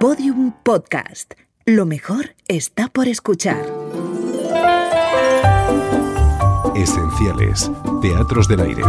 Podium 0.00 0.52
Podcast. 0.62 1.34
Lo 1.66 1.84
mejor 1.84 2.34
está 2.48 2.88
por 2.88 3.06
escuchar. 3.06 3.62
Esenciales. 6.74 7.70
Teatros 8.00 8.48
del 8.48 8.60
aire. 8.60 8.82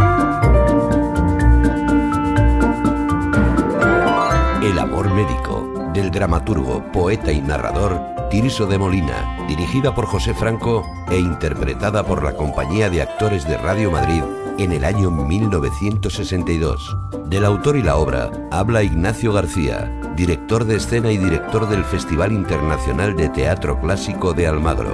El 4.62 4.78
amor 4.78 5.12
médico, 5.12 5.90
del 5.92 6.10
dramaturgo, 6.10 6.82
poeta 6.92 7.30
y 7.30 7.42
narrador 7.42 8.00
Tirso 8.30 8.64
de 8.64 8.78
Molina, 8.78 9.44
dirigida 9.46 9.94
por 9.94 10.06
José 10.06 10.32
Franco 10.32 10.82
e 11.10 11.18
interpretada 11.18 12.06
por 12.06 12.24
la 12.24 12.34
Compañía 12.34 12.88
de 12.88 13.02
Actores 13.02 13.46
de 13.46 13.58
Radio 13.58 13.90
Madrid 13.90 14.22
en 14.56 14.72
el 14.72 14.86
año 14.86 15.10
1962. 15.10 16.96
Del 17.26 17.44
autor 17.44 17.76
y 17.76 17.82
la 17.82 17.96
obra 17.96 18.30
habla 18.50 18.82
Ignacio 18.82 19.34
García, 19.34 19.92
director 20.16 20.64
de 20.64 20.76
escena 20.76 21.10
y 21.10 21.16
director 21.16 21.68
del 21.68 21.84
Festival 21.84 22.32
Internacional 22.32 23.16
de 23.16 23.28
Teatro 23.30 23.80
Clásico 23.80 24.34
de 24.34 24.46
Almagro. 24.46 24.92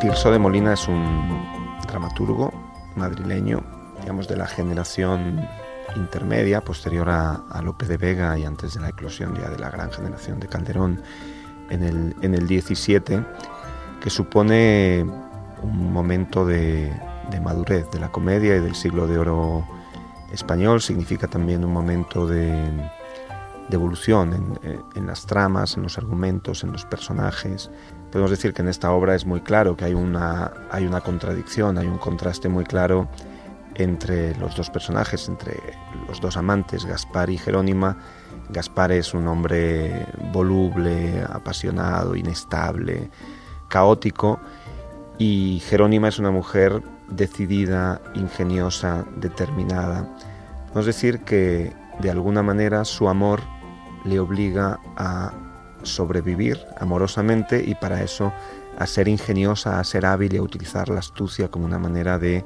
Tirso 0.00 0.30
de 0.30 0.38
Molina 0.38 0.74
es 0.74 0.86
un 0.86 1.44
dramaturgo 1.88 2.52
madrileño, 2.94 3.62
digamos 4.00 4.28
de 4.28 4.36
la 4.36 4.46
generación 4.46 5.46
intermedia, 5.96 6.60
posterior 6.60 7.08
a, 7.10 7.42
Lope 7.62 7.86
de 7.86 7.96
Vega 7.96 8.38
y 8.38 8.44
antes 8.44 8.74
de 8.74 8.80
la 8.80 8.90
eclosión 8.90 9.34
ya 9.34 9.50
de 9.50 9.58
la 9.58 9.70
gran 9.70 9.90
generación 9.90 10.38
de 10.38 10.48
Calderón 10.48 11.02
en 11.70 11.82
el, 11.82 12.16
en 12.22 12.34
el 12.34 12.46
17, 12.46 13.24
que 14.00 14.10
supone 14.10 15.04
un 15.62 15.92
momento 15.92 16.46
de 16.46 16.92
madurez 17.42 17.90
de 17.90 17.98
la 17.98 18.10
comedia 18.10 18.56
y 18.56 18.60
del 18.60 18.74
siglo 18.74 19.06
de 19.06 19.18
oro 19.18 19.66
español, 20.32 20.80
significa 20.80 21.26
también 21.26 21.64
un 21.64 21.72
momento 21.72 22.26
de, 22.26 22.54
de 23.72 23.76
evolución 23.76 24.58
en, 24.62 24.80
en, 24.94 25.06
las 25.06 25.26
tramas, 25.26 25.76
en 25.76 25.82
los 25.82 25.98
argumentos, 25.98 26.62
en 26.62 26.72
los 26.72 26.84
personajes. 26.84 27.70
Podemos 28.10 28.30
decir 28.30 28.52
que 28.52 28.62
en 28.62 28.68
esta 28.68 28.92
obra 28.92 29.14
es 29.14 29.24
muy 29.24 29.40
claro 29.40 29.76
que 29.76 29.86
hay 29.86 29.94
una, 29.94 30.52
hay 30.70 30.86
una 30.86 31.00
contradicción, 31.00 31.78
hay 31.78 31.86
un 31.86 31.98
contraste 31.98 32.48
muy 32.48 32.64
claro 32.64 33.08
entre 33.74 34.36
los 34.36 34.54
dos 34.54 34.68
personajes, 34.68 35.28
entre 35.28 35.58
los 36.06 36.20
dos 36.20 36.36
amantes, 36.36 36.84
Gaspar 36.84 37.30
y 37.30 37.38
Jerónima. 37.38 37.96
Gaspar 38.50 38.92
es 38.92 39.14
un 39.14 39.26
hombre 39.26 40.06
voluble, 40.32 41.24
apasionado, 41.28 42.14
inestable, 42.14 43.10
caótico, 43.68 44.38
y 45.18 45.62
Jerónima 45.66 46.08
es 46.08 46.18
una 46.18 46.30
mujer 46.30 46.82
decidida, 47.08 48.02
ingeniosa, 48.14 49.06
determinada. 49.16 50.14
Podemos 50.66 50.86
decir 50.86 51.20
que 51.20 51.72
de 52.00 52.10
alguna 52.10 52.42
manera 52.42 52.84
su 52.84 53.08
amor 53.08 53.40
le 54.04 54.18
obliga 54.18 54.80
a 54.96 55.32
sobrevivir 55.82 56.58
amorosamente 56.78 57.62
y 57.64 57.74
para 57.74 58.02
eso 58.02 58.32
a 58.78 58.86
ser 58.86 59.08
ingeniosa, 59.08 59.78
a 59.78 59.84
ser 59.84 60.06
hábil 60.06 60.34
y 60.34 60.38
a 60.38 60.42
utilizar 60.42 60.88
la 60.88 61.00
astucia 61.00 61.48
como 61.48 61.64
una 61.64 61.78
manera 61.78 62.18
de 62.18 62.44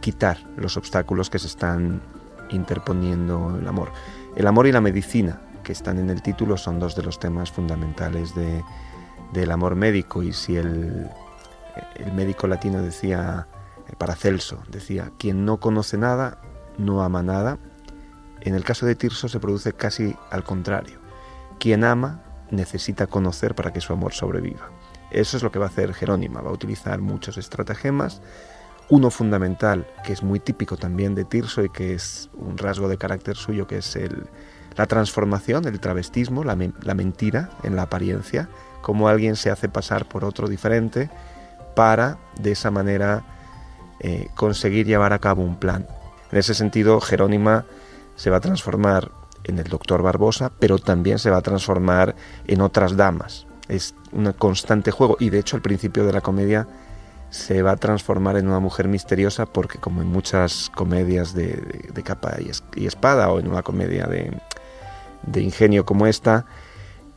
quitar 0.00 0.38
los 0.56 0.76
obstáculos 0.76 1.30
que 1.30 1.38
se 1.38 1.46
están 1.46 2.00
interponiendo 2.50 3.56
el 3.60 3.66
amor. 3.66 3.92
El 4.36 4.46
amor 4.46 4.66
y 4.66 4.72
la 4.72 4.80
medicina, 4.80 5.40
que 5.62 5.72
están 5.72 5.98
en 5.98 6.10
el 6.10 6.22
título, 6.22 6.56
son 6.56 6.78
dos 6.78 6.96
de 6.96 7.02
los 7.02 7.18
temas 7.18 7.50
fundamentales 7.50 8.34
de, 8.34 8.64
del 9.32 9.50
amor 9.50 9.74
médico 9.74 10.22
y 10.22 10.32
si 10.32 10.56
el, 10.56 11.08
el 11.96 12.12
médico 12.12 12.46
latino 12.46 12.82
decía 12.82 13.46
Paracelso 13.98 14.62
decía, 14.68 15.12
quien 15.18 15.44
no 15.44 15.58
conoce 15.58 15.98
nada, 15.98 16.38
no 16.78 17.02
ama 17.02 17.22
nada. 17.22 17.58
En 18.40 18.54
el 18.54 18.64
caso 18.64 18.86
de 18.86 18.94
Tirso 18.94 19.28
se 19.28 19.40
produce 19.40 19.72
casi 19.72 20.16
al 20.30 20.44
contrario. 20.44 20.98
Quien 21.58 21.84
ama 21.84 22.22
necesita 22.50 23.06
conocer 23.06 23.54
para 23.54 23.72
que 23.72 23.80
su 23.80 23.92
amor 23.92 24.12
sobreviva. 24.12 24.70
Eso 25.10 25.36
es 25.36 25.42
lo 25.42 25.50
que 25.50 25.58
va 25.58 25.66
a 25.66 25.68
hacer 25.68 25.92
Jerónima, 25.92 26.40
va 26.40 26.50
a 26.50 26.54
utilizar 26.54 27.00
muchos 27.00 27.36
estratagemas. 27.36 28.22
Uno 28.88 29.10
fundamental, 29.10 29.86
que 30.04 30.12
es 30.12 30.22
muy 30.22 30.40
típico 30.40 30.76
también 30.76 31.14
de 31.14 31.24
Tirso 31.24 31.64
y 31.64 31.70
que 31.70 31.94
es 31.94 32.30
un 32.34 32.58
rasgo 32.58 32.88
de 32.88 32.98
carácter 32.98 33.36
suyo, 33.36 33.66
que 33.66 33.78
es 33.78 33.94
el, 33.96 34.28
la 34.76 34.86
transformación, 34.86 35.64
el 35.66 35.78
travestismo, 35.78 36.44
la, 36.44 36.56
la 36.82 36.94
mentira 36.94 37.50
en 37.62 37.76
la 37.76 37.82
apariencia, 37.82 38.48
como 38.82 39.08
alguien 39.08 39.36
se 39.36 39.50
hace 39.50 39.68
pasar 39.68 40.06
por 40.06 40.24
otro 40.24 40.48
diferente 40.48 41.10
para 41.76 42.18
de 42.40 42.52
esa 42.52 42.70
manera 42.70 43.22
eh, 44.00 44.28
conseguir 44.34 44.86
llevar 44.86 45.12
a 45.12 45.18
cabo 45.18 45.42
un 45.42 45.56
plan. 45.56 45.86
En 46.32 46.38
ese 46.38 46.54
sentido, 46.54 47.00
Jerónima 47.00 47.64
se 48.20 48.28
va 48.28 48.36
a 48.36 48.40
transformar 48.40 49.12
en 49.44 49.58
el 49.58 49.64
doctor 49.64 50.02
Barbosa, 50.02 50.52
pero 50.58 50.76
también 50.76 51.18
se 51.18 51.30
va 51.30 51.38
a 51.38 51.40
transformar 51.40 52.14
en 52.46 52.60
otras 52.60 52.94
damas. 52.94 53.46
Es 53.66 53.94
un 54.12 54.30
constante 54.34 54.90
juego 54.90 55.16
y 55.18 55.30
de 55.30 55.38
hecho 55.38 55.56
al 55.56 55.62
principio 55.62 56.04
de 56.04 56.12
la 56.12 56.20
comedia 56.20 56.68
se 57.30 57.62
va 57.62 57.70
a 57.70 57.76
transformar 57.76 58.36
en 58.36 58.46
una 58.46 58.60
mujer 58.60 58.88
misteriosa 58.88 59.46
porque 59.46 59.78
como 59.78 60.02
en 60.02 60.08
muchas 60.08 60.70
comedias 60.74 61.32
de, 61.32 61.62
capa 62.04 62.36
y, 62.76 62.86
espada 62.86 63.30
o 63.30 63.40
en 63.40 63.48
una 63.48 63.62
comedia 63.62 64.06
de, 64.06 65.40
ingenio 65.40 65.86
como 65.86 66.06
esta, 66.06 66.44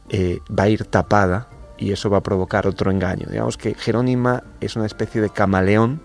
eh, 0.07 0.39
va 0.57 0.63
a 0.63 0.69
ir 0.69 0.85
tapada 0.85 1.49
y 1.77 1.91
eso 1.91 2.09
va 2.09 2.19
a 2.19 2.23
provocar 2.23 2.65
otro 2.65 2.91
engaño. 2.91 3.27
Digamos 3.29 3.57
que 3.57 3.73
Jerónima 3.73 4.43
es 4.61 4.77
una 4.77 4.85
especie 4.85 5.19
de 5.19 5.29
camaleón 5.29 6.01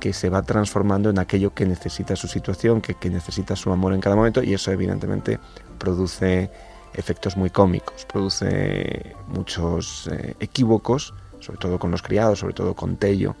que 0.00 0.12
se 0.12 0.28
va 0.28 0.42
transformando 0.42 1.10
en 1.10 1.18
aquello 1.18 1.54
que 1.54 1.66
necesita 1.66 2.16
su 2.16 2.28
situación, 2.28 2.80
que, 2.80 2.96
necesita 3.10 3.56
su 3.56 3.72
amor 3.72 3.94
en 3.94 4.00
cada 4.00 4.16
momento 4.16 4.42
y 4.42 4.54
eso 4.54 4.70
evidentemente 4.70 5.38
produce 5.78 6.50
efectos 6.94 7.36
muy 7.36 7.50
cómicos, 7.50 8.06
produce 8.06 9.14
muchos 9.28 10.08
eh, 10.12 10.34
equívocos, 10.40 11.14
sobre 11.40 11.58
todo 11.58 11.78
con 11.78 11.90
los 11.90 12.02
criados, 12.02 12.40
sobre 12.40 12.54
todo 12.54 12.74
con 12.74 12.96
Tello, 12.96 13.36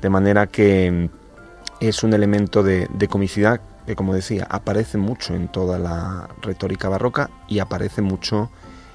de 0.00 0.10
manera 0.10 0.46
que 0.46 0.90
mm, 0.90 1.84
es 1.84 2.02
un 2.02 2.12
elemento 2.12 2.62
de, 2.62 2.88
de 2.92 3.08
comicidad 3.08 3.60
que, 3.86 3.96
como 3.96 4.14
decía, 4.14 4.46
aparece 4.48 4.98
mucho 4.98 5.34
en 5.34 5.48
toda 5.48 5.78
la 5.78 6.28
retórica 6.42 6.88
barroca 6.88 7.30
y 7.48 7.58
aparece 7.58 8.02
mucho 8.02 8.50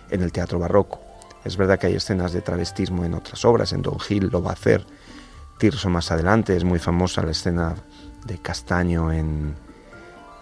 en 0.10 0.22
el 0.22 0.32
teatro 0.32 0.60
barroco. 0.60 1.02
Es 1.44 1.58
verdad 1.58 1.78
que 1.78 1.88
hay 1.88 1.96
escenas 1.96 2.34
de 2.34 2.42
travestismo 2.42 3.06
en 3.06 3.14
otras 3.14 3.46
obras, 3.46 3.74
en 3.74 3.82
Don 3.82 4.00
Gil 4.00 4.30
lo 4.32 4.42
va 4.42 4.52
a 4.52 4.54
hacer, 4.54 4.86
Tirso 5.58 5.90
más 5.90 6.12
adelante, 6.12 6.56
es 6.56 6.64
muy 6.64 6.80
famosa 6.80 7.22
la 7.22 7.32
escena 7.32 7.76
de 8.26 8.38
Castaño 8.40 9.12
en, 9.12 9.56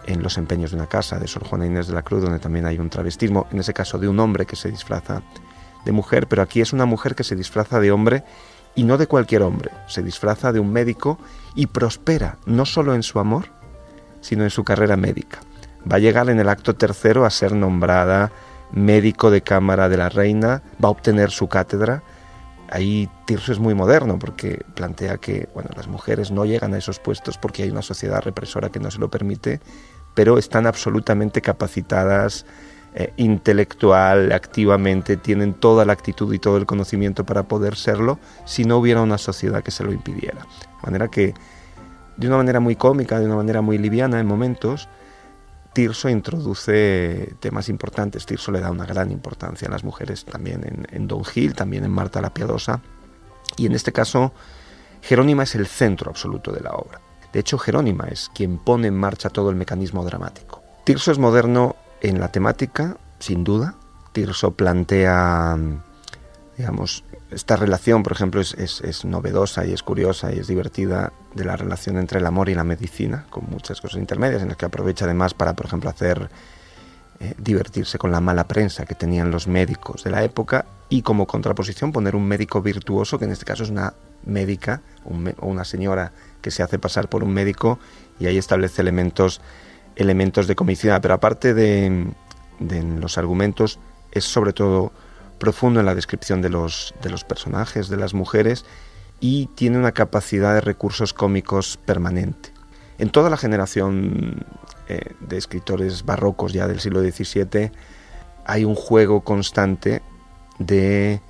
en 0.06 0.22
Los 0.22 0.38
empeños 0.38 0.70
de 0.70 0.76
una 0.76 0.88
casa, 0.88 1.18
de 1.18 1.28
Sor 1.28 1.44
Juana 1.44 1.66
Inés 1.66 1.86
de 1.86 1.94
la 1.94 2.02
Cruz, 2.02 2.22
donde 2.22 2.38
también 2.38 2.66
hay 2.66 2.78
un 2.78 2.90
travestismo, 2.90 3.46
en 3.52 3.60
ese 3.60 3.72
caso 3.72 3.98
de 3.98 4.08
un 4.08 4.18
hombre 4.18 4.46
que 4.46 4.56
se 4.56 4.70
disfraza 4.70 5.22
de 5.84 5.92
mujer, 5.92 6.26
pero 6.26 6.42
aquí 6.42 6.60
es 6.60 6.72
una 6.72 6.86
mujer 6.86 7.14
que 7.14 7.24
se 7.24 7.36
disfraza 7.36 7.78
de 7.78 7.92
hombre 7.92 8.24
y 8.74 8.84
no 8.84 8.98
de 8.98 9.06
cualquier 9.06 9.42
hombre, 9.42 9.70
se 9.86 10.02
disfraza 10.02 10.52
de 10.52 10.60
un 10.60 10.72
médico 10.72 11.18
y 11.54 11.66
prospera 11.66 12.38
no 12.46 12.64
solo 12.66 12.94
en 12.94 13.02
su 13.02 13.18
amor, 13.18 13.46
sino 14.20 14.44
en 14.44 14.50
su 14.50 14.64
carrera 14.64 14.96
médica. 14.96 15.40
Va 15.90 15.96
a 15.96 16.00
llegar 16.00 16.30
en 16.30 16.40
el 16.40 16.48
acto 16.48 16.74
tercero 16.74 17.24
a 17.24 17.30
ser 17.30 17.52
nombrada 17.52 18.32
médico 18.72 19.30
de 19.30 19.42
cámara 19.42 19.88
de 19.88 19.96
la 19.96 20.08
reina, 20.08 20.62
va 20.82 20.88
a 20.88 20.92
obtener 20.92 21.30
su 21.30 21.48
cátedra, 21.48 22.02
Ahí 22.74 23.08
Tirso 23.24 23.52
es 23.52 23.60
muy 23.60 23.72
moderno 23.72 24.18
porque 24.18 24.64
plantea 24.74 25.18
que 25.18 25.48
bueno, 25.54 25.70
las 25.76 25.86
mujeres 25.86 26.32
no 26.32 26.44
llegan 26.44 26.74
a 26.74 26.78
esos 26.78 26.98
puestos 26.98 27.38
porque 27.38 27.62
hay 27.62 27.70
una 27.70 27.82
sociedad 27.82 28.20
represora 28.20 28.68
que 28.68 28.80
no 28.80 28.90
se 28.90 28.98
lo 28.98 29.08
permite, 29.08 29.60
pero 30.14 30.38
están 30.38 30.66
absolutamente 30.66 31.40
capacitadas 31.40 32.44
eh, 32.96 33.12
intelectual, 33.16 34.32
activamente, 34.32 35.16
tienen 35.16 35.54
toda 35.54 35.84
la 35.84 35.92
actitud 35.92 36.34
y 36.34 36.40
todo 36.40 36.56
el 36.56 36.66
conocimiento 36.66 37.24
para 37.24 37.44
poder 37.44 37.76
serlo 37.76 38.18
si 38.44 38.64
no 38.64 38.78
hubiera 38.78 39.02
una 39.02 39.18
sociedad 39.18 39.62
que 39.62 39.70
se 39.70 39.84
lo 39.84 39.92
impidiera. 39.92 40.40
De 40.40 40.82
manera 40.82 41.06
que, 41.08 41.32
de 42.16 42.26
una 42.26 42.38
manera 42.38 42.58
muy 42.58 42.74
cómica, 42.74 43.20
de 43.20 43.26
una 43.26 43.36
manera 43.36 43.60
muy 43.60 43.78
liviana 43.78 44.18
en 44.18 44.26
momentos, 44.26 44.88
Tirso 45.74 46.08
introduce 46.08 47.34
temas 47.40 47.68
importantes. 47.68 48.24
Tirso 48.24 48.52
le 48.52 48.60
da 48.60 48.70
una 48.70 48.86
gran 48.86 49.10
importancia 49.10 49.66
a 49.66 49.70
las 49.72 49.82
mujeres 49.82 50.24
también 50.24 50.86
en, 50.88 51.08
Don 51.08 51.24
Gil, 51.24 51.54
también 51.54 51.84
en 51.84 51.90
Marta 51.90 52.20
la 52.20 52.32
Piadosa. 52.32 52.80
Y 53.56 53.66
en 53.66 53.72
este 53.72 53.92
caso, 53.92 54.32
Jerónima 55.02 55.42
es 55.42 55.56
el 55.56 55.66
centro 55.66 56.10
absoluto 56.10 56.52
de 56.52 56.60
la 56.60 56.70
obra. 56.70 57.00
De 57.32 57.40
hecho, 57.40 57.58
Jerónima 57.58 58.06
es 58.06 58.30
quien 58.32 58.58
pone 58.58 58.86
en 58.86 58.94
marcha 58.94 59.30
todo 59.30 59.50
el 59.50 59.56
mecanismo 59.56 60.04
dramático. 60.04 60.62
Tirso 60.84 61.10
es 61.10 61.18
moderno 61.18 61.74
en 62.00 62.20
la 62.20 62.28
temática, 62.28 62.96
sin 63.18 63.42
duda. 63.42 63.74
Tirso 64.12 64.52
plantea, 64.52 65.58
digamos, 66.56 67.02
esta 67.34 67.56
relación, 67.56 68.02
por 68.02 68.12
ejemplo, 68.12 68.40
es, 68.40 69.04
novedosa 69.04 69.66
y 69.66 69.72
es 69.72 69.82
curiosa 69.82 70.32
y 70.32 70.38
es 70.38 70.46
divertida 70.46 71.12
de 71.34 71.44
la 71.44 71.56
relación 71.56 71.98
entre 71.98 72.20
el 72.20 72.26
amor 72.26 72.48
y 72.48 72.54
la 72.54 72.64
medicina, 72.64 73.26
con 73.30 73.44
muchas 73.50 73.80
cosas 73.80 73.98
intermedias, 73.98 74.42
en 74.42 74.48
las 74.48 74.56
que 74.56 74.66
aprovecha 74.66 75.04
además 75.04 75.34
para, 75.34 75.54
por 75.54 75.66
ejemplo, 75.66 75.90
hacer 75.90 76.30
eh, 77.20 77.34
divertirse 77.38 77.98
con 77.98 78.12
la 78.12 78.20
mala 78.20 78.46
prensa 78.46 78.86
que 78.86 78.94
tenían 78.94 79.30
los 79.30 79.48
médicos 79.48 80.04
de 80.04 80.10
la 80.10 80.22
época 80.22 80.64
y 80.88 81.02
como 81.02 81.26
contraposición 81.26 81.92
poner 81.92 82.14
un 82.14 82.26
médico 82.26 82.62
virtuoso, 82.62 83.18
que 83.18 83.24
en 83.24 83.32
este 83.32 83.44
caso 83.44 83.64
es 83.64 83.70
una 83.70 83.94
médica 84.24 84.80
o 85.04 85.46
una 85.46 85.64
señora 85.64 86.12
que 86.40 86.50
se 86.50 86.62
hace 86.62 86.78
pasar 86.78 87.08
por 87.08 87.24
un 87.24 87.32
médico 87.32 87.78
y 88.18 88.26
ahí 88.26 88.38
establece 88.38 88.80
elementos, 88.80 89.40
elementos 89.96 90.46
de 90.46 90.54
comicidad. 90.54 91.02
Pero 91.02 91.14
aparte 91.14 91.52
de, 91.52 92.06
de 92.60 92.82
los 92.82 93.18
argumentos, 93.18 93.80
es 94.12 94.24
sobre 94.24 94.52
todo 94.52 94.92
profundo 95.44 95.78
en 95.78 95.84
la 95.84 95.94
descripción 95.94 96.40
de 96.40 96.48
los, 96.48 96.94
de 97.02 97.10
los 97.10 97.22
personajes, 97.22 97.90
de 97.90 97.98
las 97.98 98.14
mujeres, 98.14 98.64
y 99.20 99.48
tiene 99.54 99.76
una 99.76 99.92
capacidad 99.92 100.54
de 100.54 100.62
recursos 100.62 101.12
cómicos 101.12 101.76
permanente. 101.84 102.50
En 102.96 103.10
toda 103.10 103.28
la 103.28 103.36
generación 103.36 104.46
eh, 104.88 105.12
de 105.20 105.36
escritores 105.36 106.06
barrocos 106.06 106.54
ya 106.54 106.66
del 106.66 106.80
siglo 106.80 107.02
XVII 107.02 107.72
hay 108.46 108.64
un 108.64 108.74
juego 108.74 109.20
constante 109.20 110.00
de 110.58 111.20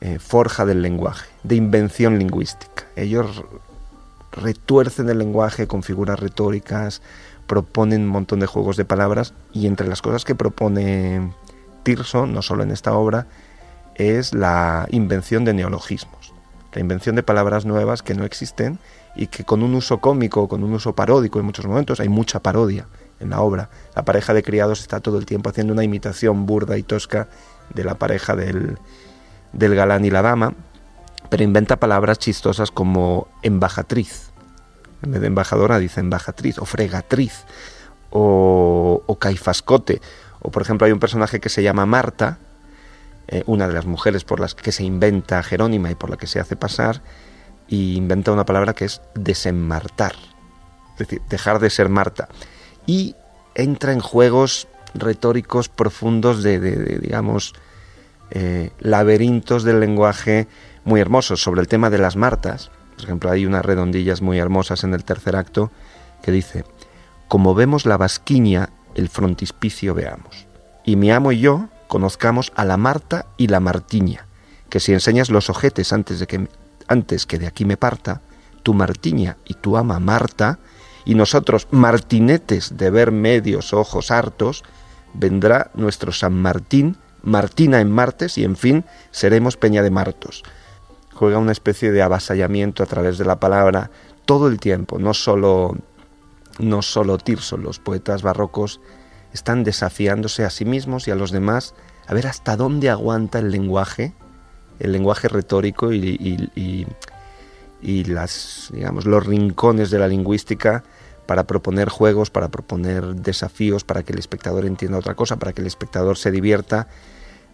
eh, 0.00 0.18
forja 0.20 0.64
del 0.64 0.80
lenguaje, 0.80 1.28
de 1.42 1.56
invención 1.56 2.20
lingüística. 2.20 2.84
Ellos 2.94 3.42
retuercen 4.30 5.08
el 5.08 5.18
lenguaje 5.18 5.66
con 5.66 5.82
figuras 5.82 6.20
retóricas, 6.20 7.02
proponen 7.48 8.02
un 8.02 8.08
montón 8.10 8.38
de 8.38 8.46
juegos 8.46 8.76
de 8.76 8.84
palabras 8.84 9.34
y 9.52 9.66
entre 9.66 9.88
las 9.88 10.02
cosas 10.02 10.24
que 10.24 10.36
propone 10.36 11.32
Tirso, 11.82 12.26
no 12.26 12.42
solo 12.42 12.62
en 12.62 12.70
esta 12.70 12.92
obra, 12.92 13.26
es 13.94 14.34
la 14.34 14.86
invención 14.90 15.44
de 15.44 15.54
neologismos, 15.54 16.32
la 16.72 16.80
invención 16.80 17.16
de 17.16 17.22
palabras 17.22 17.64
nuevas 17.66 18.02
que 18.02 18.14
no 18.14 18.24
existen 18.24 18.78
y 19.16 19.26
que 19.26 19.44
con 19.44 19.62
un 19.62 19.74
uso 19.74 19.98
cómico, 19.98 20.48
con 20.48 20.62
un 20.62 20.72
uso 20.72 20.94
paródico 20.94 21.38
en 21.38 21.46
muchos 21.46 21.66
momentos, 21.66 22.00
hay 22.00 22.08
mucha 22.08 22.40
parodia 22.40 22.86
en 23.18 23.30
la 23.30 23.40
obra. 23.40 23.70
La 23.94 24.04
pareja 24.04 24.34
de 24.34 24.42
criados 24.42 24.80
está 24.80 25.00
todo 25.00 25.18
el 25.18 25.26
tiempo 25.26 25.50
haciendo 25.50 25.72
una 25.72 25.84
imitación 25.84 26.46
burda 26.46 26.78
y 26.78 26.82
tosca 26.82 27.28
de 27.74 27.84
la 27.84 27.96
pareja 27.96 28.34
del, 28.36 28.78
del 29.52 29.74
galán 29.74 30.04
y 30.04 30.10
la 30.10 30.22
dama, 30.22 30.54
pero 31.28 31.44
inventa 31.44 31.76
palabras 31.76 32.18
chistosas 32.18 32.70
como 32.70 33.28
embajatriz. 33.42 34.30
En 35.02 35.12
vez 35.12 35.20
de 35.20 35.28
embajadora 35.28 35.78
dice 35.78 36.00
embajatriz 36.00 36.58
o 36.58 36.64
fregatriz 36.64 37.44
o, 38.10 39.02
o 39.06 39.18
caifascote. 39.18 40.00
O 40.40 40.50
por 40.50 40.62
ejemplo 40.62 40.86
hay 40.86 40.92
un 40.92 41.00
personaje 41.00 41.40
que 41.40 41.48
se 41.48 41.62
llama 41.62 41.86
Marta, 41.86 42.38
eh, 43.28 43.42
una 43.46 43.68
de 43.68 43.74
las 43.74 43.86
mujeres 43.86 44.24
por 44.24 44.40
las 44.40 44.54
que 44.54 44.72
se 44.72 44.84
inventa 44.84 45.42
Jerónima 45.42 45.90
y 45.90 45.94
por 45.94 46.10
la 46.10 46.16
que 46.16 46.26
se 46.26 46.40
hace 46.40 46.56
pasar, 46.56 47.02
y 47.68 47.96
inventa 47.96 48.32
una 48.32 48.44
palabra 48.44 48.74
que 48.74 48.84
es 48.84 49.00
desenmartar, 49.14 50.14
es 50.92 50.98
decir, 50.98 51.22
dejar 51.28 51.60
de 51.60 51.70
ser 51.70 51.88
Marta. 51.88 52.28
Y 52.86 53.14
entra 53.54 53.92
en 53.92 54.00
juegos 54.00 54.66
retóricos 54.94 55.68
profundos 55.68 56.42
de, 56.42 56.58
digamos, 56.98 57.54
eh, 58.30 58.70
laberintos 58.80 59.62
del 59.62 59.80
lenguaje 59.80 60.48
muy 60.84 61.00
hermosos. 61.00 61.42
Sobre 61.42 61.60
el 61.60 61.68
tema 61.68 61.90
de 61.90 61.98
las 61.98 62.16
Martas, 62.16 62.70
por 62.96 63.04
ejemplo, 63.04 63.30
hay 63.30 63.46
unas 63.46 63.64
redondillas 63.64 64.22
muy 64.22 64.38
hermosas 64.38 64.84
en 64.84 64.94
el 64.94 65.04
tercer 65.04 65.36
acto 65.36 65.70
que 66.22 66.32
dice, 66.32 66.64
como 67.28 67.54
vemos 67.54 67.86
la 67.86 67.96
basquiña, 67.96 68.70
el 69.00 69.08
frontispicio 69.08 69.94
veamos. 69.94 70.46
Y 70.84 70.96
mi 70.96 71.10
amo 71.10 71.32
y 71.32 71.40
yo 71.40 71.68
conozcamos 71.88 72.52
a 72.54 72.64
la 72.64 72.76
Marta 72.76 73.26
y 73.38 73.48
la 73.48 73.58
Martiña, 73.58 74.26
que 74.68 74.78
si 74.78 74.92
enseñas 74.92 75.30
los 75.30 75.48
ojetes 75.48 75.92
antes 75.92 76.20
de 76.20 76.26
que 76.26 76.48
antes 76.86 77.24
que 77.24 77.38
de 77.38 77.46
aquí 77.46 77.64
me 77.64 77.76
parta, 77.76 78.20
tu 78.62 78.74
Martiña 78.74 79.38
y 79.46 79.54
tu 79.54 79.76
ama 79.76 79.98
Marta, 80.00 80.58
y 81.06 81.14
nosotros 81.14 81.66
martinetes 81.70 82.76
de 82.76 82.90
ver 82.90 83.10
medios 83.10 83.72
ojos 83.72 84.10
hartos, 84.10 84.64
vendrá 85.14 85.70
nuestro 85.74 86.12
San 86.12 86.34
Martín, 86.34 86.98
Martina 87.22 87.80
en 87.80 87.90
martes, 87.90 88.36
y 88.36 88.44
en 88.44 88.56
fin 88.56 88.84
seremos 89.10 89.56
Peña 89.56 89.82
de 89.82 89.90
Martos. 89.90 90.42
Juega 91.14 91.38
una 91.38 91.52
especie 91.52 91.90
de 91.90 92.02
avasallamiento 92.02 92.82
a 92.82 92.86
través 92.86 93.16
de 93.16 93.24
la 93.24 93.40
palabra 93.40 93.90
todo 94.26 94.46
el 94.46 94.60
tiempo, 94.60 94.98
no 94.98 95.14
solo, 95.14 95.76
no 96.58 96.82
solo 96.82 97.18
Tirso, 97.18 97.56
los 97.56 97.78
poetas 97.78 98.22
barrocos 98.22 98.80
están 99.32 99.64
desafiándose 99.64 100.44
a 100.44 100.50
sí 100.50 100.64
mismos 100.64 101.06
y 101.08 101.10
a 101.10 101.14
los 101.14 101.30
demás 101.30 101.74
a 102.06 102.14
ver 102.14 102.26
hasta 102.26 102.56
dónde 102.56 102.90
aguanta 102.90 103.38
el 103.38 103.50
lenguaje 103.50 104.14
el 104.80 104.92
lenguaje 104.92 105.28
retórico 105.28 105.92
y, 105.92 106.86
las, 107.82 108.70
digamos, 108.72 109.04
los 109.04 109.24
rincones 109.24 109.90
de 109.90 109.98
la 109.98 110.08
lingüística 110.08 110.82
para 111.26 111.44
proponer 111.44 111.88
juegos, 111.88 112.30
para 112.30 112.48
proponer 112.48 113.14
desafíos, 113.14 113.84
para 113.84 114.02
que 114.02 114.12
el 114.12 114.18
espectador 114.18 114.64
entienda 114.64 114.98
otra 114.98 115.14
cosa, 115.14 115.36
para 115.36 115.52
que 115.52 115.60
el 115.60 115.66
espectador 115.66 116.16
se 116.16 116.30
divierta. 116.30 116.88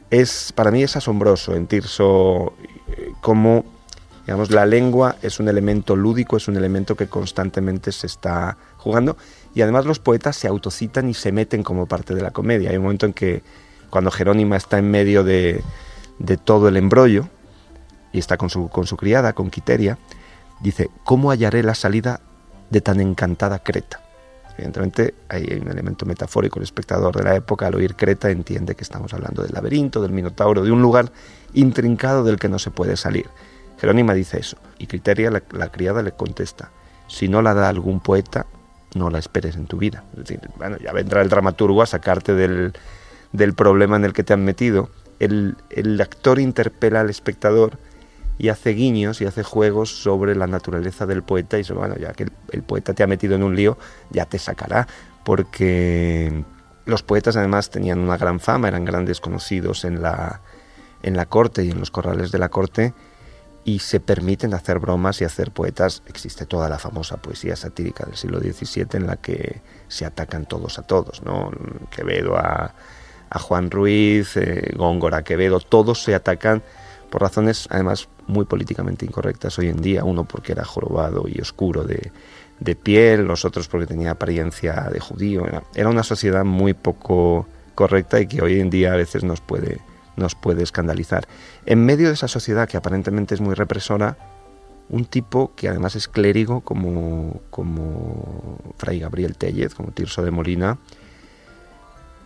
Es, 0.08 0.52
para 0.54 0.70
mí 0.70 0.82
es 0.82 0.96
asombroso 0.96 1.54
en 1.54 1.66
Tirso 1.66 2.54
eh, 2.96 3.12
cómo 3.20 3.64
digamos, 4.24 4.50
la 4.50 4.66
lengua 4.66 5.16
es 5.22 5.38
un 5.38 5.48
elemento 5.48 5.94
lúdico, 5.94 6.36
es 6.36 6.48
un 6.48 6.56
elemento 6.56 6.96
que 6.96 7.06
constantemente 7.06 7.92
se 7.92 8.08
está 8.08 8.56
jugando 8.86 9.16
y 9.52 9.62
además 9.62 9.84
los 9.84 9.98
poetas 9.98 10.36
se 10.36 10.46
autocitan 10.46 11.08
y 11.08 11.14
se 11.14 11.32
meten 11.32 11.62
como 11.62 11.86
parte 11.86 12.14
de 12.14 12.22
la 12.22 12.30
comedia. 12.30 12.70
Hay 12.70 12.76
un 12.76 12.84
momento 12.84 13.06
en 13.06 13.12
que 13.12 13.42
cuando 13.90 14.10
Jerónima 14.10 14.56
está 14.56 14.78
en 14.78 14.90
medio 14.90 15.24
de, 15.24 15.62
de 16.18 16.36
todo 16.36 16.68
el 16.68 16.76
embrollo, 16.76 17.28
y 18.12 18.18
está 18.18 18.36
con 18.38 18.48
su, 18.48 18.68
con 18.68 18.86
su 18.86 18.96
criada, 18.96 19.34
con 19.34 19.50
Quiteria, 19.50 19.98
dice, 20.60 20.88
¿cómo 21.04 21.30
hallaré 21.30 21.62
la 21.62 21.74
salida 21.74 22.20
de 22.70 22.80
tan 22.80 23.00
encantada 23.00 23.58
Creta? 23.58 24.00
Evidentemente 24.54 25.14
hay 25.28 25.44
un 25.60 25.68
elemento 25.68 26.06
metafórico, 26.06 26.58
el 26.58 26.62
espectador 26.62 27.14
de 27.14 27.24
la 27.24 27.34
época 27.34 27.66
al 27.66 27.74
oír 27.74 27.94
Creta 27.94 28.30
entiende 28.30 28.74
que 28.74 28.84
estamos 28.84 29.12
hablando 29.12 29.42
del 29.42 29.52
laberinto, 29.52 30.00
del 30.00 30.12
Minotauro, 30.12 30.64
de 30.64 30.70
un 30.70 30.80
lugar 30.80 31.12
intrincado 31.52 32.24
del 32.24 32.38
que 32.38 32.48
no 32.48 32.58
se 32.58 32.70
puede 32.70 32.96
salir. 32.96 33.28
Jerónima 33.78 34.14
dice 34.14 34.40
eso, 34.40 34.56
y 34.78 34.86
Quiteria, 34.86 35.30
la, 35.30 35.42
la 35.50 35.70
criada, 35.70 36.02
le 36.02 36.12
contesta, 36.12 36.70
si 37.08 37.28
no 37.28 37.42
la 37.42 37.52
da 37.52 37.68
algún 37.68 38.00
poeta, 38.00 38.46
no 38.94 39.10
la 39.10 39.18
esperes 39.18 39.56
en 39.56 39.66
tu 39.66 39.78
vida. 39.78 40.04
Es 40.12 40.20
decir, 40.20 40.40
bueno, 40.56 40.76
ya 40.78 40.92
vendrá 40.92 41.22
el 41.22 41.28
dramaturgo 41.28 41.82
a 41.82 41.86
sacarte 41.86 42.34
del, 42.34 42.72
del 43.32 43.54
problema 43.54 43.96
en 43.96 44.04
el 44.04 44.12
que 44.12 44.22
te 44.22 44.32
han 44.32 44.44
metido, 44.44 44.90
el, 45.18 46.00
actor 46.00 46.38
interpela 46.38 47.00
al 47.00 47.10
espectador 47.10 47.78
y 48.38 48.48
hace 48.48 48.70
guiños 48.70 49.20
y 49.20 49.26
hace 49.26 49.42
juegos 49.42 50.02
sobre 50.02 50.34
la 50.34 50.46
naturaleza 50.46 51.06
del 51.06 51.22
poeta 51.22 51.56
y 51.56 51.62
eso, 51.62 51.74
bueno, 51.74 51.96
ya 51.96 52.12
que 52.12 52.26
el, 52.52 52.62
poeta 52.62 52.92
te 52.92 53.02
ha 53.02 53.06
metido 53.06 53.34
en 53.34 53.42
un 53.42 53.56
lío, 53.56 53.78
ya 54.10 54.26
te 54.26 54.38
sacará, 54.38 54.86
porque 55.24 56.44
los 56.84 57.02
poetas 57.02 57.36
además 57.36 57.70
tenían 57.70 57.98
una 57.98 58.18
gran 58.18 58.40
fama, 58.40 58.68
eran 58.68 58.84
grandes 58.84 59.20
conocidos 59.20 59.84
en 59.84 60.02
la, 60.02 60.42
en 61.02 61.16
la 61.16 61.26
corte 61.26 61.64
y 61.64 61.70
en 61.70 61.80
los 61.80 61.90
corrales 61.90 62.30
de 62.30 62.38
la 62.38 62.50
corte 62.50 62.92
y 63.66 63.80
se 63.80 64.00
permiten 64.00 64.54
hacer 64.54 64.78
bromas 64.78 65.20
y 65.20 65.24
hacer 65.24 65.50
poetas. 65.50 66.02
Existe 66.06 66.46
toda 66.46 66.70
la 66.70 66.78
famosa 66.78 67.18
poesía 67.18 67.54
satírica 67.54 68.06
del 68.06 68.16
siglo 68.16 68.40
XVII 68.40 68.86
en 68.94 69.06
la 69.06 69.16
que 69.16 69.60
se 69.88 70.06
atacan 70.06 70.46
todos 70.46 70.78
a 70.78 70.82
todos, 70.82 71.22
¿no? 71.22 71.50
Quevedo 71.90 72.36
a 72.38 72.72
Juan 73.38 73.70
Ruiz, 73.70 74.36
eh, 74.38 74.72
Góngora, 74.74 75.22
Quevedo, 75.22 75.60
todos 75.60 76.02
se 76.02 76.14
atacan 76.14 76.62
por 77.10 77.22
razones 77.22 77.68
además 77.70 78.08
muy 78.26 78.44
políticamente 78.44 79.06
incorrectas 79.06 79.58
hoy 79.58 79.68
en 79.68 79.80
día, 79.80 80.04
uno 80.04 80.24
porque 80.24 80.52
era 80.52 80.64
jorobado 80.64 81.24
y 81.28 81.40
oscuro 81.40 81.84
de, 81.84 82.10
piel, 82.76 83.24
los 83.24 83.44
otros 83.44 83.68
porque 83.68 83.86
tenía 83.86 84.12
apariencia 84.12 84.88
de 84.92 85.00
judío, 85.00 85.44
era, 85.74 85.88
una 85.88 86.02
sociedad 86.02 86.44
muy 86.44 86.74
poco 86.74 87.46
correcta 87.74 88.20
y 88.20 88.26
que 88.26 88.42
hoy 88.42 88.60
en 88.60 88.70
día 88.70 88.92
a 88.92 88.96
veces 88.96 89.22
nos 89.22 89.40
puede, 89.40 89.78
nos 90.16 90.34
puede 90.34 90.62
escandalizar. 90.62 91.26
En 91.64 91.84
medio 91.84 92.08
de 92.08 92.14
esa 92.14 92.28
sociedad 92.28 92.68
que 92.68 92.76
aparentemente 92.76 93.34
es 93.34 93.40
muy 93.40 93.54
represora, 93.54 94.16
un 94.88 95.04
tipo 95.04 95.52
que 95.56 95.68
además 95.68 95.96
es 95.96 96.08
clérigo 96.08 96.60
como, 96.60 97.40
como 97.50 98.58
Fray 98.76 99.00
Gabriel 99.00 99.36
Tellez, 99.36 99.74
como 99.74 99.90
Tirso 99.90 100.22
de 100.22 100.30
Molina, 100.30 100.78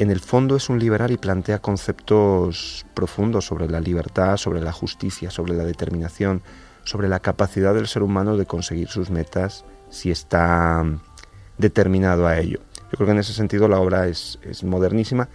en 0.00 0.10
el 0.10 0.20
fondo 0.20 0.56
es 0.56 0.70
un 0.70 0.78
liberal 0.78 1.10
y 1.10 1.18
plantea 1.18 1.58
conceptos 1.58 2.86
profundos 2.94 3.44
sobre 3.44 3.68
la 3.68 3.80
libertad, 3.80 4.38
sobre 4.38 4.62
la 4.62 4.72
justicia, 4.72 5.30
sobre 5.30 5.52
la 5.52 5.64
determinación, 5.64 6.42
sobre 6.84 7.06
la 7.06 7.20
capacidad 7.20 7.74
del 7.74 7.86
ser 7.86 8.02
humano 8.02 8.38
de 8.38 8.46
conseguir 8.46 8.88
sus 8.88 9.10
metas 9.10 9.66
si 9.90 10.10
está 10.10 10.86
determinado 11.58 12.26
a 12.26 12.38
ello. 12.38 12.60
Yo 12.90 12.96
creo 12.96 13.08
que 13.08 13.12
en 13.12 13.18
ese 13.18 13.34
sentido 13.34 13.68
la 13.68 13.78
obra 13.78 14.08
es, 14.08 14.38
modernísima. 14.64 15.28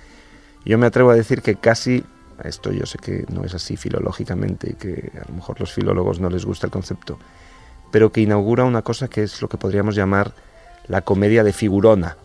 Yo 0.65 0.79
me 0.79 0.87
atrevo 0.87 1.11
a 1.11 1.15
decir 1.15 1.43
que 1.43 1.55
casi, 1.55 2.03
esto 2.43 2.71
yo 2.71 2.85
sé 2.85 2.97
que 2.97 3.25
no 3.29 3.43
es 3.43 3.53
así 3.53 3.77
filológicamente 3.77 4.71
y 4.71 4.73
que 4.73 5.11
a 5.21 5.27
lo 5.29 5.35
mejor 5.35 5.59
los 5.59 5.71
filólogos 5.71 6.19
no 6.19 6.29
les 6.29 6.45
gusta 6.45 6.67
el 6.67 6.71
concepto, 6.71 7.17
pero 7.91 8.11
que 8.11 8.21
inaugura 8.21 8.63
una 8.65 8.81
cosa 8.81 9.07
que 9.07 9.23
es 9.23 9.41
lo 9.41 9.47
que 9.47 9.57
podríamos 9.57 9.95
llamar 9.95 10.33
la 10.87 11.01
comedia 11.01 11.43
de 11.43 11.53
figurona, 11.53 12.17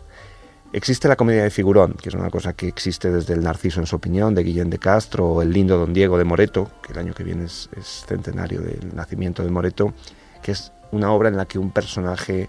Existe 0.73 1.09
la 1.09 1.17
comedia 1.17 1.43
de 1.43 1.49
figurón, 1.49 1.95
que 2.01 2.07
es 2.07 2.15
una 2.15 2.29
cosa 2.29 2.53
que 2.53 2.69
existe 2.69 3.11
desde 3.11 3.33
el 3.33 3.43
Narciso 3.43 3.81
en 3.81 3.85
su 3.85 3.97
opinión, 3.97 4.33
de 4.33 4.43
Guillén 4.43 4.69
de 4.69 4.77
Castro, 4.77 5.27
o 5.27 5.41
el 5.41 5.51
lindo 5.51 5.77
Don 5.77 5.91
Diego 5.91 6.17
de 6.17 6.23
Moreto, 6.23 6.71
que 6.81 6.93
el 6.93 6.99
año 6.99 7.13
que 7.13 7.25
viene 7.25 7.43
es, 7.43 7.69
centenario 8.07 8.61
del 8.61 8.95
nacimiento 8.95 9.43
de 9.43 9.49
Moreto, 9.49 9.93
que 10.41 10.53
es 10.53 10.71
una 10.93 11.11
obra 11.11 11.27
en 11.27 11.35
la 11.35 11.45
que 11.45 11.59
un 11.59 11.71
personaje 11.71 12.47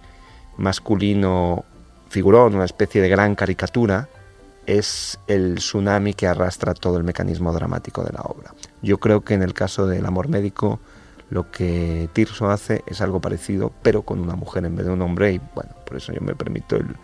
masculino 0.57 1.65
figurón, 2.11 2.55
una 2.55 2.65
especie 2.65 3.03
de 3.03 3.09
gran 3.09 3.35
caricatura, 3.35 4.09
es 4.67 5.19
el 5.27 5.57
tsunami 5.57 6.15
que 6.15 6.27
arrastra 6.27 6.75
todo 6.75 6.97
el 6.97 7.05
mecanismo 7.05 7.53
dramático 7.53 8.03
de 8.03 8.13
la 8.13 8.23
obra. 8.23 8.55
Yo 8.83 8.99
creo 8.99 9.23
que 9.23 9.35
en 9.35 9.43
el 9.43 9.55
caso 9.55 9.87
del 9.87 10.07
amor 10.07 10.29
médico 10.29 10.81
lo 11.31 11.51
que 11.51 12.09
Tirso 12.13 12.51
hace 12.51 12.83
es 12.87 13.01
algo 13.01 13.21
parecido, 13.21 13.73
pero 13.83 14.03
con 14.03 14.21
una 14.21 14.37
mujer 14.37 14.65
en 14.67 14.77
vez 14.77 14.87
de 14.87 14.93
un 14.93 15.01
hombre, 15.01 15.33
y 15.33 15.41
bueno, 15.55 15.71
por 15.87 15.97
eso 15.97 16.13
yo 16.13 16.21
me 16.21 16.35
permito 16.35 16.77
el, 16.77 16.95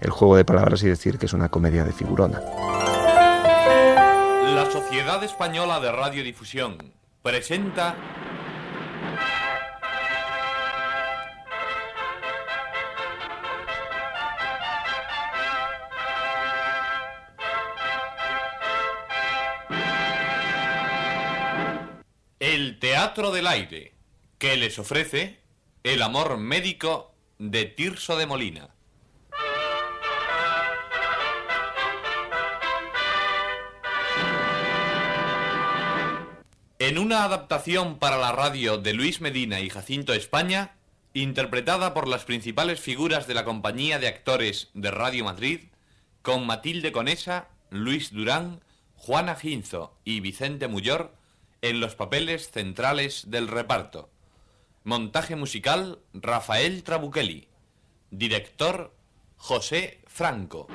el 0.00 0.10
juego 0.10 0.36
de 0.36 0.44
palabras 0.44 0.82
y 0.82 0.88
decir 0.88 1.18
que 1.18 1.26
es 1.26 1.32
una 1.32 1.48
comedia 1.48 1.84
de 1.84 1.92
figurona. 1.92 2.40
La 4.54 4.68
Sociedad 4.70 5.24
Española 5.24 5.80
de 5.80 5.90
Radiodifusión 5.90 6.76
presenta 7.22 7.94
El 22.42 22.80
Teatro 22.80 23.30
del 23.30 23.46
Aire, 23.46 23.94
que 24.38 24.56
les 24.56 24.76
ofrece 24.80 25.38
El 25.84 26.02
amor 26.02 26.38
médico 26.38 27.14
de 27.38 27.66
Tirso 27.66 28.16
de 28.16 28.26
Molina. 28.26 28.70
En 36.80 36.98
una 36.98 37.22
adaptación 37.22 38.00
para 38.00 38.18
la 38.18 38.32
radio 38.32 38.76
de 38.76 38.92
Luis 38.92 39.20
Medina 39.20 39.60
y 39.60 39.70
Jacinto 39.70 40.12
España, 40.12 40.74
interpretada 41.14 41.94
por 41.94 42.08
las 42.08 42.24
principales 42.24 42.80
figuras 42.80 43.28
de 43.28 43.34
la 43.34 43.44
compañía 43.44 44.00
de 44.00 44.08
actores 44.08 44.68
de 44.74 44.90
Radio 44.90 45.24
Madrid, 45.24 45.60
con 46.22 46.44
Matilde 46.44 46.90
Conesa, 46.90 47.50
Luis 47.70 48.12
Durán, 48.12 48.64
Juana 48.96 49.36
Ginzo 49.36 49.96
y 50.04 50.18
Vicente 50.18 50.66
Mullor 50.66 51.21
en 51.62 51.80
los 51.80 51.94
papeles 51.94 52.50
centrales 52.50 53.30
del 53.30 53.48
reparto. 53.48 54.10
Montaje 54.82 55.36
musical 55.36 56.00
Rafael 56.12 56.82
Trabuchelli. 56.82 57.48
Director 58.10 58.92
José 59.36 60.00
Franco. 60.08 60.66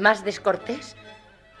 Más 0.00 0.24
descortés? 0.24 0.96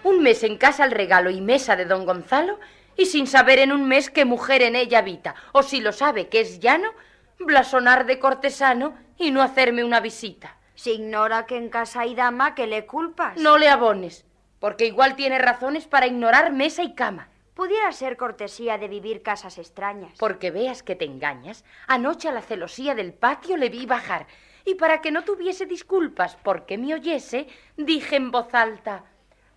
Un 0.02 0.22
mes 0.22 0.42
en 0.42 0.56
casa 0.56 0.84
al 0.84 0.90
regalo 0.90 1.30
y 1.30 1.40
mesa 1.40 1.76
de 1.76 1.84
don 1.84 2.06
Gonzalo, 2.06 2.58
y 2.96 3.06
sin 3.06 3.26
saber 3.26 3.58
en 3.58 3.72
un 3.72 3.86
mes 3.86 4.10
qué 4.10 4.24
mujer 4.24 4.62
en 4.62 4.76
ella 4.76 4.98
habita, 4.98 5.34
o 5.52 5.62
si 5.62 5.80
lo 5.80 5.92
sabe 5.92 6.28
que 6.28 6.40
es 6.40 6.60
llano, 6.60 6.90
blasonar 7.38 8.06
de 8.06 8.18
cortesano 8.18 8.94
y 9.18 9.30
no 9.30 9.42
hacerme 9.42 9.84
una 9.84 10.00
visita. 10.00 10.56
Si 10.74 10.92
ignora 10.92 11.46
que 11.46 11.56
en 11.56 11.68
casa 11.68 12.00
hay 12.00 12.14
dama, 12.14 12.54
¿qué 12.54 12.66
le 12.66 12.86
culpas? 12.86 13.36
No 13.36 13.58
le 13.58 13.68
abones, 13.68 14.24
porque 14.58 14.86
igual 14.86 15.16
tiene 15.16 15.38
razones 15.38 15.86
para 15.86 16.06
ignorar 16.06 16.52
mesa 16.52 16.82
y 16.82 16.94
cama. 16.94 17.28
Pudiera 17.54 17.92
ser 17.92 18.16
cortesía 18.16 18.78
de 18.78 18.88
vivir 18.88 19.22
casas 19.22 19.58
extrañas. 19.58 20.12
Porque 20.18 20.50
veas 20.50 20.82
que 20.82 20.96
te 20.96 21.04
engañas, 21.04 21.64
anoche 21.86 22.28
a 22.28 22.32
la 22.32 22.40
celosía 22.40 22.94
del 22.94 23.12
patio 23.12 23.58
le 23.58 23.68
vi 23.68 23.84
bajar, 23.84 24.26
y 24.64 24.74
para 24.74 25.00
que 25.00 25.10
no 25.10 25.24
tuviese 25.24 25.66
disculpas 25.66 26.36
porque 26.36 26.78
me 26.78 26.94
oyese, 26.94 27.46
dije 27.76 28.16
en 28.16 28.30
voz 28.30 28.52
alta, 28.54 29.04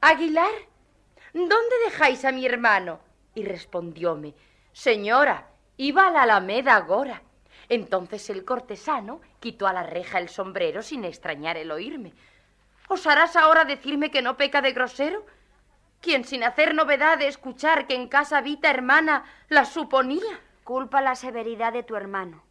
Aguilar, 0.01 0.51
¿dónde 1.33 1.75
dejáis 1.85 2.25
a 2.25 2.31
mi 2.31 2.45
hermano? 2.45 2.99
Y 3.35 3.45
respondióme, 3.45 4.33
Señora, 4.73 5.49
iba 5.77 6.07
a 6.07 6.11
la 6.11 6.23
Alameda 6.23 6.75
agora. 6.75 7.21
Entonces 7.69 8.29
el 8.29 8.43
cortesano 8.43 9.21
quitó 9.39 9.67
a 9.67 9.73
la 9.73 9.83
reja 9.83 10.19
el 10.19 10.29
sombrero 10.29 10.81
sin 10.81 11.05
extrañar 11.05 11.57
el 11.57 11.71
oírme. 11.71 12.13
¿Osarás 12.89 13.35
ahora 13.35 13.65
decirme 13.65 14.11
que 14.11 14.21
no 14.21 14.35
peca 14.35 14.61
de 14.61 14.73
grosero? 14.73 15.25
Quien 16.01 16.25
sin 16.25 16.43
hacer 16.43 16.75
novedad 16.75 17.17
de 17.17 17.27
escuchar 17.27 17.87
que 17.87 17.95
en 17.95 18.09
casa 18.09 18.39
habita 18.39 18.69
hermana 18.69 19.23
la 19.47 19.65
suponía. 19.65 20.41
Culpa 20.63 21.01
la 21.01 21.15
severidad 21.15 21.71
de 21.71 21.83
tu 21.83 21.95
hermano. 21.95 22.43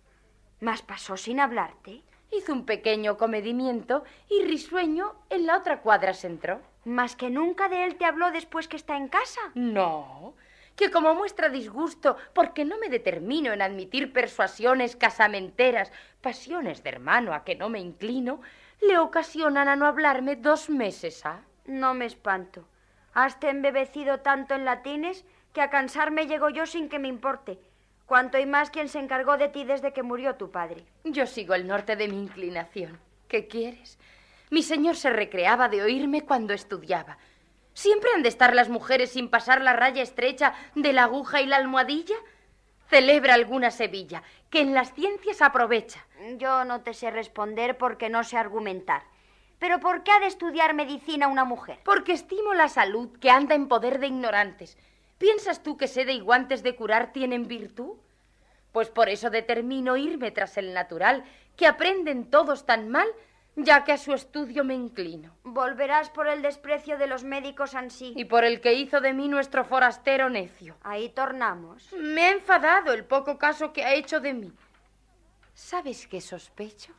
Mas 0.61 0.81
pasó 0.83 1.17
sin 1.17 1.41
hablarte. 1.41 2.03
Hizo 2.33 2.53
un 2.55 2.65
pequeño 2.65 3.19
comedimiento 3.19 4.05
y 4.31 4.43
risueño 4.45 5.15
en 5.29 5.47
la 5.47 5.59
otra 5.59 5.83
cuadra 5.83 6.15
se 6.15 6.29
entró. 6.29 6.63
Más 6.85 7.15
que 7.15 7.29
nunca 7.29 7.69
de 7.69 7.85
él 7.85 7.97
te 7.97 8.07
habló 8.07 8.31
después 8.31 8.69
que 8.69 8.77
está 8.77 8.97
en 8.97 9.09
casa. 9.09 9.41
No, 9.55 10.35
que 10.75 10.91
como 10.91 11.15
muestra 11.15 11.51
disgusto, 11.51 12.17
porque 12.33 12.65
no 12.65 12.79
me 12.79 12.89
determino 12.89 13.53
en 13.53 13.61
admitir 13.61 14.15
persuasiones 14.15 14.97
casamenteras, 14.97 15.93
pasiones 16.23 16.83
de 16.83 16.91
hermano 16.91 17.35
a 17.35 17.45
que 17.45 17.55
no 17.55 17.69
me 17.69 17.81
inclino, 17.81 18.41
le 18.81 18.99
ocasionan 18.99 19.69
a 19.69 19.77
no 19.77 19.87
hablarme 19.87 20.37
dos 20.37 20.71
meses, 20.71 21.27
¿ah? 21.27 21.43
No 21.67 21.93
me 21.93 22.07
espanto. 22.07 22.65
Has 23.13 23.37
embebecido 23.43 24.21
tanto 24.21 24.55
en 24.55 24.65
latines 24.65 25.27
que 25.53 25.61
a 25.61 25.69
cansarme 25.69 26.27
llego 26.27 26.49
yo 26.49 26.65
sin 26.65 26.89
que 26.89 26.99
me 26.99 27.09
importe. 27.09 27.59
Cuanto 28.13 28.39
y 28.39 28.45
más 28.45 28.69
quien 28.69 28.91
se 28.91 28.99
encargó 28.99 29.39
de 29.39 29.49
ti 29.49 29.65
desde 29.65 29.95
que 29.95 30.03
murió 30.03 30.35
tu 30.35 30.51
padre. 30.51 30.85
Yo 31.03 31.27
sigo 31.27 31.55
el 31.55 31.67
norte 31.67 31.97
de 31.97 32.09
mi 32.09 32.19
inclinación. 32.19 33.01
¿Qué 33.27 33.49
quieres? 33.49 33.99
Mi 34.51 34.63
señor 34.63 34.97
se 34.97 35.09
recreaba 35.09 35.71
de 35.71 35.81
oírme 35.81 36.21
cuando 36.21 36.53
estudiaba. 36.53 37.17
¿Siempre 37.73 38.11
han 38.15 38.23
de 38.23 38.29
estar 38.29 38.55
las 38.55 38.69
mujeres 38.69 39.13
sin 39.13 39.31
pasar 39.31 39.63
la 39.63 39.73
raya 39.73 40.03
estrecha 40.03 40.53
de 40.75 40.93
la 40.93 41.05
aguja 41.05 41.41
y 41.41 41.47
la 41.47 41.57
almohadilla? 41.57 42.17
Celebra 42.91 43.33
alguna 43.33 43.71
Sevilla, 43.71 44.23
que 44.51 44.61
en 44.61 44.75
las 44.75 44.93
ciencias 44.93 45.41
aprovecha. 45.41 46.07
Yo 46.37 46.67
no 46.67 46.83
te 46.83 46.93
sé 46.93 47.11
responder 47.11 47.79
porque 47.79 48.11
no 48.11 48.25
sé 48.25 48.37
argumentar. 48.37 49.05
Pero 49.59 49.81
¿por 49.81 50.03
qué 50.03 50.11
ha 50.13 50.21
de 50.21 50.27
estudiar 50.27 50.75
medicina 50.75 51.29
una 51.29 51.47
mujer? 51.47 51.79
Porque 51.83 52.13
estimo 52.13 52.53
la 52.53 52.69
salud 52.69 53.09
que 53.21 53.31
anda 53.31 53.55
en 53.55 53.69
poder 53.69 54.01
de 54.01 54.09
ignorantes. 54.09 54.77
¿Piensas 55.23 55.63
tú 55.63 55.77
que 55.77 55.87
sede 55.87 56.15
y 56.15 56.21
guantes 56.21 56.65
de 56.65 56.75
curar 56.75 57.13
tienen 57.13 57.47
virtud? 57.47 57.95
Pues 58.73 58.91
por 58.91 59.09
eso 59.09 59.31
determino 59.31 59.97
irme 59.97 60.33
tras 60.33 60.59
el 60.59 60.75
natural, 60.75 61.23
que 61.57 61.69
aprenden 61.69 62.29
todos 62.29 62.67
tan 62.67 62.89
mal, 62.89 63.07
ya 63.55 63.85
que 63.85 63.93
a 63.93 63.99
su 63.99 64.15
estudio 64.15 64.65
me 64.65 64.75
inclino. 64.75 65.37
Volverás 65.45 66.11
por 66.11 66.27
el 66.27 66.43
desprecio 66.43 66.99
de 66.99 67.07
los 67.07 67.23
médicos 67.23 67.77
ansí. 67.77 68.15
Y 68.17 68.25
por 68.25 68.43
el 68.43 68.61
que 68.61 68.75
hizo 68.75 69.01
de 69.01 69.13
mí 69.13 69.29
nuestro 69.29 69.65
forastero 69.65 70.29
necio. 70.29 70.77
Ahí 70.83 71.09
tornamos. 71.11 71.93
Me 71.93 72.25
ha 72.25 72.33
enfadado 72.33 72.93
el 72.93 73.05
poco 73.05 73.39
caso 73.39 73.73
que 73.73 73.85
ha 73.85 73.95
hecho 73.95 74.19
de 74.19 74.35
mí. 74.35 74.53
¿Sabes 75.55 76.09
qué 76.09 76.21
sospecho? 76.21 76.93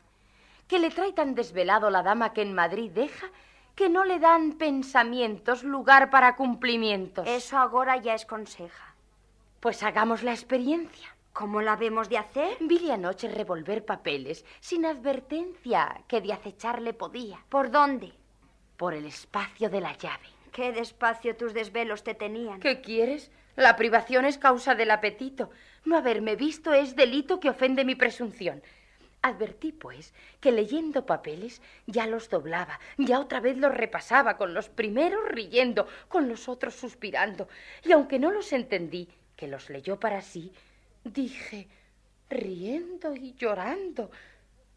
Que 0.69 0.79
le 0.79 0.91
trae 0.91 1.11
tan 1.11 1.35
desvelado 1.35 1.89
la 1.89 2.03
dama 2.03 2.31
que 2.31 2.43
en 2.43 2.53
Madrid 2.53 2.89
deja 2.89 3.29
que 3.75 3.89
no 3.89 4.05
le 4.05 4.19
dan 4.19 4.53
pensamientos 4.53 5.63
lugar 5.63 6.09
para 6.09 6.35
cumplimientos. 6.35 7.27
Eso 7.27 7.57
ahora 7.57 7.97
ya 7.97 8.13
es 8.13 8.25
conseja. 8.25 8.95
Pues 9.59 9.81
hagamos 9.83 10.23
la 10.23 10.31
experiencia. 10.31 11.15
¿Cómo 11.33 11.61
la 11.61 11.75
vemos 11.75 12.09
de 12.09 12.19
hacer? 12.19 12.57
Vi 12.59 12.91
anoche 12.91 13.27
revolver 13.27 13.83
papeles 13.83 14.45
sin 14.59 14.85
advertencia 14.85 16.03
que 16.07 16.21
de 16.21 16.31
acecharle 16.31 16.93
podía. 16.93 17.39
¿Por 17.49 17.71
dónde? 17.71 18.13
Por 18.77 18.93
el 18.93 19.05
espacio 19.05 19.69
de 19.69 19.81
la 19.81 19.97
llave. 19.97 20.27
Qué 20.51 20.71
despacio 20.71 21.35
tus 21.35 21.55
desvelos 21.55 22.03
te 22.03 22.13
tenían. 22.13 22.59
¿Qué 22.59 22.81
quieres? 22.81 23.31
La 23.55 23.75
privación 23.75 24.25
es 24.25 24.37
causa 24.37 24.75
del 24.75 24.91
apetito. 24.91 25.49
No 25.85 25.97
haberme 25.97 26.35
visto 26.35 26.71
es 26.73 26.95
delito 26.95 27.39
que 27.39 27.49
ofende 27.49 27.83
mi 27.83 27.95
presunción. 27.95 28.61
Advertí, 29.23 29.71
pues, 29.71 30.13
que 30.41 30.51
leyendo 30.51 31.05
papeles 31.05 31.61
ya 31.87 32.05
los 32.07 32.29
doblaba, 32.29 32.79
ya 32.97 33.19
otra 33.21 33.39
vez 33.39 33.57
los 33.57 33.73
repasaba, 33.73 34.35
con 34.35 34.53
los 34.53 34.67
primeros 34.67 35.27
riendo, 35.29 35.87
con 36.09 36.27
los 36.27 36.49
otros 36.49 36.75
suspirando, 36.75 37.47
y 37.83 37.93
aunque 37.93 38.19
no 38.19 38.31
los 38.31 38.51
entendí, 38.51 39.07
que 39.37 39.47
los 39.47 39.69
leyó 39.69 39.97
para 39.97 40.21
sí, 40.21 40.51
dije, 41.05 41.69
riendo 42.29 43.15
y 43.15 43.33
llorando. 43.35 44.11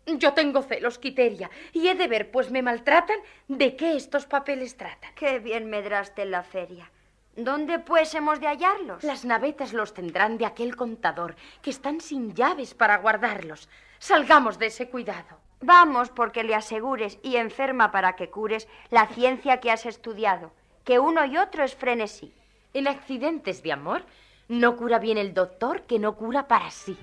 Yo 0.07 0.33
tengo 0.33 0.63
celos, 0.63 1.01
Quiteria, 1.01 1.51
y 1.73 1.89
he 1.89 1.97
de 1.97 2.07
ver, 2.07 2.31
pues 2.31 2.53
me 2.53 2.63
maltratan, 2.63 3.19
de 3.49 3.75
qué 3.75 3.97
estos 3.97 4.27
papeles 4.27 4.77
tratan. 4.77 5.13
Qué 5.17 5.41
bien 5.41 5.69
medraste 5.69 6.23
en 6.23 6.31
la 6.31 6.45
feria. 6.45 6.89
¿Dónde 7.35 7.81
pues 7.81 8.15
hemos 8.15 8.41
de 8.41 8.47
hallarlos? 8.47 9.03
Las 9.03 9.25
navetas 9.25 9.73
los 9.73 9.93
tendrán 9.93 10.39
de 10.39 10.47
aquel 10.47 10.77
contador, 10.77 11.35
que 11.61 11.71
están 11.71 12.01
sin 12.01 12.35
llaves 12.35 12.75
para 12.75 12.99
guardarlos. 12.99 13.69
Salgamos 13.99 14.59
de 14.59 14.67
ese 14.67 14.89
cuidado. 14.89 15.39
Vamos 15.61 16.11
porque 16.11 16.45
le 16.45 16.55
asegures 16.55 17.19
y 17.23 17.37
enferma 17.37 17.91
para 17.91 18.15
que 18.15 18.31
cures 18.31 18.69
la 18.91 19.07
ciencia 19.07 19.59
que 19.61 19.71
has 19.71 19.87
estudiado, 19.87 20.53
que 20.85 20.99
uno 20.99 21.25
y 21.25 21.39
otro 21.39 21.65
es 21.65 21.75
frenesí. 21.75 22.35
En 22.75 22.89
accidentes 22.89 23.63
de 23.63 23.73
amor, 23.73 24.05
no 24.49 24.77
cura 24.77 24.99
bien 24.99 25.19
el 25.19 25.33
doctor 25.33 25.83
que 25.83 25.99
no 25.99 26.17
cura 26.17 26.47
para 26.47 26.71
sí. 26.71 26.99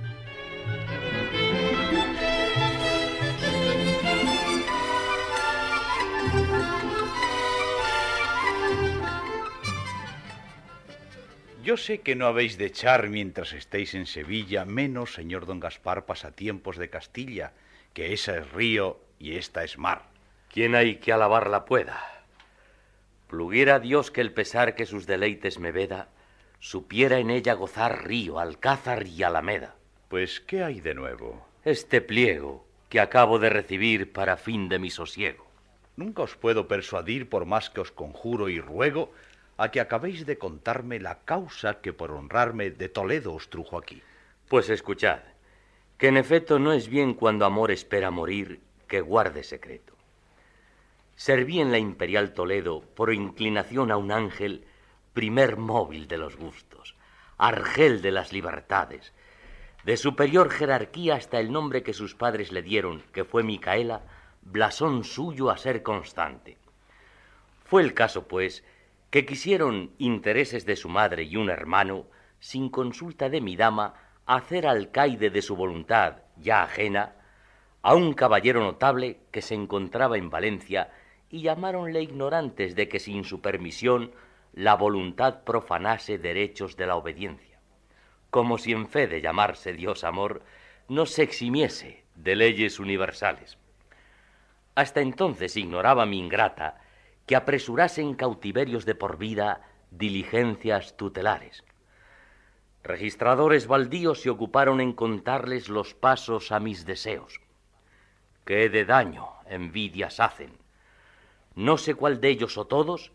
Yo 11.63 11.77
sé 11.77 12.01
que 12.01 12.17
no 12.17 12.27
habéis 12.27 12.57
de 12.57 12.65
echar 12.65 13.07
mientras 13.07 13.53
estéis 13.53 13.93
en 13.93 14.05
Sevilla, 14.05 14.65
menos, 14.65 15.13
señor 15.13 15.45
don 15.45 15.61
Gaspar, 15.61 16.05
pasatiempos 16.05 16.75
de 16.75 16.89
Castilla, 16.89 17.53
que 17.93 18.11
esa 18.11 18.35
es 18.35 18.51
río 18.51 18.99
y 19.17 19.37
esta 19.37 19.63
es 19.63 19.77
mar. 19.77 20.01
¿Quién 20.51 20.75
hay 20.75 20.97
que 20.97 21.13
alabarla 21.13 21.63
pueda? 21.63 22.25
Pluguiera 23.29 23.79
Dios 23.79 24.11
que 24.11 24.19
el 24.19 24.33
pesar 24.33 24.75
que 24.75 24.85
sus 24.85 25.07
deleites 25.07 25.57
me 25.57 25.71
veda, 25.71 26.09
supiera 26.59 27.19
en 27.19 27.29
ella 27.29 27.53
gozar 27.53 28.09
río, 28.09 28.39
alcázar 28.39 29.07
y 29.07 29.23
alameda. 29.23 29.75
Pues, 30.09 30.41
¿qué 30.41 30.65
hay 30.65 30.81
de 30.81 30.93
nuevo? 30.93 31.47
Este 31.63 32.01
pliego 32.01 32.67
que 32.89 32.99
acabo 32.99 33.39
de 33.39 33.49
recibir 33.49 34.11
para 34.11 34.35
fin 34.35 34.67
de 34.67 34.79
mi 34.79 34.89
sosiego. 34.89 35.47
Nunca 35.95 36.23
os 36.23 36.35
puedo 36.35 36.67
persuadir, 36.67 37.29
por 37.29 37.45
más 37.45 37.69
que 37.69 37.79
os 37.79 37.91
conjuro 37.91 38.49
y 38.49 38.59
ruego, 38.59 39.13
a 39.57 39.69
que 39.71 39.79
acabéis 39.79 40.25
de 40.25 40.37
contarme 40.37 40.99
la 40.99 41.19
causa 41.19 41.81
que 41.81 41.93
por 41.93 42.11
honrarme 42.11 42.71
de 42.71 42.89
Toledo 42.89 43.33
os 43.33 43.49
trujo 43.49 43.77
aquí. 43.77 44.01
Pues 44.47 44.69
escuchad, 44.69 45.19
que 45.97 46.07
en 46.07 46.17
efecto 46.17 46.59
no 46.59 46.73
es 46.73 46.87
bien 46.87 47.13
cuando 47.13 47.45
amor 47.45 47.71
espera 47.71 48.11
morir 48.11 48.61
que 48.87 49.01
guarde 49.01 49.43
secreto. 49.43 49.93
Serví 51.15 51.59
en 51.59 51.71
la 51.71 51.77
imperial 51.77 52.33
Toledo 52.33 52.81
por 52.81 53.13
inclinación 53.13 53.91
a 53.91 53.97
un 53.97 54.11
ángel, 54.11 54.65
primer 55.13 55.57
móvil 55.57 56.07
de 56.07 56.17
los 56.17 56.35
gustos, 56.35 56.95
argel 57.37 58.01
de 58.01 58.11
las 58.11 58.33
libertades, 58.33 59.13
de 59.83 59.97
superior 59.97 60.49
jerarquía 60.49 61.15
hasta 61.15 61.39
el 61.39 61.51
nombre 61.51 61.83
que 61.83 61.93
sus 61.93 62.15
padres 62.15 62.51
le 62.51 62.61
dieron, 62.61 63.03
que 63.13 63.25
fue 63.25 63.43
Micaela, 63.43 64.01
blasón 64.41 65.03
suyo 65.03 65.49
a 65.49 65.57
ser 65.57 65.83
constante. 65.83 66.57
Fue 67.65 67.81
el 67.81 67.93
caso, 67.93 68.27
pues, 68.27 68.63
que 69.13 69.27
quisieron 69.27 69.91
intereses 69.99 70.65
de 70.65 70.75
su 70.75 70.89
madre 70.89 71.21
y 71.21 71.35
un 71.35 71.51
hermano, 71.51 72.07
sin 72.39 72.69
consulta 72.69 73.29
de 73.29 73.41
mi 73.41 73.55
dama, 73.55 73.93
hacer 74.25 74.65
alcaide 74.65 75.29
de 75.29 75.43
su 75.43 75.55
voluntad, 75.55 76.23
ya 76.37 76.63
ajena, 76.63 77.13
a 77.83 77.93
un 77.93 78.13
caballero 78.13 78.61
notable 78.61 79.19
que 79.29 79.43
se 79.43 79.53
encontraba 79.53 80.17
en 80.17 80.31
Valencia 80.31 80.89
y 81.29 81.43
llamáronle 81.43 82.01
ignorantes 82.01 82.73
de 82.73 82.89
que 82.89 82.99
sin 82.99 83.23
su 83.23 83.39
permisión 83.39 84.13
la 84.51 84.73
voluntad 84.73 85.43
profanase 85.43 86.17
derechos 86.17 86.75
de 86.75 86.87
la 86.87 86.95
obediencia, 86.95 87.59
como 88.31 88.57
si 88.57 88.71
en 88.71 88.87
fe 88.87 89.05
de 89.05 89.21
llamarse 89.21 89.73
Dios 89.73 90.03
amor 90.03 90.41
no 90.87 91.05
se 91.05 91.21
eximiese 91.21 92.03
de 92.15 92.35
leyes 92.35 92.79
universales. 92.79 93.59
Hasta 94.73 95.01
entonces 95.01 95.55
ignoraba 95.55 96.07
mi 96.07 96.17
ingrata 96.17 96.79
que 97.25 97.35
apresurasen 97.35 98.15
cautiverios 98.15 98.85
de 98.85 98.95
por 98.95 99.17
vida 99.17 99.61
diligencias 99.91 100.97
tutelares. 100.97 101.63
Registradores 102.83 103.67
baldíos 103.67 104.21
se 104.21 104.29
ocuparon 104.29 104.81
en 104.81 104.93
contarles 104.93 105.69
los 105.69 105.93
pasos 105.93 106.51
a 106.51 106.59
mis 106.59 106.85
deseos. 106.85 107.39
¿Qué 108.45 108.69
de 108.69 108.83
daño 108.83 109.29
envidias 109.45 110.19
hacen? 110.19 110.57
No 111.55 111.77
sé 111.77 111.95
cuál 111.95 112.19
de 112.19 112.29
ellos 112.29 112.57
o 112.57 112.65
todos 112.65 113.13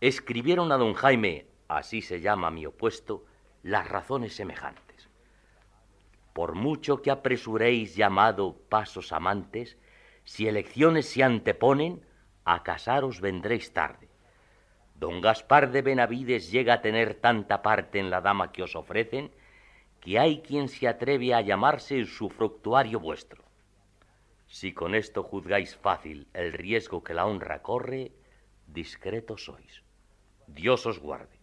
escribieron 0.00 0.72
a 0.72 0.78
don 0.78 0.94
Jaime, 0.94 1.46
así 1.68 2.00
se 2.00 2.20
llama 2.20 2.50
mi 2.50 2.64
opuesto, 2.64 3.26
las 3.62 3.86
razones 3.88 4.34
semejantes. 4.34 5.08
Por 6.32 6.54
mucho 6.54 7.02
que 7.02 7.10
apresuréis 7.10 7.96
llamado 7.96 8.56
pasos 8.70 9.12
amantes, 9.12 9.76
si 10.24 10.48
elecciones 10.48 11.06
se 11.06 11.22
anteponen, 11.22 12.02
a 12.44 12.62
casaros 12.62 13.20
vendréis 13.20 13.72
tarde. 13.72 14.08
Don 14.94 15.20
Gaspar 15.20 15.70
de 15.70 15.82
Benavides 15.82 16.50
llega 16.50 16.74
a 16.74 16.82
tener 16.82 17.14
tanta 17.14 17.62
parte 17.62 17.98
en 17.98 18.10
la 18.10 18.20
dama 18.20 18.52
que 18.52 18.62
os 18.62 18.76
ofrecen, 18.76 19.30
que 20.00 20.18
hay 20.18 20.40
quien 20.40 20.68
se 20.68 20.88
atreve 20.88 21.34
a 21.34 21.40
llamarse 21.40 22.04
su 22.06 22.28
fructuario 22.28 23.00
vuestro. 23.00 23.44
Si 24.46 24.72
con 24.72 24.94
esto 24.94 25.22
juzgáis 25.22 25.76
fácil 25.76 26.26
el 26.34 26.52
riesgo 26.52 27.04
que 27.04 27.14
la 27.14 27.26
honra 27.26 27.62
corre, 27.62 28.12
discreto 28.66 29.36
sois. 29.36 29.82
Dios 30.46 30.86
os 30.86 30.98
guarde. 30.98 31.38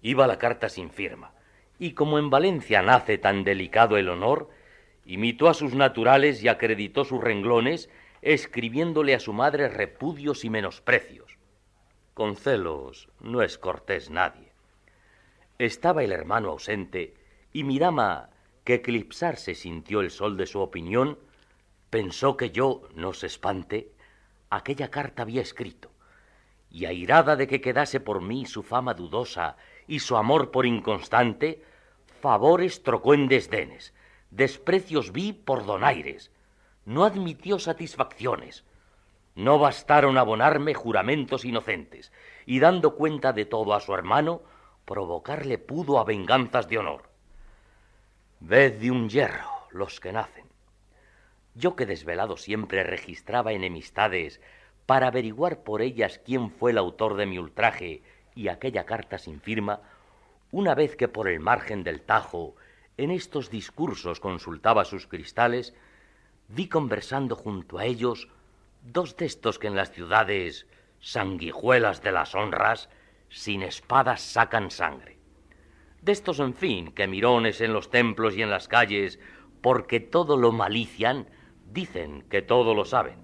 Iba 0.00 0.26
la 0.26 0.38
carta 0.38 0.68
sin 0.68 0.90
firma, 0.90 1.32
y 1.78 1.92
como 1.92 2.18
en 2.18 2.30
Valencia 2.30 2.82
nace 2.82 3.18
tan 3.18 3.44
delicado 3.44 3.96
el 3.96 4.08
honor, 4.08 4.48
imitó 5.04 5.48
a 5.48 5.54
sus 5.54 5.74
naturales 5.74 6.42
y 6.42 6.48
acreditó 6.48 7.04
sus 7.04 7.22
renglones 7.22 7.90
escribiéndole 8.24 9.14
a 9.14 9.20
su 9.20 9.34
madre 9.34 9.68
repudios 9.68 10.46
y 10.46 10.50
menosprecios. 10.50 11.36
Con 12.14 12.36
celos 12.36 13.10
no 13.20 13.42
es 13.42 13.58
cortés 13.58 14.08
nadie. 14.08 14.50
Estaba 15.58 16.02
el 16.02 16.10
hermano 16.10 16.48
ausente, 16.48 17.14
y 17.52 17.64
mi 17.64 17.78
dama, 17.78 18.30
que 18.64 18.74
eclipsarse 18.74 19.54
sintió 19.54 20.00
el 20.00 20.10
sol 20.10 20.38
de 20.38 20.46
su 20.46 20.60
opinión, 20.60 21.18
pensó 21.90 22.38
que 22.38 22.50
yo, 22.50 22.88
no 22.94 23.12
se 23.12 23.26
espante, 23.26 23.92
aquella 24.48 24.90
carta 24.90 25.22
había 25.22 25.42
escrito, 25.42 25.90
y 26.70 26.86
airada 26.86 27.36
de 27.36 27.46
que 27.46 27.60
quedase 27.60 28.00
por 28.00 28.22
mí 28.22 28.46
su 28.46 28.62
fama 28.62 28.94
dudosa 28.94 29.58
y 29.86 29.98
su 29.98 30.16
amor 30.16 30.50
por 30.50 30.64
inconstante, 30.64 31.62
favores 32.22 32.82
trocó 32.82 33.12
en 33.12 33.28
desdenes, 33.28 33.92
desprecios 34.30 35.12
vi 35.12 35.34
por 35.34 35.66
donaires, 35.66 36.30
no 36.84 37.04
admitió 37.04 37.58
satisfacciones. 37.58 38.64
No 39.34 39.58
bastaron 39.58 40.18
abonarme 40.18 40.74
juramentos 40.74 41.44
inocentes, 41.44 42.12
y 42.46 42.60
dando 42.60 42.94
cuenta 42.94 43.32
de 43.32 43.46
todo 43.46 43.74
a 43.74 43.80
su 43.80 43.94
hermano, 43.94 44.42
provocarle 44.84 45.58
pudo 45.58 45.98
a 45.98 46.04
venganzas 46.04 46.68
de 46.68 46.78
honor. 46.78 47.08
Ved 48.40 48.74
de 48.74 48.90
un 48.90 49.08
hierro 49.08 49.50
los 49.70 49.98
que 49.98 50.12
nacen. 50.12 50.44
Yo 51.54 51.76
que 51.76 51.86
desvelado 51.86 52.36
siempre 52.36 52.82
registraba 52.82 53.52
enemistades 53.52 54.40
para 54.86 55.08
averiguar 55.08 55.62
por 55.62 55.82
ellas 55.82 56.20
quién 56.24 56.50
fue 56.50 56.72
el 56.72 56.78
autor 56.78 57.16
de 57.16 57.26
mi 57.26 57.38
ultraje 57.38 58.02
y 58.34 58.48
aquella 58.48 58.84
carta 58.84 59.18
sin 59.18 59.40
firma, 59.40 59.80
una 60.50 60.74
vez 60.74 60.96
que 60.96 61.08
por 61.08 61.28
el 61.28 61.40
margen 61.40 61.82
del 61.82 62.02
Tajo 62.02 62.54
en 62.96 63.10
estos 63.10 63.50
discursos 63.50 64.20
consultaba 64.20 64.84
sus 64.84 65.06
cristales, 65.06 65.74
vi 66.48 66.68
conversando 66.68 67.36
junto 67.36 67.78
a 67.78 67.84
ellos 67.84 68.28
dos 68.82 69.16
de 69.16 69.26
estos 69.26 69.58
que 69.58 69.66
en 69.66 69.76
las 69.76 69.92
ciudades 69.92 70.66
sanguijuelas 71.00 72.02
de 72.02 72.12
las 72.12 72.34
honras 72.34 72.88
sin 73.28 73.62
espadas 73.62 74.20
sacan 74.20 74.70
sangre. 74.70 75.18
De 76.02 76.12
estos, 76.12 76.38
en 76.38 76.54
fin, 76.54 76.92
que 76.92 77.06
mirones 77.06 77.60
en 77.60 77.72
los 77.72 77.90
templos 77.90 78.36
y 78.36 78.42
en 78.42 78.50
las 78.50 78.68
calles, 78.68 79.18
porque 79.62 80.00
todo 80.00 80.36
lo 80.36 80.52
malician, 80.52 81.28
dicen 81.72 82.22
que 82.28 82.42
todo 82.42 82.74
lo 82.74 82.84
saben. 82.84 83.18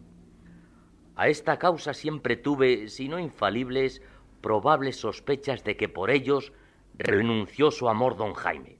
A 1.14 1.28
esta 1.28 1.58
causa 1.58 1.92
siempre 1.92 2.36
tuve, 2.36 2.88
si 2.88 3.08
no 3.08 3.18
infalibles, 3.18 4.02
probables 4.40 4.96
sospechas 4.96 5.64
de 5.64 5.76
que 5.76 5.88
por 5.88 6.10
ellos 6.10 6.52
renunció 6.96 7.70
su 7.70 7.88
amor 7.88 8.16
don 8.16 8.32
Jaime. 8.32 8.78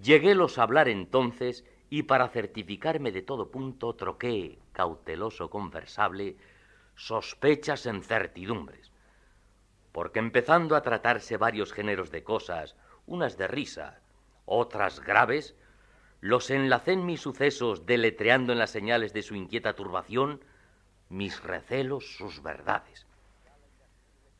Lleguélos 0.00 0.58
a 0.58 0.62
hablar 0.62 0.88
entonces 0.88 1.64
y 1.92 2.04
para 2.04 2.30
certificarme 2.30 3.12
de 3.12 3.20
todo 3.20 3.50
punto 3.50 3.94
troqué, 3.94 4.58
cauteloso 4.72 5.50
conversable, 5.50 6.38
sospechas 6.96 7.84
en 7.84 8.02
certidumbres. 8.02 8.90
Porque 9.92 10.18
empezando 10.18 10.74
a 10.74 10.80
tratarse 10.80 11.36
varios 11.36 11.70
géneros 11.70 12.10
de 12.10 12.24
cosas, 12.24 12.76
unas 13.04 13.36
de 13.36 13.46
risa, 13.46 14.00
otras 14.46 15.00
graves, 15.00 15.54
los 16.22 16.48
enlacé 16.48 16.92
en 16.92 17.04
mis 17.04 17.20
sucesos 17.20 17.84
deletreando 17.84 18.54
en 18.54 18.58
las 18.58 18.70
señales 18.70 19.12
de 19.12 19.20
su 19.20 19.34
inquieta 19.34 19.74
turbación 19.74 20.42
mis 21.10 21.42
recelos, 21.42 22.16
sus 22.16 22.42
verdades. 22.42 23.06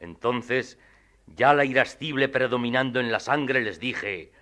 Entonces, 0.01 0.79
ya 1.27 1.53
la 1.53 1.67
irascible 1.67 2.31
predominando 2.31 2.99
en 2.99 3.13
la 3.13 3.21
sangre, 3.21 3.61
les 3.61 3.79
dije, 3.79 4.33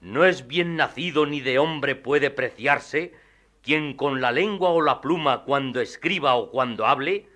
no 0.00 0.24
es 0.24 0.46
bien 0.46 0.76
nacido 0.76 1.26
ni 1.26 1.40
de 1.40 1.58
hombre 1.58 1.94
puede 1.94 2.30
preciarse 2.30 3.12
quien 3.62 3.94
con 3.94 4.20
la 4.20 4.32
lengua 4.32 4.70
o 4.70 4.80
la 4.80 5.00
pluma 5.00 5.44
cuando 5.44 5.80
escriba 5.80 6.34
o 6.36 6.50
cuando 6.50 6.86
hable, 6.86 7.28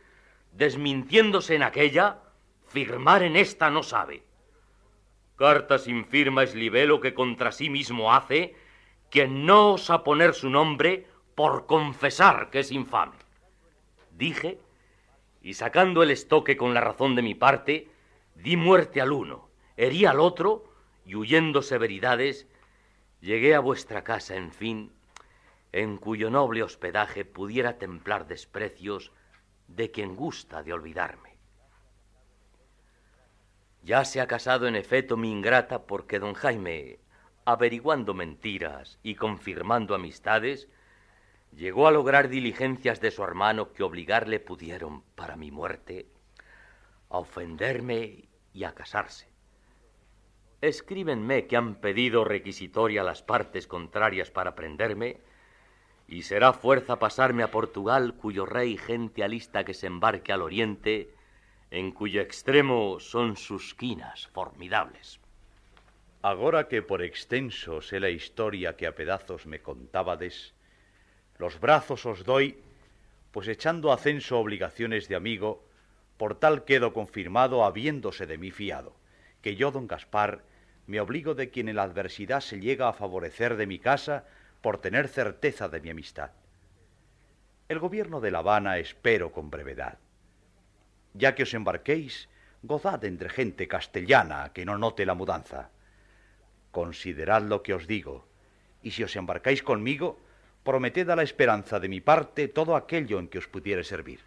desmintiéndose 0.53 1.55
en 1.57 1.63
aquella, 1.63 2.19
firmar 2.69 3.23
en 3.23 3.37
esta 3.37 3.71
no 3.71 3.83
sabe. 3.83 4.23
Carta 5.37 5.79
sin 5.79 6.05
firma 6.07 6.43
es 6.43 6.55
libelo 6.55 7.01
que 7.01 7.15
contra 7.15 7.53
sí 7.53 7.69
mismo 7.69 8.15
hace 8.15 8.55
quien 9.11 9.45
no 9.45 9.73
osa 9.73 10.05
poner 10.05 10.33
su 10.33 10.49
nombre 10.49 11.07
por 11.35 11.67
confesar 11.67 12.51
que 12.51 12.61
es 12.61 12.71
infame. 12.71 13.17
Dije, 14.17 14.59
y 15.43 15.55
sacando 15.55 16.03
el 16.03 16.11
estoque 16.11 16.57
con 16.57 16.73
la 16.73 16.81
razón 16.81 17.15
de 17.17 17.23
mi 17.23 17.35
parte, 17.35 17.89
di 18.37 18.57
muerte 18.57 19.01
al 19.01 19.13
uno, 19.13 19.49
herí 19.77 20.07
al 20.07 20.21
otro 20.21 20.65
y 21.05 21.17
huyendo 21.17 21.61
severidades, 21.61 22.47
llegué 23.23 23.55
a 23.55 23.61
vuestra 23.61 24.03
casa, 24.05 24.35
en 24.37 24.51
fin, 24.51 24.93
en 25.71 25.97
cuyo 25.97 26.29
noble 26.29 26.63
hospedaje 26.63 27.25
pudiera 27.25 27.79
templar 27.79 28.27
desprecios 28.27 29.13
de 29.69 29.91
quien 29.91 30.17
gusta 30.17 30.63
de 30.63 30.73
olvidarme. 30.75 31.39
Ya 33.83 34.05
se 34.05 34.21
ha 34.21 34.27
casado 34.27 34.67
en 34.67 34.77
efecto 34.77 35.17
mi 35.17 35.31
ingrata 35.31 35.87
porque 35.87 36.19
don 36.19 36.35
Jaime, 36.35 36.99
averiguando 37.45 38.13
mentiras 38.13 38.99
y 39.03 39.15
confirmando 39.15 39.95
amistades, 39.95 40.69
llegó 41.53 41.87
a 41.87 41.93
lograr 41.93 42.29
diligencias 42.29 43.01
de 43.01 43.11
su 43.11 43.23
hermano 43.23 43.73
que 43.73 43.83
obligarle 43.83 44.41
pudieron 44.41 45.03
para 45.15 45.37
mi 45.37 45.51
muerte 45.51 46.07
a 47.09 47.19
ofenderme 47.19 48.29
y 48.53 48.65
a 48.65 48.73
casarse. 48.73 49.32
Escríbenme 50.63 51.49
que 51.49 51.57
han 51.57 51.75
pedido 51.75 52.23
requisitoria 52.23 53.03
las 53.03 53.21
partes 53.21 53.67
contrarias 53.67 54.31
para 54.31 54.55
prenderme, 54.55 55.19
y 56.07 56.23
será 56.23 56.53
fuerza 56.53 57.01
pasarme 57.01 57.43
a 57.43 57.51
Portugal, 57.51 58.15
cuyo 58.15 58.47
rey 58.47 58.77
gente 58.77 59.25
alista 59.25 59.65
que 59.65 59.75
se 59.75 59.89
embarque 59.89 60.33
al 60.33 60.41
oriente, 60.41 61.13
en 61.73 61.91
cuyo 61.91 62.21
extremo 62.21 63.01
son 63.01 63.37
sus 63.37 63.75
quinas 63.75 64.29
formidables. 64.29 65.19
Agora 66.23 66.69
que 66.69 66.81
por 66.81 67.03
extenso 67.03 67.83
sé 67.83 67.99
la 67.99 68.11
historia 68.11 68.77
que 68.77 68.87
a 68.87 68.95
pedazos 68.95 69.47
me 69.47 69.63
contábades, 69.63 70.55
los 71.39 71.59
brazos 71.59 72.07
os 72.07 72.23
doy, 72.23 72.57
pues 73.33 73.49
echando 73.49 73.91
a 73.91 73.97
censo 73.97 74.39
obligaciones 74.39 75.09
de 75.09 75.17
amigo, 75.17 75.67
por 76.19 76.37
tal 76.37 76.65
quedo 76.65 76.93
confirmado 76.93 77.65
habiéndose 77.65 78.27
de 78.27 78.39
mí 78.39 78.53
fiado, 78.53 78.95
que 79.41 79.57
yo, 79.57 79.73
don 79.73 79.89
Gaspar, 79.89 80.52
me 80.87 81.01
obligo 81.01 81.35
de 81.35 81.51
quien 81.51 81.69
en 81.69 81.77
la 81.77 81.85
adversidad 81.85 82.41
se 82.41 82.61
llega 82.61 82.89
a 82.89 82.93
favorecer 82.93 83.57
de 83.57 83.67
mi 83.67 83.79
casa 83.79 84.25
por 84.61 84.79
tener 84.79 85.09
certeza 85.09 85.69
de 85.69 85.81
mi 85.81 85.91
amistad. 85.91 86.31
El 87.69 87.79
gobierno 87.79 88.21
de 88.21 88.31
La 88.31 88.39
Habana 88.39 88.79
espero 88.79 89.33
con 89.33 89.51
brevedad. 89.51 89.99
Ya 91.15 91.35
que 91.35 91.45
os 91.45 91.55
embarquéis, 91.55 92.29
gozad 92.63 93.05
entre 93.05 93.29
gente 93.29 93.69
castellana 93.69 94.53
que 94.53 94.65
no 94.65 94.79
note 94.79 95.07
la 95.07 95.15
mudanza. 95.15 95.71
Considerad 96.71 97.43
lo 97.43 97.63
que 97.63 97.75
os 97.75 97.87
digo, 97.87 98.27
y 98.83 98.93
si 98.93 99.05
os 99.05 99.15
embarcáis 99.17 99.63
conmigo, 99.63 100.19
prometed 100.65 101.11
a 101.11 101.17
la 101.17 101.23
esperanza 101.23 101.81
de 101.81 101.89
mi 101.89 102.01
parte 102.01 102.49
todo 102.49 102.77
aquello 102.77 103.19
en 103.19 103.29
que 103.29 103.39
os 103.39 103.49
pudiere 103.49 103.85
servir. 103.85 104.21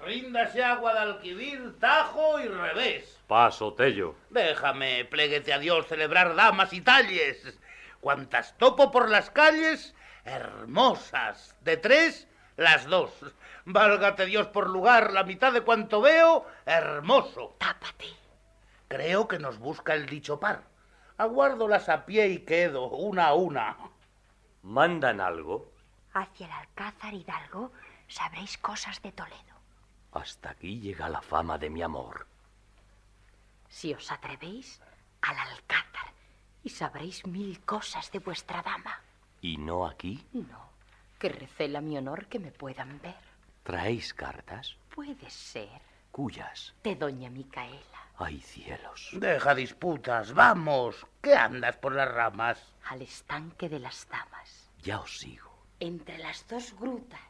Ríndase 0.00 0.62
agua 0.62 0.94
de 0.94 1.00
alquivir, 1.00 1.78
tajo 1.80 2.40
y 2.40 2.48
revés. 2.48 3.20
Paso, 3.26 3.74
Tello. 3.74 4.14
Déjame, 4.30 5.04
pléguete 5.04 5.52
a 5.52 5.58
Dios, 5.58 5.86
celebrar 5.86 6.34
damas 6.34 6.72
y 6.72 6.80
talles. 6.80 7.58
Cuantas 8.00 8.56
topo 8.58 8.90
por 8.90 9.10
las 9.10 9.30
calles, 9.30 9.94
hermosas. 10.24 11.56
De 11.62 11.76
tres, 11.76 12.28
las 12.56 12.86
dos. 12.86 13.10
Válgate 13.64 14.26
Dios 14.26 14.46
por 14.48 14.70
lugar, 14.70 15.12
la 15.12 15.24
mitad 15.24 15.52
de 15.52 15.62
cuanto 15.62 16.00
veo, 16.00 16.46
hermoso. 16.64 17.56
Tápate. 17.58 18.06
Creo 18.88 19.28
que 19.28 19.38
nos 19.38 19.58
busca 19.58 19.94
el 19.94 20.06
dicho 20.06 20.40
par. 20.40 20.62
Aguárdolas 21.18 21.88
a 21.88 22.06
pie 22.06 22.28
y 22.28 22.38
quedo, 22.38 22.88
una 22.88 23.26
a 23.26 23.34
una. 23.34 23.76
¿Mandan 24.62 25.20
algo? 25.20 25.72
Hacia 26.14 26.46
el 26.46 26.52
Alcázar 26.52 27.12
Hidalgo 27.12 27.72
sabréis 28.06 28.56
cosas 28.58 29.02
de 29.02 29.12
Toledo. 29.12 29.47
Hasta 30.12 30.50
aquí 30.50 30.80
llega 30.80 31.08
la 31.08 31.20
fama 31.22 31.58
de 31.58 31.70
mi 31.70 31.82
amor. 31.82 32.26
Si 33.68 33.92
os 33.94 34.10
atrevéis, 34.10 34.80
al 35.22 35.36
Alcázar 35.38 36.12
y 36.64 36.70
sabréis 36.70 37.26
mil 37.26 37.60
cosas 37.64 38.10
de 38.12 38.18
vuestra 38.18 38.62
dama. 38.62 39.00
¿Y 39.40 39.56
no 39.58 39.86
aquí? 39.86 40.26
No, 40.32 40.70
que 41.18 41.28
recela 41.28 41.80
mi 41.80 41.96
honor 41.98 42.26
que 42.26 42.38
me 42.38 42.50
puedan 42.50 43.00
ver. 43.00 43.16
¿Traéis 43.62 44.14
cartas? 44.14 44.76
Puede 44.94 45.28
ser 45.30 45.80
¿Cuyas? 46.10 46.74
de 46.82 46.96
doña 46.96 47.28
Micaela. 47.30 47.78
¡Ay, 48.16 48.40
cielos! 48.40 49.10
Deja 49.12 49.54
disputas, 49.54 50.32
vamos. 50.32 51.06
¿Qué 51.22 51.34
andas 51.36 51.76
por 51.76 51.94
las 51.94 52.10
ramas? 52.10 52.58
al 52.88 53.02
estanque 53.02 53.68
de 53.68 53.78
las 53.78 54.08
damas, 54.08 54.70
Ya 54.82 54.98
os 55.00 55.18
sigo. 55.18 55.52
entre 55.78 56.16
las 56.18 56.48
dos 56.48 56.72
grutas. 56.80 57.20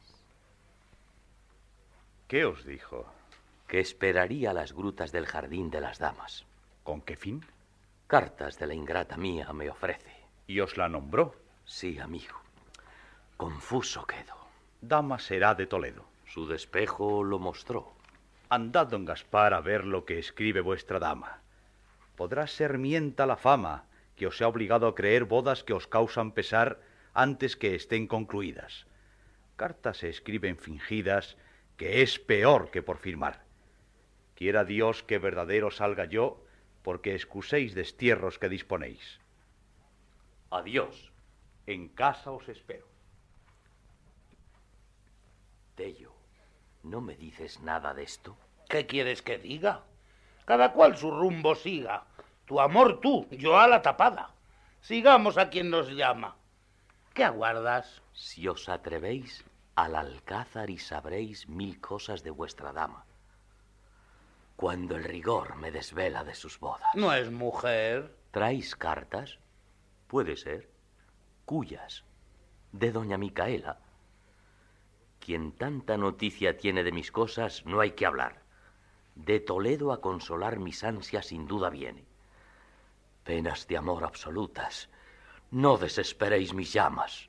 ¿Qué 2.28 2.44
os 2.44 2.66
dijo? 2.66 3.10
Que 3.66 3.80
esperaría 3.80 4.52
las 4.52 4.74
grutas 4.74 5.12
del 5.12 5.24
jardín 5.24 5.70
de 5.70 5.80
las 5.80 5.98
damas. 5.98 6.44
¿Con 6.84 7.00
qué 7.00 7.16
fin? 7.16 7.42
Cartas 8.06 8.58
de 8.58 8.66
la 8.66 8.74
ingrata 8.74 9.16
mía 9.16 9.50
me 9.54 9.70
ofrece. 9.70 10.12
Y 10.46 10.60
os 10.60 10.76
la 10.76 10.90
nombró. 10.90 11.34
Sí, 11.64 11.98
amigo. 11.98 12.36
Confuso 13.38 14.06
quedo. 14.06 14.36
Dama 14.82 15.18
será 15.18 15.54
de 15.54 15.66
Toledo. 15.66 16.04
Su 16.26 16.46
despejo 16.46 17.24
lo 17.24 17.38
mostró. 17.38 17.94
Andad, 18.50 18.88
don 18.88 19.06
Gaspar, 19.06 19.54
a 19.54 19.62
ver 19.62 19.86
lo 19.86 20.04
que 20.04 20.18
escribe 20.18 20.60
vuestra 20.60 20.98
dama. 20.98 21.40
Podrá 22.14 22.46
ser 22.46 22.76
mienta 22.76 23.24
la 23.24 23.36
fama 23.36 23.86
que 24.16 24.26
os 24.26 24.42
ha 24.42 24.48
obligado 24.48 24.86
a 24.86 24.94
creer 24.94 25.24
bodas 25.24 25.64
que 25.64 25.72
os 25.72 25.86
causan 25.86 26.32
pesar 26.32 26.78
antes 27.14 27.56
que 27.56 27.74
estén 27.74 28.06
concluidas. 28.06 28.86
Cartas 29.56 29.98
se 29.98 30.10
escriben 30.10 30.58
fingidas, 30.58 31.38
que 31.78 32.02
es 32.02 32.18
peor 32.18 32.70
que 32.70 32.82
por 32.82 32.98
firmar. 32.98 33.44
Quiera 34.34 34.64
Dios 34.64 35.02
que 35.02 35.18
verdadero 35.18 35.70
salga 35.70 36.04
yo, 36.04 36.44
porque 36.82 37.14
excuséis 37.14 37.74
destierros 37.74 38.38
que 38.38 38.48
disponéis. 38.48 39.20
Adiós. 40.50 41.12
En 41.66 41.88
casa 41.88 42.30
os 42.30 42.48
espero. 42.48 42.86
Tello, 45.76 46.12
¿no 46.82 47.00
me 47.00 47.14
dices 47.14 47.60
nada 47.60 47.94
de 47.94 48.02
esto? 48.02 48.36
¿Qué 48.68 48.86
quieres 48.86 49.22
que 49.22 49.38
diga? 49.38 49.84
Cada 50.46 50.72
cual 50.72 50.96
su 50.96 51.10
rumbo 51.10 51.54
siga. 51.54 52.06
Tu 52.46 52.58
amor 52.58 53.00
tú, 53.00 53.28
yo 53.30 53.58
a 53.58 53.68
la 53.68 53.82
tapada. 53.82 54.30
Sigamos 54.80 55.36
a 55.36 55.50
quien 55.50 55.70
nos 55.70 55.90
llama. 55.90 56.36
¿Qué 57.12 57.22
aguardas? 57.22 58.02
Si 58.14 58.48
os 58.48 58.68
atrevéis, 58.68 59.44
al 59.78 59.94
alcázar 59.94 60.70
y 60.70 60.78
sabréis 60.78 61.48
mil 61.48 61.80
cosas 61.80 62.24
de 62.24 62.30
vuestra 62.30 62.72
dama. 62.72 63.04
Cuando 64.56 64.96
el 64.96 65.04
rigor 65.04 65.54
me 65.54 65.70
desvela 65.70 66.24
de 66.24 66.34
sus 66.34 66.58
bodas. 66.58 66.92
No 66.94 67.12
es 67.12 67.30
mujer. 67.30 68.12
¿Traéis 68.32 68.74
cartas? 68.74 69.38
Puede 70.08 70.36
ser. 70.36 70.68
¿Cuyas? 71.44 72.02
De 72.72 72.90
doña 72.90 73.18
Micaela. 73.18 73.78
Quien 75.20 75.52
tanta 75.52 75.96
noticia 75.96 76.58
tiene 76.58 76.82
de 76.82 76.90
mis 76.90 77.12
cosas, 77.12 77.64
no 77.64 77.78
hay 77.78 77.92
que 77.92 78.04
hablar. 78.04 78.42
De 79.14 79.38
Toledo 79.38 79.92
a 79.92 80.00
consolar 80.00 80.58
mis 80.58 80.82
ansias 80.82 81.26
sin 81.26 81.46
duda 81.46 81.70
viene. 81.70 82.04
Penas 83.22 83.68
de 83.68 83.76
amor 83.76 84.02
absolutas. 84.02 84.88
No 85.52 85.78
desesperéis 85.78 86.52
mis 86.52 86.72
llamas. 86.72 87.27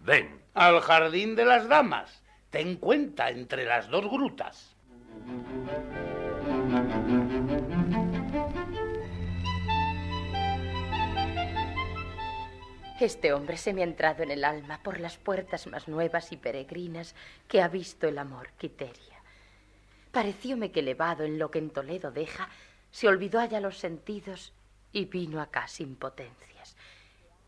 Ven, 0.00 0.40
Al 0.54 0.80
jardín 0.80 1.36
de 1.36 1.44
las 1.44 1.68
damas. 1.68 2.22
Ten 2.50 2.76
cuenta 2.76 3.30
entre 3.30 3.64
las 3.64 3.88
dos 3.88 4.10
grutas. 4.10 4.74
Este 12.98 13.32
hombre 13.32 13.56
se 13.56 13.72
me 13.72 13.82
ha 13.82 13.84
entrado 13.84 14.22
en 14.22 14.30
el 14.30 14.44
alma 14.44 14.82
por 14.82 15.00
las 15.00 15.16
puertas 15.16 15.66
más 15.66 15.88
nuevas 15.88 16.32
y 16.32 16.36
peregrinas 16.36 17.14
que 17.48 17.62
ha 17.62 17.68
visto 17.68 18.08
el 18.08 18.18
amor, 18.18 18.50
Quiteria. 18.58 19.22
Parecióme 20.10 20.72
que 20.72 20.80
elevado 20.80 21.24
en 21.24 21.38
lo 21.38 21.50
que 21.50 21.60
en 21.60 21.70
Toledo 21.70 22.10
deja, 22.10 22.48
se 22.90 23.08
olvidó 23.08 23.38
allá 23.38 23.60
los 23.60 23.78
sentidos 23.78 24.52
y 24.92 25.04
vino 25.04 25.40
acá 25.40 25.68
sin 25.68 25.96
potencias. 25.96 26.76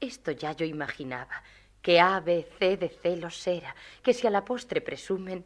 Esto 0.00 0.30
ya 0.30 0.52
yo 0.52 0.64
imaginaba, 0.64 1.42
que 1.82 2.00
A, 2.00 2.20
B, 2.20 2.48
C 2.58 2.76
de 2.76 2.88
celos 2.88 3.46
era, 3.46 3.74
que 4.02 4.14
si 4.14 4.26
a 4.26 4.30
la 4.30 4.44
postre 4.44 4.80
presumen, 4.80 5.44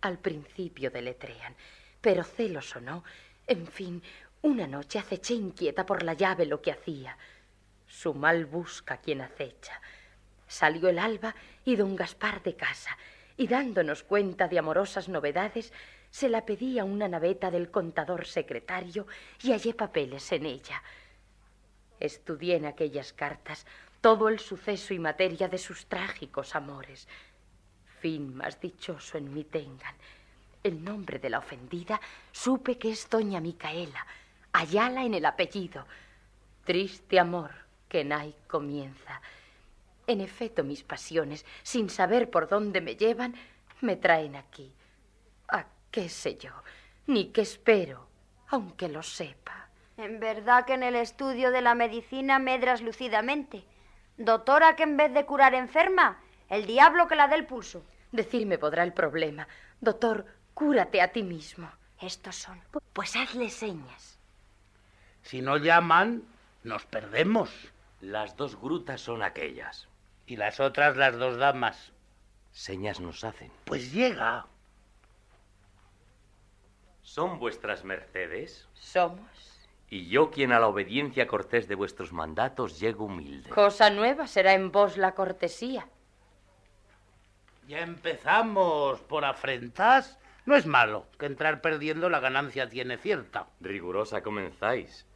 al 0.00 0.18
principio 0.18 0.90
deletrean. 0.90 1.54
Pero 2.00 2.24
celos 2.24 2.74
o 2.76 2.80
no, 2.80 3.04
en 3.46 3.66
fin, 3.66 4.02
una 4.42 4.66
noche 4.66 4.98
aceché 4.98 5.34
inquieta 5.34 5.86
por 5.86 6.02
la 6.02 6.14
llave 6.14 6.44
lo 6.44 6.60
que 6.60 6.72
hacía. 6.72 7.16
Su 7.86 8.14
mal 8.14 8.46
busca 8.46 8.98
quien 8.98 9.20
acecha. 9.20 9.80
Salió 10.48 10.88
el 10.88 10.98
alba 10.98 11.34
y 11.64 11.76
don 11.76 11.96
Gaspar 11.96 12.42
de 12.42 12.56
casa, 12.56 12.96
y 13.36 13.46
dándonos 13.48 14.02
cuenta 14.02 14.48
de 14.48 14.58
amorosas 14.58 15.08
novedades, 15.08 15.72
se 16.10 16.28
la 16.28 16.46
pedí 16.46 16.78
a 16.78 16.84
una 16.84 17.08
naveta 17.08 17.50
del 17.50 17.70
contador 17.70 18.26
secretario 18.26 19.06
y 19.42 19.52
hallé 19.52 19.74
papeles 19.74 20.32
en 20.32 20.46
ella. 20.46 20.82
Estudié 22.00 22.56
en 22.56 22.66
aquellas 22.66 23.12
cartas 23.12 23.66
todo 24.06 24.28
el 24.28 24.38
suceso 24.38 24.94
y 24.94 25.00
materia 25.00 25.48
de 25.48 25.58
sus 25.58 25.86
trágicos 25.86 26.54
amores. 26.54 27.08
Fin 27.98 28.36
más 28.36 28.60
dichoso 28.60 29.18
en 29.18 29.34
mí 29.34 29.42
tengan. 29.42 29.96
El 30.62 30.84
nombre 30.84 31.18
de 31.18 31.28
la 31.28 31.40
ofendida 31.40 32.00
supe 32.30 32.78
que 32.78 32.92
es 32.92 33.10
doña 33.10 33.40
Micaela, 33.40 34.06
Ayala 34.52 35.02
en 35.02 35.14
el 35.14 35.26
apellido. 35.26 35.88
Triste 36.64 37.18
amor 37.18 37.50
que 37.88 38.04
nay 38.04 38.32
comienza. 38.46 39.20
En 40.06 40.20
efecto, 40.20 40.62
mis 40.62 40.84
pasiones, 40.84 41.44
sin 41.64 41.90
saber 41.90 42.30
por 42.30 42.48
dónde 42.48 42.80
me 42.80 42.94
llevan, 42.94 43.34
me 43.80 43.96
traen 43.96 44.36
aquí. 44.36 44.72
¿A 45.48 45.66
qué 45.90 46.08
sé 46.08 46.36
yo? 46.36 46.52
Ni 47.08 47.32
qué 47.32 47.40
espero, 47.40 48.06
aunque 48.50 48.88
lo 48.88 49.02
sepa. 49.02 49.68
En 49.96 50.20
verdad 50.20 50.64
que 50.64 50.74
en 50.74 50.84
el 50.84 50.94
estudio 50.94 51.50
de 51.50 51.60
la 51.60 51.74
medicina 51.74 52.38
medras 52.38 52.82
lucidamente. 52.82 53.64
Doctora 54.16 54.76
que 54.76 54.84
en 54.84 54.96
vez 54.96 55.12
de 55.12 55.26
curar 55.26 55.54
enferma, 55.54 56.18
el 56.48 56.66
diablo 56.66 57.06
que 57.06 57.16
la 57.16 57.28
dé 57.28 57.36
el 57.36 57.46
pulso. 57.46 57.84
Decirme 58.12 58.58
podrá 58.58 58.82
el 58.82 58.92
problema. 58.92 59.46
Doctor, 59.80 60.26
cúrate 60.54 61.02
a 61.02 61.12
ti 61.12 61.22
mismo. 61.22 61.70
Estos 62.00 62.36
son. 62.36 62.60
Pues 62.92 63.16
hazle 63.16 63.50
señas. 63.50 64.18
Si 65.22 65.42
no 65.42 65.56
llaman, 65.56 66.22
nos 66.62 66.86
perdemos. 66.86 67.50
Las 68.00 68.36
dos 68.36 68.60
grutas 68.60 69.00
son 69.00 69.22
aquellas. 69.22 69.88
Y 70.26 70.36
las 70.36 70.60
otras 70.60 70.96
las 70.96 71.18
dos 71.18 71.36
damas. 71.36 71.92
Señas 72.52 73.00
nos 73.00 73.24
hacen. 73.24 73.50
Pues 73.64 73.92
llega. 73.92 74.46
¿Son 77.02 77.38
vuestras 77.38 77.84
mercedes? 77.84 78.68
Somos. 78.74 79.55
Y 79.88 80.08
yo 80.08 80.30
quien 80.30 80.52
a 80.52 80.58
la 80.58 80.66
obediencia 80.66 81.26
cortés 81.26 81.68
de 81.68 81.76
vuestros 81.76 82.12
mandatos 82.12 82.80
llego 82.80 83.04
humilde. 83.04 83.50
Cosa 83.50 83.90
nueva 83.90 84.26
será 84.26 84.54
en 84.54 84.72
vos 84.72 84.96
la 84.96 85.12
cortesía. 85.12 85.88
Ya 87.68 87.80
empezamos 87.80 89.00
por 89.00 89.24
afrentas. 89.24 90.18
No 90.44 90.56
es 90.56 90.66
malo, 90.66 91.06
que 91.18 91.26
entrar 91.26 91.60
perdiendo 91.60 92.08
la 92.08 92.20
ganancia 92.20 92.68
tiene 92.68 92.98
cierta. 92.98 93.46
Rigurosa 93.60 94.22
comenzáis. 94.22 95.06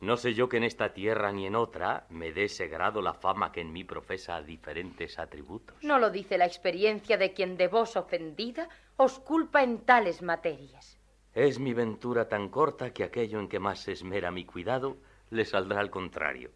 No 0.00 0.16
sé 0.16 0.32
yo 0.32 0.48
que 0.48 0.56
en 0.56 0.64
esta 0.64 0.94
tierra 0.94 1.30
ni 1.30 1.46
en 1.46 1.54
otra 1.54 2.06
me 2.08 2.32
dé 2.32 2.44
ese 2.44 2.68
grado 2.68 3.02
la 3.02 3.12
fama 3.12 3.52
que 3.52 3.60
en 3.60 3.70
mí 3.70 3.84
profesa 3.84 4.40
diferentes 4.40 5.18
atributos. 5.18 5.76
No 5.82 5.98
lo 5.98 6.08
dice 6.08 6.38
la 6.38 6.46
experiencia 6.46 7.18
de 7.18 7.34
quien 7.34 7.58
de 7.58 7.68
vos 7.68 7.96
ofendida 7.96 8.70
os 8.96 9.18
culpa 9.18 9.62
en 9.62 9.80
tales 9.80 10.22
materias. 10.22 10.99
Es 11.34 11.60
mi 11.60 11.74
ventura 11.74 12.28
tan 12.28 12.48
corta 12.48 12.92
que 12.92 13.04
aquello 13.04 13.38
en 13.38 13.48
que 13.48 13.60
más 13.60 13.80
se 13.80 13.92
esmera 13.92 14.30
mi 14.30 14.44
cuidado 14.44 14.96
le 15.30 15.44
saldrá 15.44 15.80
al 15.80 15.90
contrario. 15.90 16.50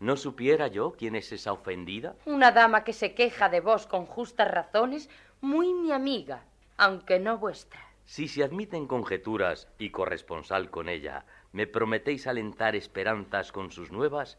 ¿No 0.00 0.16
supiera 0.16 0.66
yo 0.66 0.92
quién 0.92 1.14
es 1.14 1.30
esa 1.30 1.52
ofendida? 1.52 2.16
Una 2.24 2.50
dama 2.52 2.84
que 2.84 2.92
se 2.92 3.14
queja 3.14 3.48
de 3.48 3.60
vos 3.60 3.86
con 3.86 4.06
justas 4.06 4.50
razones, 4.50 5.08
muy 5.40 5.72
mi 5.72 5.92
amiga, 5.92 6.42
aunque 6.78 7.20
no 7.20 7.38
vuestra. 7.38 7.80
Si 8.06 8.26
se 8.26 8.42
admiten 8.42 8.88
conjeturas 8.88 9.68
y 9.78 9.90
corresponsal 9.90 10.70
con 10.70 10.88
ella, 10.88 11.26
me 11.52 11.66
prometéis 11.66 12.26
alentar 12.26 12.74
esperanzas 12.74 13.52
con 13.52 13.70
sus 13.70 13.92
nuevas, 13.92 14.38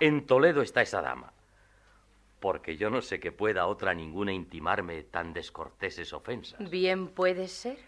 en 0.00 0.26
Toledo 0.26 0.62
está 0.62 0.82
esa 0.82 1.00
dama. 1.00 1.32
Porque 2.40 2.76
yo 2.76 2.90
no 2.90 3.00
sé 3.02 3.20
que 3.20 3.30
pueda 3.30 3.66
otra 3.66 3.94
ninguna 3.94 4.32
intimarme 4.32 5.04
tan 5.04 5.32
descorteses 5.32 6.12
ofensas. 6.12 6.70
Bien 6.70 7.08
puede 7.08 7.46
ser. 7.46 7.78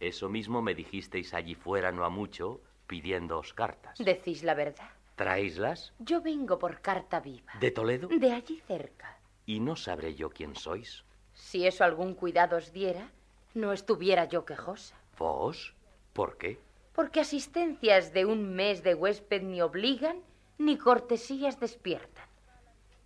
Eso 0.00 0.30
mismo 0.30 0.62
me 0.62 0.74
dijisteis 0.74 1.34
allí 1.34 1.54
fuera 1.54 1.92
no 1.92 2.04
ha 2.04 2.08
mucho, 2.08 2.62
pidiéndoos 2.86 3.52
cartas. 3.52 3.98
Decís 3.98 4.42
la 4.42 4.54
verdad. 4.54 4.88
¿Traéislas? 5.14 5.92
Yo 5.98 6.22
vengo 6.22 6.58
por 6.58 6.80
carta 6.80 7.20
viva. 7.20 7.52
¿De 7.60 7.70
Toledo? 7.70 8.08
De 8.08 8.32
allí 8.32 8.62
cerca. 8.66 9.18
¿Y 9.44 9.60
no 9.60 9.76
sabré 9.76 10.14
yo 10.14 10.30
quién 10.30 10.56
sois? 10.56 11.04
Si 11.34 11.66
eso 11.66 11.84
algún 11.84 12.14
cuidado 12.14 12.56
os 12.56 12.72
diera, 12.72 13.10
no 13.52 13.72
estuviera 13.72 14.24
yo 14.24 14.46
quejosa. 14.46 14.96
¿Vos? 15.18 15.74
¿Por 16.14 16.38
qué? 16.38 16.58
Porque 16.94 17.20
asistencias 17.20 18.14
de 18.14 18.24
un 18.24 18.54
mes 18.54 18.82
de 18.82 18.94
huésped 18.94 19.42
ni 19.42 19.60
obligan, 19.60 20.22
ni 20.56 20.78
cortesías 20.78 21.60
despiertan. 21.60 22.24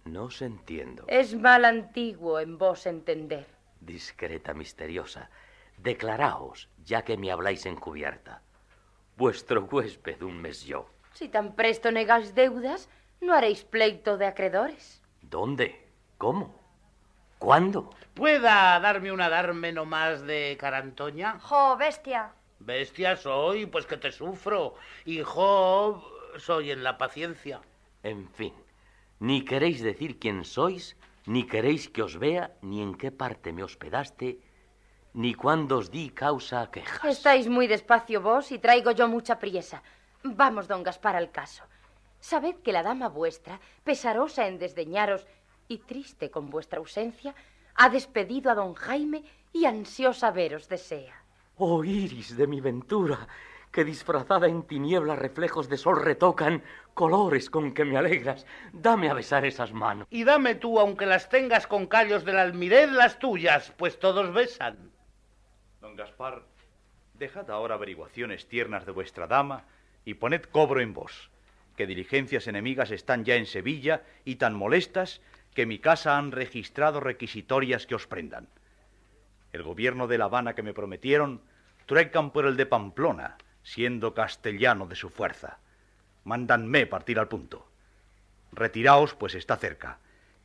No 0.04 0.24
os 0.24 0.42
entiendo. 0.42 1.04
Es 1.08 1.34
mal 1.34 1.64
antiguo 1.64 2.38
en 2.38 2.58
vos 2.58 2.86
entender. 2.86 3.46
Discreta, 3.80 4.54
misteriosa, 4.54 5.30
declaraos, 5.78 6.68
ya 6.84 7.02
que 7.02 7.16
me 7.16 7.30
habláis 7.30 7.66
encubierta. 7.66 8.42
Vuestro 9.16 9.64
huésped 9.64 10.22
un 10.22 10.40
mes 10.40 10.64
yo. 10.64 10.86
Si 11.12 11.28
tan 11.28 11.54
presto 11.54 11.92
negáis 11.92 12.34
deudas, 12.34 12.88
no 13.20 13.34
haréis 13.34 13.64
pleito 13.64 14.18
de 14.18 14.26
acreedores. 14.26 15.02
¿Dónde? 15.22 15.88
¿Cómo? 16.18 16.54
¿Cuándo? 17.38 17.90
¿Pueda 18.14 18.78
darme 18.80 19.12
una 19.12 19.28
darme 19.28 19.72
no 19.72 19.84
más 19.84 20.22
de 20.22 20.56
carantoña? 20.58 21.38
¡Jo, 21.40 21.76
bestia! 21.76 22.32
Bestia 22.58 23.16
soy, 23.16 23.66
pues 23.66 23.86
que 23.86 23.96
te 23.96 24.10
sufro. 24.10 24.74
Y 25.04 25.22
Job 25.22 26.02
soy 26.38 26.70
en 26.70 26.82
la 26.82 26.96
paciencia. 26.96 27.60
En 28.02 28.28
fin, 28.28 28.54
ni 29.18 29.44
queréis 29.44 29.82
decir 29.82 30.18
quién 30.18 30.44
sois, 30.44 30.96
ni 31.26 31.46
queréis 31.46 31.88
que 31.88 32.02
os 32.02 32.18
vea, 32.18 32.56
ni 32.62 32.82
en 32.82 32.94
qué 32.94 33.10
parte 33.10 33.52
me 33.52 33.62
hospedaste, 33.62 34.38
ni 35.14 35.32
cuándo 35.34 35.78
os 35.78 35.90
di 35.90 36.10
causa 36.10 36.60
a 36.60 36.70
quejas. 36.70 37.04
Estáis 37.04 37.48
muy 37.48 37.66
despacio 37.66 38.20
vos 38.20 38.50
y 38.50 38.58
traigo 38.58 38.90
yo 38.90 39.08
mucha 39.08 39.38
priesa. 39.38 39.82
Vamos, 40.24 40.66
don 40.68 40.82
Gaspar, 40.82 41.16
al 41.16 41.30
caso. 41.30 41.62
Sabed 42.20 42.56
que 42.56 42.72
la 42.72 42.82
dama 42.82 43.08
vuestra, 43.08 43.60
pesarosa 43.84 44.46
en 44.46 44.58
desdeñaros 44.58 45.26
y 45.68 45.78
triste 45.78 46.30
con 46.30 46.50
vuestra 46.50 46.78
ausencia, 46.78 47.34
ha 47.76 47.88
despedido 47.88 48.50
a 48.50 48.54
don 48.54 48.74
Jaime 48.74 49.22
y 49.52 49.66
ansiosa 49.66 50.30
veros 50.30 50.68
desea. 50.68 51.14
Oh 51.56 51.84
iris 51.84 52.36
de 52.36 52.46
mi 52.46 52.60
ventura, 52.60 53.28
que 53.70 53.84
disfrazada 53.84 54.48
en 54.48 54.64
tinieblas 54.64 55.18
reflejos 55.18 55.68
de 55.68 55.76
sol 55.76 56.02
retocan 56.02 56.62
colores 56.94 57.50
con 57.50 57.72
que 57.72 57.84
me 57.84 57.96
alegras. 57.96 58.46
Dame 58.72 59.10
a 59.10 59.14
besar 59.14 59.44
esas 59.44 59.72
manos. 59.72 60.08
Y 60.10 60.24
dame 60.24 60.56
tú, 60.56 60.80
aunque 60.80 61.06
las 61.06 61.28
tengas 61.28 61.66
con 61.66 61.86
callos 61.86 62.24
del 62.24 62.38
almirez, 62.38 62.90
las 62.90 63.18
tuyas, 63.18 63.72
pues 63.76 63.98
todos 63.98 64.32
besan. 64.32 64.93
Gaspar, 65.96 66.42
dejad 67.14 67.50
ahora 67.50 67.76
averiguaciones 67.76 68.48
tiernas 68.48 68.84
de 68.84 68.92
vuestra 68.92 69.26
dama 69.26 69.64
y 70.04 70.14
poned 70.14 70.42
cobro 70.42 70.80
en 70.80 70.92
vos, 70.92 71.30
que 71.76 71.86
diligencias 71.86 72.46
enemigas 72.48 72.90
están 72.90 73.24
ya 73.24 73.36
en 73.36 73.46
Sevilla 73.46 74.02
y 74.24 74.36
tan 74.36 74.54
molestas 74.54 75.20
que 75.54 75.66
mi 75.66 75.78
casa 75.78 76.18
han 76.18 76.32
registrado 76.32 77.00
requisitorias 77.00 77.86
que 77.86 77.94
os 77.94 78.06
prendan. 78.06 78.48
El 79.52 79.62
gobierno 79.62 80.08
de 80.08 80.18
La 80.18 80.24
Habana 80.24 80.54
que 80.54 80.62
me 80.62 80.74
prometieron 80.74 81.40
truecan 81.86 82.32
por 82.32 82.46
el 82.46 82.56
de 82.56 82.66
Pamplona, 82.66 83.36
siendo 83.62 84.14
castellano 84.14 84.86
de 84.86 84.96
su 84.96 85.10
fuerza. 85.10 85.58
Mándanme 86.24 86.86
partir 86.86 87.18
al 87.20 87.28
punto. 87.28 87.68
Retiraos, 88.52 89.14
pues 89.14 89.34
está 89.34 89.56
cerca, 89.56 89.98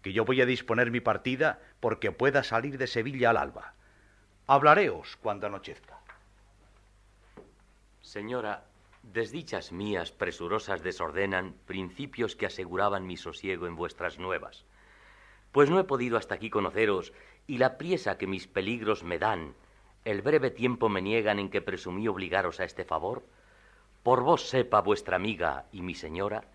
que 0.04 0.14
yo 0.14 0.26
voy 0.26 0.42
a 0.42 0.46
disponer 0.46 0.92
mi 0.92 1.00
partida 1.00 1.60
porque 1.80 2.12
pueda 2.12 2.44
salir 2.44 2.78
de 2.78 2.88
Sevilla 2.88 3.32
al 3.32 3.38
alba. 3.38 3.74
Hablareos 4.52 5.16
cuando 5.22 5.46
anochezca. 5.46 6.00
Señora, 8.02 8.66
desdichas 9.04 9.72
mías 9.72 10.12
presurosas 10.12 10.82
desordenan 10.82 11.54
principios 11.68 12.36
que 12.36 12.48
aseguraban 12.48 13.06
mi 13.06 13.16
sosiego 13.16 13.68
en 13.68 13.76
vuestras 13.76 14.18
nuevas. 14.18 14.66
Pues 15.52 15.70
no 15.70 15.80
he 15.80 15.84
podido 15.84 16.18
hasta 16.18 16.34
aquí 16.34 16.50
conoceros 16.50 17.14
y 17.46 17.60
la 17.60 17.78
priesa 17.78 18.18
que 18.18 18.26
mis 18.26 18.48
peligros 18.48 19.04
me 19.04 19.20
dan, 19.20 19.54
el 20.04 20.24
breve 20.24 20.50
tiempo 20.50 20.90
me 20.90 21.04
niegan 21.04 21.38
en 21.38 21.52
que 21.52 21.62
presumí 21.62 22.08
obligaros 22.08 22.60
a 22.60 22.64
este 22.64 22.86
favor, 22.86 23.22
por 24.02 24.24
vos 24.24 24.50
sepa 24.50 24.82
vuestra 24.82 25.16
amiga 25.16 25.68
y 25.72 25.84
mi 25.84 25.94
señora, 25.94 26.46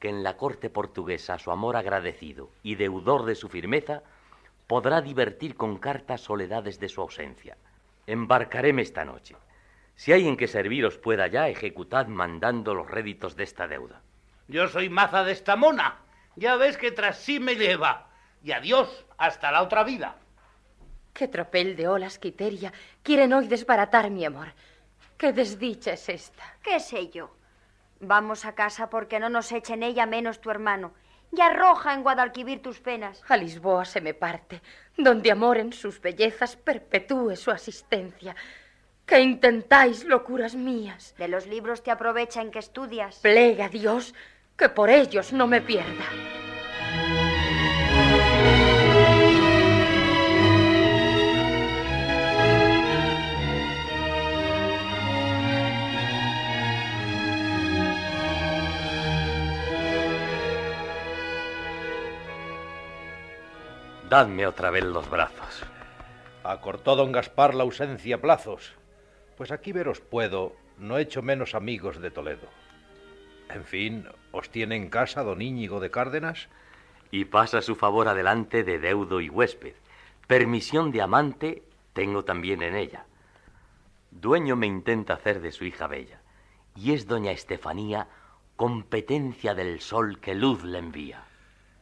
que 0.00 0.08
en 0.08 0.22
la 0.22 0.38
corte 0.38 0.70
portuguesa 0.70 1.38
su 1.38 1.50
amor 1.50 1.76
agradecido 1.76 2.48
y 2.62 2.76
deudor 2.76 3.26
de 3.26 3.34
su 3.34 3.50
firmeza 3.50 4.02
podrá 4.68 5.00
divertir 5.00 5.56
con 5.56 5.78
cartas 5.78 6.20
soledades 6.20 6.78
de 6.78 6.88
su 6.88 7.00
ausencia. 7.00 7.56
Embarcaréme 8.06 8.82
esta 8.82 9.04
noche. 9.04 9.34
Si 9.96 10.12
hay 10.12 10.28
en 10.28 10.36
que 10.36 10.46
serviros 10.46 10.98
pueda 10.98 11.26
ya, 11.26 11.48
ejecutad 11.48 12.06
mandando 12.06 12.74
los 12.74 12.88
réditos 12.88 13.34
de 13.34 13.42
esta 13.42 13.66
deuda. 13.66 14.02
Yo 14.46 14.68
soy 14.68 14.88
maza 14.90 15.24
de 15.24 15.32
esta 15.32 15.56
mona. 15.56 15.96
Ya 16.36 16.54
ves 16.56 16.76
que 16.76 16.92
tras 16.92 17.18
sí 17.18 17.40
me 17.40 17.56
lleva. 17.56 18.10
Y 18.44 18.52
adiós, 18.52 19.06
hasta 19.16 19.50
la 19.50 19.62
otra 19.62 19.82
vida. 19.82 20.16
Qué 21.12 21.26
tropel 21.26 21.74
de 21.74 21.88
olas, 21.88 22.18
Quiteria, 22.18 22.72
quieren 23.02 23.32
hoy 23.32 23.48
desbaratar 23.48 24.10
mi 24.10 24.24
amor. 24.24 24.52
Qué 25.16 25.32
desdicha 25.32 25.92
es 25.92 26.08
esta. 26.08 26.44
¿Qué 26.62 26.78
sé 26.78 27.08
yo? 27.08 27.34
Vamos 28.00 28.44
a 28.44 28.54
casa 28.54 28.88
porque 28.88 29.18
no 29.18 29.28
nos 29.28 29.50
echen 29.50 29.82
ella 29.82 30.06
menos 30.06 30.40
tu 30.40 30.50
hermano. 30.50 30.92
Y 31.30 31.40
arroja 31.40 31.94
en 31.94 32.02
Guadalquivir 32.02 32.62
tus 32.62 32.80
penas. 32.80 33.22
A 33.28 33.36
Lisboa 33.36 33.84
se 33.84 34.00
me 34.00 34.14
parte, 34.14 34.62
donde 34.96 35.30
amor 35.30 35.58
en 35.58 35.72
sus 35.72 36.00
bellezas 36.00 36.56
perpetúe 36.56 37.36
su 37.36 37.50
asistencia. 37.50 38.34
Que 39.04 39.20
intentáis 39.20 40.04
locuras 40.04 40.54
mías. 40.54 41.14
De 41.18 41.28
los 41.28 41.46
libros 41.46 41.82
te 41.82 41.90
aprovecha 41.90 42.40
en 42.40 42.50
que 42.50 42.58
estudias. 42.58 43.20
Plega 43.20 43.66
a 43.66 43.68
Dios 43.68 44.14
que 44.56 44.68
por 44.68 44.90
ellos 44.90 45.32
no 45.32 45.46
me 45.46 45.60
pierda. 45.60 46.04
Dadme 64.08 64.46
otra 64.46 64.70
vez 64.70 64.84
los 64.84 65.10
brazos. 65.10 65.64
Acortó 66.42 66.96
don 66.96 67.12
Gaspar 67.12 67.54
la 67.54 67.64
ausencia 67.64 68.22
plazos. 68.22 68.72
Pues 69.36 69.52
aquí 69.52 69.72
veros 69.72 70.00
puedo, 70.00 70.56
no 70.78 70.96
echo 70.96 71.20
menos 71.20 71.54
amigos 71.54 72.00
de 72.00 72.10
Toledo. 72.10 72.48
En 73.50 73.64
fin, 73.64 74.08
¿os 74.32 74.48
tiene 74.48 74.76
en 74.76 74.88
casa 74.88 75.22
don 75.22 75.42
Íñigo 75.42 75.78
de 75.78 75.90
Cárdenas? 75.90 76.48
Y 77.10 77.26
pasa 77.26 77.60
su 77.60 77.76
favor 77.76 78.08
adelante 78.08 78.64
de 78.64 78.78
deudo 78.78 79.20
y 79.20 79.28
huésped. 79.28 79.74
Permisión 80.26 80.90
de 80.90 81.02
amante 81.02 81.62
tengo 81.92 82.24
también 82.24 82.62
en 82.62 82.76
ella. 82.76 83.04
Dueño 84.10 84.56
me 84.56 84.66
intenta 84.66 85.14
hacer 85.14 85.42
de 85.42 85.52
su 85.52 85.66
hija 85.66 85.86
bella, 85.86 86.22
y 86.74 86.94
es 86.94 87.06
doña 87.06 87.32
Estefanía 87.32 88.08
competencia 88.56 89.54
del 89.54 89.80
sol 89.80 90.18
que 90.18 90.34
luz 90.34 90.64
le 90.64 90.78
envía. 90.78 91.27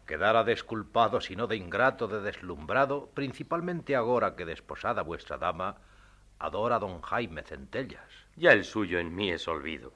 Quedara 0.06 0.44
desculpado, 0.44 1.20
sino 1.20 1.46
de 1.46 1.56
ingrato, 1.56 2.06
de 2.06 2.20
deslumbrado, 2.20 3.10
principalmente 3.14 3.96
agora 3.96 4.36
que 4.36 4.44
desposada 4.44 5.02
vuestra 5.02 5.36
dama 5.36 5.76
adora 6.38 6.76
a 6.76 6.78
don 6.78 7.00
Jaime 7.02 7.42
Centellas. 7.42 8.26
Ya 8.36 8.52
el 8.52 8.64
suyo 8.64 8.98
en 8.98 9.14
mí 9.14 9.30
es 9.30 9.48
olvido. 9.48 9.92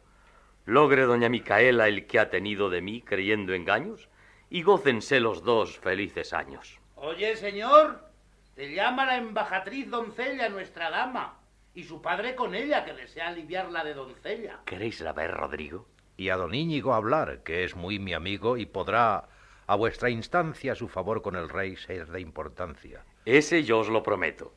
Logre 0.64 1.02
doña 1.02 1.28
Micaela 1.28 1.88
el 1.88 2.06
que 2.06 2.18
ha 2.18 2.30
tenido 2.30 2.70
de 2.70 2.80
mí 2.80 3.02
creyendo 3.02 3.54
engaños, 3.54 4.08
y 4.50 4.62
gócense 4.62 5.20
los 5.20 5.44
dos 5.44 5.78
felices 5.78 6.32
años. 6.32 6.80
Oye, 6.96 7.36
señor, 7.36 8.10
te 8.54 8.74
llama 8.74 9.06
la 9.06 9.16
embajatriz 9.16 9.88
doncella, 9.88 10.48
nuestra 10.48 10.90
dama, 10.90 11.38
y 11.72 11.84
su 11.84 12.02
padre 12.02 12.34
con 12.34 12.54
ella, 12.54 12.84
que 12.84 12.94
desea 12.94 13.28
aliviarla 13.28 13.84
de 13.84 13.94
doncella. 13.94 14.60
¿Queréis 14.64 15.00
la 15.00 15.12
ver, 15.12 15.30
Rodrigo? 15.30 15.86
Y 16.16 16.30
a 16.30 16.36
don 16.36 16.54
Íñigo 16.54 16.94
hablar, 16.94 17.42
que 17.44 17.64
es 17.64 17.76
muy 17.76 17.98
mi 17.98 18.12
amigo 18.12 18.56
y 18.56 18.66
podrá, 18.66 19.28
a 19.70 19.76
vuestra 19.76 20.10
instancia, 20.10 20.74
su 20.74 20.88
favor 20.88 21.22
con 21.22 21.36
el 21.36 21.48
rey 21.48 21.76
ser 21.76 22.08
de 22.08 22.20
importancia. 22.20 23.04
Ese 23.24 23.62
yo 23.62 23.78
os 23.78 23.88
lo 23.88 24.02
prometo. 24.02 24.52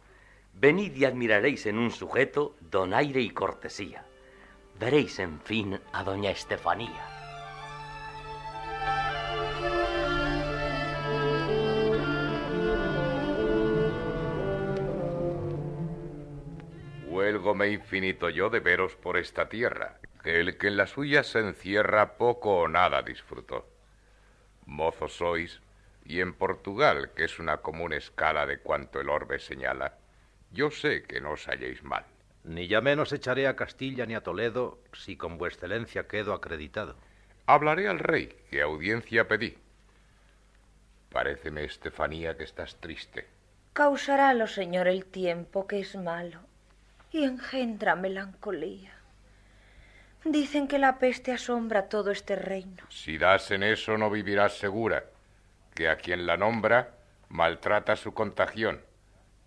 Venid 0.53 0.95
y 0.95 1.05
admiraréis 1.05 1.67
en 1.67 1.77
un 1.77 1.91
sujeto 1.91 2.55
donaire 2.61 3.21
y 3.21 3.29
cortesía. 3.29 4.07
Veréis, 4.79 5.19
en 5.19 5.39
fin, 5.39 5.79
a 5.91 6.03
doña 6.03 6.31
Estefanía. 6.31 7.05
Huélgome 17.05 17.69
infinito 17.69 18.31
yo 18.31 18.49
de 18.49 18.61
veros 18.61 18.95
por 18.95 19.17
esta 19.17 19.47
tierra, 19.47 19.99
que 20.23 20.39
el 20.39 20.57
que 20.57 20.69
en 20.69 20.77
la 20.77 20.87
suya 20.87 21.21
se 21.21 21.37
encierra 21.37 22.17
poco 22.17 22.61
o 22.61 22.67
nada 22.67 23.03
disfrutó. 23.03 23.72
Mozos 24.65 25.17
sois, 25.17 25.61
y 26.05 26.19
en 26.19 26.33
Portugal, 26.33 27.11
que 27.15 27.25
es 27.25 27.39
una 27.39 27.57
común 27.57 27.93
escala 27.93 28.45
de 28.45 28.59
cuanto 28.59 28.99
el 28.99 29.09
orbe 29.09 29.39
señala, 29.39 29.97
yo 30.51 30.69
sé 30.69 31.03
que 31.03 31.21
no 31.21 31.31
os 31.31 31.47
halléis 31.47 31.83
mal. 31.83 32.05
Ni 32.43 32.67
ya 32.67 32.81
menos 32.81 33.13
echaré 33.13 33.47
a 33.47 33.55
Castilla 33.55 34.05
ni 34.05 34.15
a 34.15 34.21
Toledo 34.21 34.79
si 34.93 35.15
con 35.15 35.37
vuestra 35.37 35.67
excelencia 35.67 36.07
quedo 36.07 36.33
acreditado. 36.33 36.95
Hablaré 37.45 37.87
al 37.87 37.99
rey, 37.99 38.35
que 38.49 38.61
audiencia 38.61 39.27
pedí. 39.27 39.57
Paréceme, 41.09 41.63
Estefanía, 41.63 42.37
que 42.37 42.43
estás 42.43 42.75
triste. 42.77 43.27
Causará 43.73 44.47
señor, 44.47 44.87
el 44.87 45.05
tiempo, 45.05 45.67
que 45.67 45.79
es 45.79 45.95
malo, 45.95 46.39
y 47.11 47.23
engendra 47.23 47.95
melancolía. 47.95 48.92
Dicen 50.25 50.67
que 50.67 50.79
la 50.79 50.99
peste 50.99 51.33
asombra 51.33 51.89
todo 51.89 52.11
este 52.11 52.35
reino. 52.35 52.83
Si 52.89 53.17
das 53.17 53.51
en 53.51 53.63
eso 53.63 53.97
no 53.97 54.09
vivirás 54.09 54.57
segura, 54.57 55.03
que 55.75 55.89
a 55.89 55.97
quien 55.97 56.25
la 56.25 56.37
nombra 56.37 56.95
maltrata 57.29 57.95
su 57.95 58.13
contagión, 58.13 58.81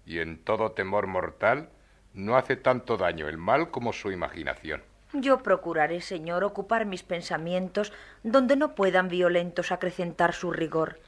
y 0.05 0.19
en 0.19 0.39
todo 0.39 0.73
temor 0.73 1.07
mortal 1.07 1.71
no 2.13 2.37
hace 2.37 2.57
tanto 2.57 2.97
daño 2.97 3.29
el 3.29 3.39
mal 3.39 3.71
como 3.71 3.93
su 3.93 4.11
imaginación. 4.11 4.83
Yo 5.13 5.43
procuraré, 5.43 6.01
señor, 6.01 6.45
ocupar 6.45 6.85
mis 6.85 7.03
pensamientos 7.03 7.93
donde 8.23 8.57
no 8.57 8.75
puedan 8.75 9.09
violentos 9.09 9.73
acrecentar 9.73 10.35
su 10.35 10.51
rigor, 10.51 10.99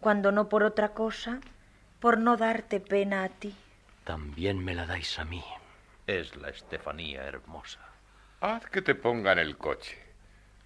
cuando 0.00 0.30
no 0.32 0.48
por 0.48 0.62
otra 0.62 0.90
cosa, 0.90 1.40
por 1.98 2.18
no 2.18 2.36
darte 2.36 2.78
pena 2.78 3.24
a 3.24 3.28
ti. 3.28 3.54
También 4.04 4.64
me 4.64 4.74
la 4.74 4.86
dais 4.86 5.18
a 5.18 5.24
mí. 5.24 5.42
Es 6.06 6.36
la 6.36 6.50
Estefanía 6.50 7.24
hermosa. 7.24 7.87
Haz 8.40 8.66
que 8.66 8.82
te 8.82 8.94
pongan 8.94 9.40
el 9.40 9.56
coche. 9.56 9.98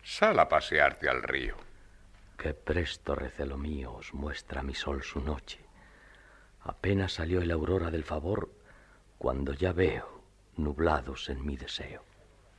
Sal 0.03 0.39
a 0.41 0.49
pasearte 0.49 1.09
al 1.09 1.23
río. 1.23 1.57
Qué 2.37 2.53
presto 2.53 3.15
recelo 3.15 3.57
mío 3.57 3.95
os 3.95 4.13
muestra 4.13 4.63
mi 4.63 4.75
sol 4.75 5.03
su 5.03 5.21
noche. 5.21 5.59
Apenas 6.65 7.15
salió 7.15 7.41
el 7.41 7.51
aurora 7.51 7.91
del 7.91 8.05
favor 8.05 8.51
cuando 9.17 9.55
ya 9.55 9.73
veo 9.73 10.23
nublados 10.57 11.31
en 11.31 11.47
mi 11.47 11.57
deseo. 11.57 12.05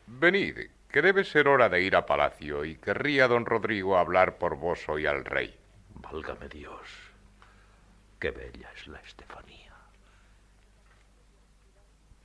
Venid, 0.07 0.71
que 0.89 1.01
debe 1.01 1.23
ser 1.23 1.47
hora 1.47 1.69
de 1.69 1.81
ir 1.81 1.95
a 1.95 2.07
palacio 2.07 2.65
y 2.65 2.77
querría 2.77 3.27
don 3.27 3.45
Rodrigo 3.45 3.97
hablar 3.97 4.39
por 4.39 4.55
vos 4.57 4.89
hoy 4.89 5.05
al 5.05 5.25
rey. 5.25 5.55
Válgame 5.93 6.49
Dios, 6.49 6.87
qué 8.19 8.31
bella 8.31 8.71
es 8.75 8.87
la 8.87 8.99
Estefanía. 8.99 9.73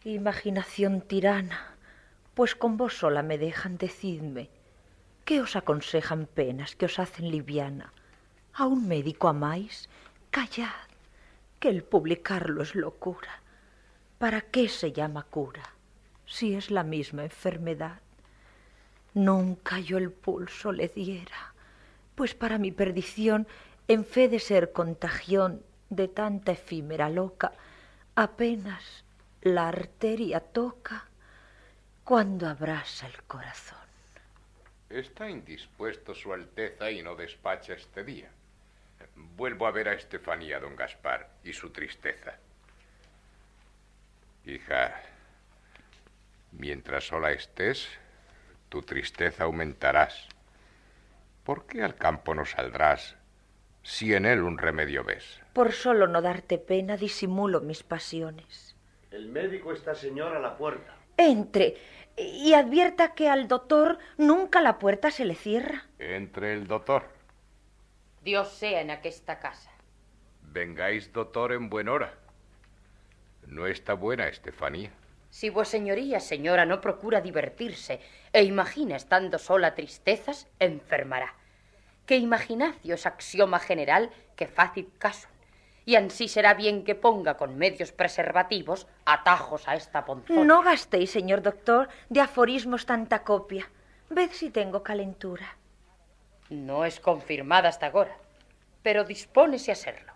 Imaginación 0.05 1.03
tirana, 1.03 1.78
pues 2.39 2.55
con 2.55 2.77
vos 2.77 2.97
sola 2.97 3.25
me 3.25 3.37
dejan, 3.37 3.79
decidme. 3.79 4.49
¿Qué 5.25 5.41
os 5.41 5.57
aconsejan 5.57 6.27
penas 6.27 6.77
que 6.77 6.87
os 6.87 7.01
hacen 7.01 7.33
liviana? 7.33 7.93
¿A 8.55 8.67
un 8.67 8.87
médico 8.87 9.27
amáis? 9.27 9.89
Callad, 10.31 10.87
que 11.59 11.69
el 11.69 11.83
publicarlo 11.83 12.63
es 12.63 12.77
locura. 12.77 13.43
¿Para 14.19 14.41
qué 14.41 14.69
se 14.69 14.93
llama 14.93 15.25
cura 15.25 15.75
si 16.27 16.55
es 16.55 16.71
la 16.71 16.85
misma 16.85 17.25
enfermedad? 17.25 17.99
Nunca 19.15 19.81
yo 19.81 19.99
el 19.99 20.13
pulso 20.13 20.71
le 20.71 20.87
diera, 20.87 21.55
pues 22.15 22.37
para 22.37 22.57
mi 22.57 22.71
perdición, 22.71 23.49
en 23.89 24.05
fe 24.05 24.29
de 24.29 24.39
ser 24.39 24.71
contagión 24.71 25.65
de 25.91 26.07
tanta 26.07 26.53
efímera 26.53 27.11
loca, 27.11 27.51
apenas 28.15 29.03
la 29.43 29.67
arteria 29.67 30.39
toca 30.39 31.08
cuando 32.09 32.49
abrasa 32.49 33.07
el 33.07 33.23
corazón. 33.25 33.87
Está 34.89 35.29
indispuesto 35.29 36.15
su 36.15 36.33
Alteza 36.33 36.91
y 36.91 37.03
no 37.03 37.15
despacha 37.15 37.75
este 37.75 38.03
día. 38.03 38.31
Vuelvo 39.37 39.67
a 39.67 39.73
ver 39.73 39.91
a 39.91 39.93
Estefanía, 39.93 40.59
don 40.59 40.75
Gaspar, 40.75 41.29
y 41.45 41.53
su 41.53 41.69
tristeza. 41.69 42.39
Hija, 44.47 45.03
mientras 46.53 47.09
sola 47.09 47.33
estés, 47.33 47.87
tu 48.71 48.81
tristeza 48.81 49.45
aumentarás. 49.45 50.29
¿Por 51.45 51.67
qué 51.67 51.83
al 51.83 51.95
campo 51.95 52.35
no 52.35 52.47
saldrás 52.47 53.17
si 53.83 54.15
en 54.15 54.25
él 54.25 54.41
un 54.41 54.57
remedio 54.57 55.05
ves? 55.05 55.43
Por 55.53 55.73
solo 55.73 56.07
no 56.07 56.23
darte 56.23 56.57
pena 56.57 56.97
disimulo 56.97 57.61
mis 57.61 57.83
pasiones. 57.83 58.75
El 59.11 59.29
médico 59.29 59.75
está 59.75 59.95
señor 59.95 60.35
a 60.35 60.41
la 60.41 60.57
puerta. 60.57 60.98
Entre 61.19 61.77
y 62.17 62.55
advierta 62.55 63.15
que 63.15 63.29
al 63.29 63.49
doctor 63.49 63.99
nunca 64.17 64.61
la 64.61 64.79
puerta 64.79 65.11
se 65.11 65.25
le 65.25 65.35
cierra. 65.35 65.85
Entre 65.99 66.55
el 66.55 66.67
doctor. 66.67 67.09
Dios 68.23 68.49
sea 68.51 68.81
en 68.81 68.91
aquesta 68.91 69.39
casa. 69.39 69.71
Vengáis, 70.43 71.13
doctor, 71.13 71.53
en 71.53 71.69
buen 71.69 71.89
hora. 71.89 72.15
No 73.47 73.67
está 73.67 73.95
buena, 73.95 74.29
Estefanía. 74.29 74.91
Si 75.31 75.51
vos 75.51 75.69
señoría, 75.69 76.21
señora, 76.21 76.65
no 76.65 76.81
procura 76.81 77.21
divertirse 77.21 78.01
e 78.33 78.43
imagina 78.45 78.97
estando 78.97 79.39
sola 79.39 79.75
tristezas, 79.75 80.49
enfermará. 80.59 81.35
Que 82.07 82.17
imaginacio 82.17 82.95
es 82.95 83.07
axioma 83.07 83.59
general 83.59 84.11
que 84.37 84.47
fácil 84.47 84.91
caso. 84.99 85.28
Y 85.89 85.97
ansí 85.97 86.29
será 86.29 86.53
bien 86.53 86.85
que 86.85 86.95
ponga 86.95 87.39
con 87.39 87.57
medios 87.57 87.93
preservativos 87.93 88.87
atajos 89.07 89.67
a 89.67 89.75
esta 89.75 90.05
ponzona. 90.05 90.45
No 90.45 90.61
gastéis, 90.61 91.11
señor 91.11 91.41
doctor, 91.41 91.89
de 92.11 92.21
aforismos 92.21 92.85
tanta 92.85 93.25
copia. 93.25 93.71
Ved 94.11 94.33
si 94.33 94.51
tengo 94.51 94.83
calentura. 94.83 95.57
No 96.51 96.85
es 96.85 97.01
confirmada 97.01 97.71
hasta 97.71 97.87
ahora, 97.87 98.19
pero 98.83 99.05
dispónese 99.05 99.73
a 99.73 99.77
serlo. 99.77 100.13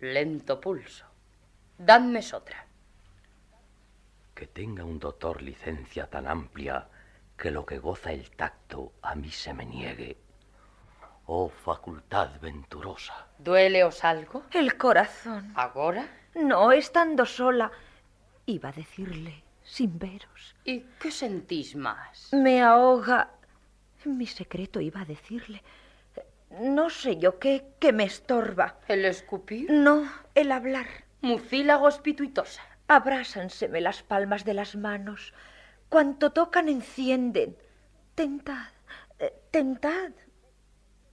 Lento 0.00 0.58
pulso. 0.62 1.04
Dadme 1.76 2.20
otra. 2.32 2.64
Que 4.34 4.46
tenga 4.46 4.82
un 4.82 4.98
doctor 4.98 5.42
licencia 5.42 6.08
tan 6.08 6.26
amplia 6.26 6.88
que 7.36 7.50
lo 7.50 7.66
que 7.66 7.78
goza 7.78 8.12
el 8.12 8.30
tacto 8.30 8.94
a 9.02 9.14
mí 9.14 9.30
se 9.30 9.52
me 9.52 9.66
niegue. 9.66 10.23
Oh 11.26 11.48
facultad 11.48 12.40
venturosa. 12.40 13.26
¿Dueleos 13.38 14.04
algo? 14.04 14.44
El 14.50 14.76
corazón. 14.76 15.52
¿Ahora? 15.54 16.06
No, 16.34 16.72
estando 16.72 17.24
sola. 17.24 17.70
Iba 18.46 18.68
a 18.70 18.72
decirle, 18.72 19.42
sin 19.62 19.98
veros. 19.98 20.54
¿Y 20.64 20.80
qué 21.00 21.10
sentís 21.10 21.76
más? 21.76 22.30
Me 22.32 22.62
ahoga 22.62 23.30
mi 24.06 24.26
secreto 24.26 24.80
iba 24.80 25.00
a 25.00 25.04
decirle. 25.04 25.62
No 26.60 26.90
sé 26.90 27.16
yo 27.16 27.38
qué, 27.38 27.74
que 27.80 27.92
me 27.92 28.04
estorba. 28.04 28.76
¿El 28.86 29.04
escupir? 29.04 29.70
No, 29.70 30.08
el 30.34 30.52
hablar. 30.52 30.86
Mucílago 31.20 31.88
espituitosa. 31.88 32.62
Abrásanseme 32.86 33.80
las 33.80 34.02
palmas 34.02 34.44
de 34.44 34.54
las 34.54 34.76
manos. 34.76 35.32
Cuanto 35.88 36.30
tocan 36.30 36.68
encienden. 36.68 37.56
Tentad, 38.14 38.68
eh, 39.18 39.34
tentad. 39.50 40.12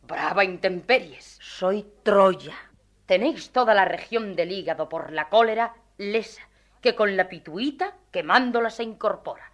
Brava 0.03 0.43
intemperies. 0.43 1.37
Soy 1.41 1.85
Troya. 2.03 2.55
Tenéis 3.05 3.51
toda 3.51 3.73
la 3.73 3.85
región 3.85 4.35
del 4.35 4.51
hígado 4.51 4.89
por 4.89 5.11
la 5.11 5.29
cólera 5.29 5.75
lesa, 5.97 6.47
que 6.81 6.95
con 6.95 7.15
la 7.15 7.29
pituita 7.29 7.95
quemándola 8.11 8.69
se 8.69 8.83
incorpora. 8.83 9.51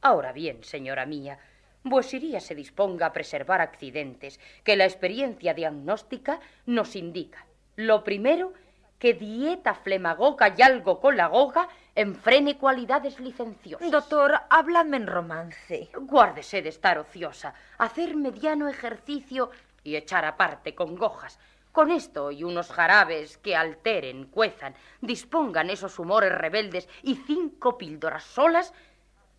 Ahora 0.00 0.32
bien, 0.32 0.62
señora 0.62 1.06
mía, 1.06 1.38
vuesiría 1.82 2.40
se 2.40 2.54
disponga 2.54 3.06
a 3.06 3.12
preservar 3.12 3.60
accidentes 3.60 4.38
que 4.62 4.76
la 4.76 4.84
experiencia 4.84 5.54
diagnóstica 5.54 6.40
nos 6.66 6.94
indica. 6.94 7.46
Lo 7.76 8.04
primero, 8.04 8.52
que 8.98 9.14
dieta 9.14 9.74
flemagoga 9.74 10.54
y 10.56 10.62
algo 10.62 11.00
con 11.00 11.16
la 11.16 11.26
goga 11.26 11.68
enfrene 11.94 12.58
cualidades 12.58 13.20
licenciosas. 13.20 13.90
Doctor, 13.90 14.40
háblame 14.50 14.96
en 14.96 15.06
romance. 15.06 15.90
Guárdese 15.94 16.62
de 16.62 16.68
estar 16.68 16.98
ociosa, 16.98 17.54
hacer 17.78 18.16
mediano 18.16 18.68
ejercicio 18.68 19.50
y 19.82 19.96
echar 19.96 20.24
aparte 20.24 20.74
con 20.74 20.96
gojas. 20.96 21.38
Con 21.72 21.90
esto 21.90 22.30
y 22.30 22.44
unos 22.44 22.70
jarabes 22.70 23.36
que 23.38 23.56
alteren, 23.56 24.26
cuezan, 24.26 24.74
dispongan 25.00 25.70
esos 25.70 25.98
humores 25.98 26.32
rebeldes 26.32 26.88
y 27.02 27.16
cinco 27.16 27.76
píldoras 27.76 28.22
solas, 28.22 28.72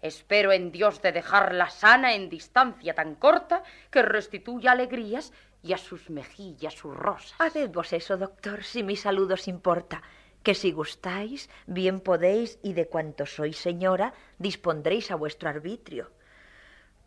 espero 0.02 0.52
en 0.52 0.72
Dios 0.72 1.02
de 1.02 1.14
dejarla 1.14 1.70
sana 1.70 2.14
en 2.14 2.30
distancia 2.30 2.94
tan 2.94 3.16
corta 3.16 3.64
que 3.90 4.02
restituya 4.02 4.74
alegrías 4.74 5.32
y 5.64 5.74
a 5.74 5.78
sus 5.78 6.10
mejillas 6.10 6.74
sus 6.74 6.96
rosas. 6.96 7.34
Haced 7.40 7.72
vos 7.72 7.94
eso, 7.94 8.18
doctor, 8.18 8.64
si 8.64 8.84
mi 8.84 8.98
salud 8.98 9.32
os 9.32 9.48
importa, 9.48 10.04
que 10.46 10.54
si 10.54 10.72
gustáis, 10.72 11.50
bien 11.66 12.00
podéis 12.00 12.60
y 12.62 12.74
de 12.74 12.86
cuanto 12.88 13.26
sois 13.26 13.58
señora, 13.58 14.14
dispondréis 14.38 15.10
a 15.10 15.16
vuestro 15.16 15.50
arbitrio. 15.50 16.12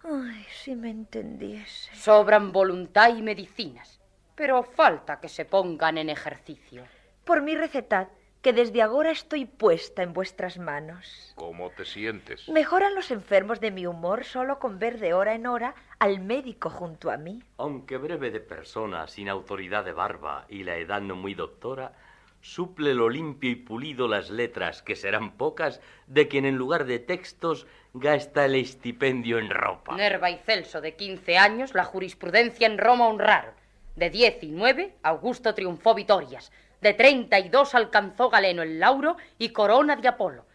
Ay, 0.03 0.45
si 0.51 0.74
me 0.74 0.91
entendiese. 0.91 1.95
Sobran 1.95 2.51
voluntad 2.51 3.16
y 3.16 3.22
medicinas, 3.22 4.01
pero 4.34 4.64
falta 4.64 5.20
que 5.20 5.28
se 5.28 5.45
pongan 5.45 5.99
en 5.99 6.11
ejercicio. 6.11 6.82
Por 7.24 7.41
mi 7.41 7.55
recetad, 7.55 8.09
que 8.43 8.53
desde 8.53 8.82
ahora 8.82 9.12
estoy 9.12 9.45
puesta 9.45 10.03
en 10.03 10.12
vuestras 10.12 10.59
manos. 10.59 11.32
¿Cómo 11.36 11.70
te 11.70 11.84
sientes? 11.84 12.49
Mejoran 12.49 12.97
los 12.97 13.12
enfermos 13.12 13.61
de 13.61 13.70
mi 13.70 13.86
humor 13.86 14.24
solo 14.24 14.59
con 14.59 14.80
ver 14.80 14.99
de 14.99 15.14
hora 15.14 15.34
en 15.34 15.47
hora 15.47 15.76
al 16.01 16.18
médico 16.18 16.70
junto 16.70 17.11
a 17.12 17.16
mí. 17.16 17.43
Aunque 17.57 17.99
breve 17.99 18.32
de 18.32 18.41
persona, 18.41 19.07
sin 19.07 19.28
autoridad 19.28 19.84
de 19.84 19.93
barba 19.93 20.45
y 20.49 20.64
la 20.64 20.76
edad 20.76 21.01
no 21.01 21.14
muy 21.14 21.34
doctora, 21.34 21.93
suple 22.41 22.95
lo 22.95 23.09
limpio 23.09 23.51
y 23.51 23.57
pulido 23.57 24.09
las 24.09 24.30
letras, 24.30 24.82
que 24.82 24.97
serán 24.97 25.32
pocas, 25.32 25.80
de 26.07 26.28
quien 26.28 26.45
en 26.45 26.57
lugar 26.57 26.84
de 26.84 26.99
textos 26.99 27.66
gasta 27.95 28.45
el 28.45 28.55
estipendio 28.55 29.39
en 29.39 29.51
ropa. 29.51 29.97
Nerva 29.97 30.30
y 30.30 30.39
Celso 30.39 30.80
de 30.80 30.95
15 30.95 31.39
años, 31.39 31.74
la 31.74 31.84
jurisprudencia 31.84 32.66
en 32.66 32.78
Roma 32.78 33.09
honraron. 33.09 33.55
De 33.97 34.11
19, 34.11 34.95
Augusto 35.03 35.55
triunfó 35.55 35.95
Vitorias. 35.95 36.53
De 36.80 36.95
32 36.95 37.74
alcanzó 37.74 38.30
Galeno 38.30 38.62
el 38.62 38.78
lauro 38.78 39.16
y 39.39 39.49
corona 39.51 39.97
de 39.97 40.07
Apolo. 40.09 40.47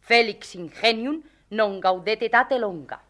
Félix 0.00 0.54
ingenium 0.54 1.22
non 1.50 1.80
gaudete 1.80 2.28
tate 2.28 2.58
longa. 2.60 3.02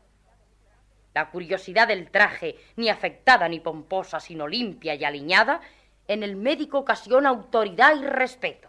La 1.12 1.30
curiosidad 1.30 1.88
del 1.88 2.10
traje, 2.10 2.56
ni 2.76 2.88
afectada 2.88 3.48
ni 3.48 3.60
pomposa, 3.60 4.18
sino 4.20 4.48
limpia 4.48 4.94
y 4.94 5.04
aliñada, 5.04 5.60
en 6.08 6.22
el 6.22 6.36
médico 6.36 6.78
ocasiona 6.78 7.30
autoridad 7.30 7.96
y 7.96 8.04
respeto, 8.04 8.68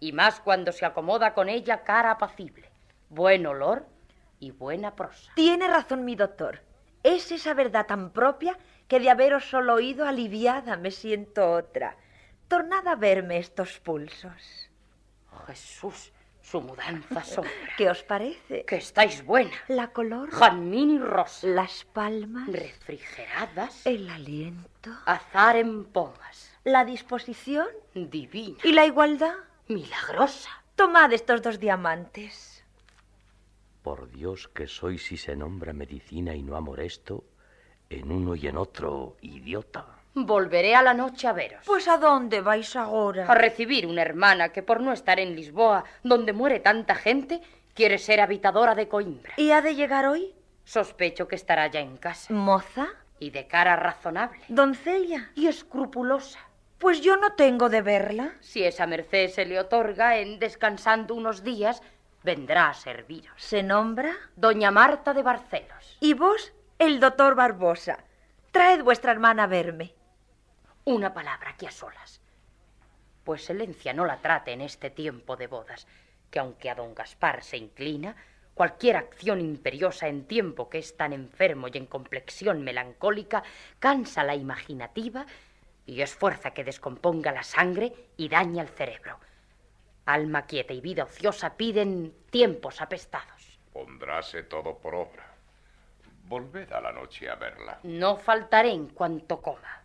y 0.00 0.12
más 0.12 0.40
cuando 0.40 0.72
se 0.72 0.84
acomoda 0.84 1.34
con 1.34 1.48
ella 1.48 1.82
cara 1.82 2.12
apacible, 2.12 2.70
buen 3.08 3.46
olor 3.46 3.86
y 4.40 4.50
buena 4.50 4.94
prosa. 4.94 5.32
Tiene 5.34 5.66
razón 5.68 6.04
mi 6.04 6.16
doctor. 6.16 6.60
Es 7.02 7.30
esa 7.30 7.54
verdad 7.54 7.86
tan 7.86 8.10
propia 8.10 8.58
que 8.88 9.00
de 9.00 9.10
haberos 9.10 9.48
solo 9.48 9.74
oído 9.74 10.06
aliviada 10.06 10.76
me 10.76 10.90
siento 10.90 11.52
otra. 11.52 11.96
Tornad 12.48 12.86
a 12.86 12.94
verme 12.94 13.38
estos 13.38 13.78
pulsos. 13.80 14.70
Oh, 15.32 15.46
Jesús, 15.46 16.12
su 16.42 16.60
mudanza 16.60 17.24
sombra. 17.24 17.52
¿Qué 17.76 17.90
os 17.90 18.02
parece? 18.02 18.64
Que 18.64 18.76
estáis 18.76 19.24
buena. 19.24 19.50
La 19.68 19.88
color. 19.88 20.30
Jazmín 20.30 20.90
y 20.90 20.98
rosa. 20.98 21.46
Las 21.46 21.84
palmas. 21.84 22.48
Refrigeradas. 22.48 23.84
El 23.86 24.08
aliento. 24.08 24.90
Azar 25.06 25.56
en 25.56 25.84
pomas. 25.86 26.45
La 26.66 26.84
disposición. 26.84 27.68
Divina. 27.94 28.58
¿Y 28.64 28.72
la 28.72 28.84
igualdad? 28.84 29.34
Milagrosa. 29.68 30.50
Tomad 30.74 31.12
estos 31.12 31.40
dos 31.40 31.60
diamantes. 31.60 32.64
Por 33.84 34.10
Dios 34.10 34.48
que 34.48 34.66
soy 34.66 34.98
si 34.98 35.16
se 35.16 35.36
nombra 35.36 35.72
medicina 35.72 36.34
y 36.34 36.42
no 36.42 36.56
amor 36.56 36.80
esto, 36.80 37.22
en 37.88 38.10
uno 38.10 38.34
y 38.34 38.48
en 38.48 38.56
otro, 38.56 39.16
idiota. 39.20 39.86
Volveré 40.14 40.74
a 40.74 40.82
la 40.82 40.92
noche 40.92 41.28
a 41.28 41.32
veros. 41.32 41.62
Pues 41.64 41.86
¿a 41.86 41.98
dónde 41.98 42.40
vais 42.40 42.74
ahora? 42.74 43.30
A 43.30 43.34
recibir 43.36 43.86
una 43.86 44.02
hermana 44.02 44.48
que 44.48 44.64
por 44.64 44.80
no 44.80 44.92
estar 44.92 45.20
en 45.20 45.36
Lisboa, 45.36 45.84
donde 46.02 46.32
muere 46.32 46.58
tanta 46.58 46.96
gente, 46.96 47.42
quiere 47.74 47.98
ser 47.98 48.20
habitadora 48.20 48.74
de 48.74 48.88
Coimbra. 48.88 49.34
¿Y 49.36 49.52
ha 49.52 49.62
de 49.62 49.76
llegar 49.76 50.06
hoy? 50.06 50.34
Sospecho 50.64 51.28
que 51.28 51.36
estará 51.36 51.68
ya 51.68 51.78
en 51.78 51.96
casa. 51.96 52.34
¿Moza? 52.34 52.88
Y 53.20 53.30
de 53.30 53.46
cara 53.46 53.76
razonable. 53.76 54.42
¿Doncella? 54.48 55.30
Y 55.36 55.46
escrupulosa. 55.46 56.40
Pues 56.78 57.00
yo 57.00 57.16
no 57.16 57.32
tengo 57.32 57.70
de 57.70 57.80
verla. 57.80 58.34
Si 58.40 58.62
esa 58.62 58.86
merced 58.86 59.30
se 59.30 59.46
le 59.46 59.58
otorga 59.58 60.18
en 60.18 60.38
descansando 60.38 61.14
unos 61.14 61.42
días, 61.42 61.82
vendrá 62.22 62.68
a 62.68 62.74
serviros. 62.74 63.32
¿Se 63.36 63.62
nombra? 63.62 64.14
Doña 64.36 64.70
Marta 64.70 65.14
de 65.14 65.22
Barcelos. 65.22 65.96
¿Y 66.00 66.12
vos? 66.12 66.52
El 66.78 67.00
doctor 67.00 67.34
Barbosa. 67.34 68.04
Traed 68.50 68.82
vuestra 68.82 69.12
hermana 69.12 69.44
a 69.44 69.46
verme. 69.46 69.94
Una 70.84 71.14
palabra 71.14 71.50
aquí 71.50 71.64
a 71.64 71.70
solas. 71.70 72.20
Pues 73.24 73.40
Excelencia 73.40 73.94
no 73.94 74.04
la 74.04 74.18
trate 74.18 74.52
en 74.52 74.60
este 74.60 74.90
tiempo 74.90 75.36
de 75.36 75.46
bodas, 75.46 75.86
que 76.30 76.38
aunque 76.38 76.68
a 76.68 76.74
don 76.74 76.94
Gaspar 76.94 77.42
se 77.42 77.56
inclina, 77.56 78.14
cualquier 78.54 78.96
acción 78.96 79.40
imperiosa 79.40 80.08
en 80.08 80.26
tiempo 80.26 80.68
que 80.68 80.78
es 80.78 80.96
tan 80.96 81.12
enfermo 81.12 81.68
y 81.68 81.76
en 81.76 81.86
complexión 81.86 82.62
melancólica 82.62 83.42
cansa 83.78 84.24
la 84.24 84.34
imaginativa 84.34 85.26
y 85.86 86.02
es 86.02 86.14
fuerza 86.14 86.50
que 86.50 86.64
descomponga 86.64 87.32
la 87.32 87.44
sangre 87.44 87.92
y 88.16 88.28
daña 88.28 88.62
el 88.62 88.68
cerebro. 88.68 89.18
Alma 90.04 90.46
quieta 90.46 90.72
y 90.72 90.80
vida 90.80 91.04
ociosa 91.04 91.56
piden 91.56 92.14
tiempos 92.30 92.80
apestados. 92.80 93.58
Pondráse 93.72 94.42
todo 94.42 94.78
por 94.78 94.94
obra. 94.94 95.26
Volved 96.24 96.72
a 96.72 96.80
la 96.80 96.92
noche 96.92 97.30
a 97.30 97.36
verla. 97.36 97.78
No 97.84 98.16
faltaré 98.16 98.72
en 98.72 98.88
cuanto 98.88 99.40
coma. 99.40 99.82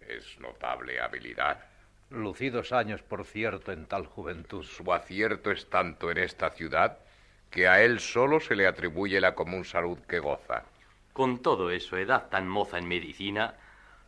Es 0.00 0.38
notable 0.40 1.00
habilidad. 1.00 1.64
Lucidos 2.10 2.72
años, 2.72 3.02
por 3.02 3.24
cierto, 3.24 3.72
en 3.72 3.86
tal 3.86 4.06
juventud. 4.06 4.64
Su 4.64 4.92
acierto 4.92 5.50
es 5.50 5.68
tanto 5.70 6.10
en 6.10 6.18
esta 6.18 6.50
ciudad 6.50 6.98
que 7.50 7.68
a 7.68 7.82
él 7.82 8.00
solo 8.00 8.40
se 8.40 8.56
le 8.56 8.66
atribuye 8.66 9.20
la 9.20 9.34
común 9.34 9.64
salud 9.64 9.98
que 10.08 10.18
goza. 10.18 10.64
Con 11.14 11.38
todo 11.38 11.70
eso, 11.70 11.96
edad 11.96 12.28
tan 12.28 12.48
moza 12.48 12.76
en 12.76 12.88
medicina, 12.88 13.54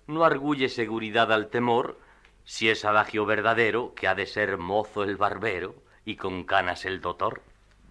no 0.09 0.25
arguye 0.25 0.69
seguridad 0.69 1.33
al 1.33 1.51
temor 1.51 2.01
si 2.45 2.69
es 2.69 2.85
adagio 2.85 3.25
verdadero 3.25 3.95
que 3.95 4.09
ha 4.09 4.17
de 4.17 4.27
ser 4.27 4.59
mozo 4.59 5.05
el 5.05 5.17
barbero 5.17 5.77
y 6.05 6.17
con 6.17 6.43
canas 6.43 6.85
el 6.85 7.01
doctor. 7.01 7.43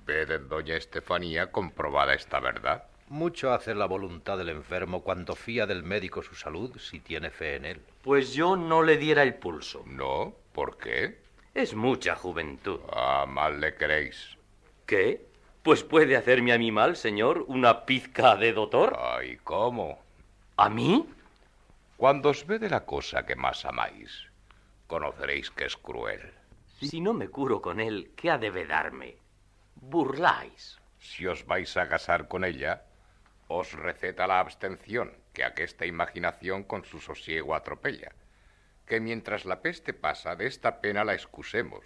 Ved 0.05 0.29
en 0.31 0.49
doña 0.49 0.75
Estefanía 0.75 1.49
comprobada 1.49 2.13
esta 2.13 2.41
verdad. 2.41 2.83
Mucho 3.07 3.53
hace 3.53 3.73
la 3.73 3.85
voluntad 3.85 4.37
del 4.37 4.49
enfermo 4.49 5.01
cuando 5.01 5.33
fía 5.33 5.65
del 5.65 5.83
médico 5.83 6.21
su 6.21 6.35
salud 6.35 6.77
si 6.77 6.99
tiene 6.99 7.31
fe 7.31 7.55
en 7.55 7.65
él. 7.65 7.81
Pues 8.01 8.33
yo 8.33 8.57
no 8.57 8.83
le 8.83 8.97
diera 8.97 9.23
el 9.23 9.35
pulso. 9.35 9.83
¿No? 9.85 10.35
¿Por 10.51 10.77
qué? 10.77 11.19
Es 11.53 11.73
mucha 11.73 12.17
juventud. 12.17 12.81
Ah, 12.91 13.25
mal 13.25 13.61
le 13.61 13.75
queréis. 13.75 14.37
¿Qué? 14.85 15.25
Pues 15.65 15.83
puede 15.83 16.15
hacerme 16.15 16.53
a 16.53 16.59
mí 16.59 16.71
mal, 16.71 16.95
señor, 16.95 17.43
una 17.47 17.87
pizca 17.87 18.35
de 18.35 18.53
doctor. 18.53 18.95
Ay, 19.01 19.37
¿cómo? 19.37 19.97
¿A 20.57 20.69
mí? 20.69 21.09
Cuando 21.97 22.29
os 22.29 22.45
ve 22.45 22.59
de 22.59 22.69
la 22.69 22.85
cosa 22.85 23.25
que 23.25 23.35
más 23.35 23.65
amáis, 23.65 24.27
conoceréis 24.85 25.49
que 25.49 25.65
es 25.65 25.75
cruel. 25.75 26.21
Si 26.79 27.01
no 27.01 27.13
me 27.13 27.29
curo 27.29 27.63
con 27.63 27.79
él, 27.79 28.11
¿qué 28.15 28.29
ha 28.29 28.37
de 28.37 28.51
darme? 28.67 29.15
Burláis. 29.73 30.77
Si 30.99 31.25
os 31.25 31.47
vais 31.47 31.75
a 31.77 31.89
casar 31.89 32.27
con 32.27 32.45
ella, 32.45 32.83
os 33.47 33.73
receta 33.73 34.27
la 34.27 34.41
abstención, 34.41 35.13
que 35.33 35.43
aquesta 35.43 35.87
imaginación 35.87 36.63
con 36.63 36.85
su 36.85 36.99
sosiego 36.99 37.55
atropella. 37.55 38.11
Que 38.85 38.99
mientras 38.99 39.45
la 39.45 39.63
peste 39.63 39.93
pasa, 39.93 40.35
de 40.35 40.45
esta 40.45 40.79
pena 40.79 41.03
la 41.03 41.15
excusemos, 41.15 41.83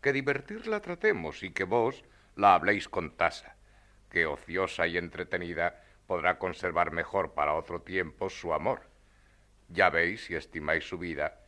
que 0.00 0.14
divertirla 0.14 0.80
tratemos 0.80 1.42
y 1.42 1.50
que 1.50 1.64
vos 1.64 2.04
la 2.38 2.54
habléis 2.54 2.88
con 2.88 3.10
tasa, 3.10 3.56
que 4.10 4.24
ociosa 4.24 4.86
y 4.86 4.96
entretenida 4.96 5.82
podrá 6.06 6.38
conservar 6.38 6.92
mejor 6.92 7.34
para 7.34 7.54
otro 7.54 7.82
tiempo 7.82 8.30
su 8.30 8.54
amor. 8.54 8.82
Ya 9.68 9.90
veis, 9.90 10.26
si 10.26 10.36
estimáis 10.36 10.88
su 10.88 10.98
vida, 10.98 11.40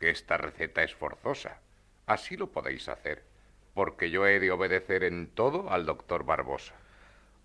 que 0.00 0.08
esta 0.08 0.38
receta 0.38 0.82
es 0.82 0.94
forzosa. 0.94 1.60
Así 2.06 2.38
lo 2.38 2.50
podéis 2.50 2.88
hacer, 2.88 3.24
porque 3.74 4.10
yo 4.10 4.26
he 4.26 4.40
de 4.40 4.50
obedecer 4.50 5.04
en 5.04 5.28
todo 5.28 5.70
al 5.70 5.84
doctor 5.84 6.24
Barbosa. 6.24 6.74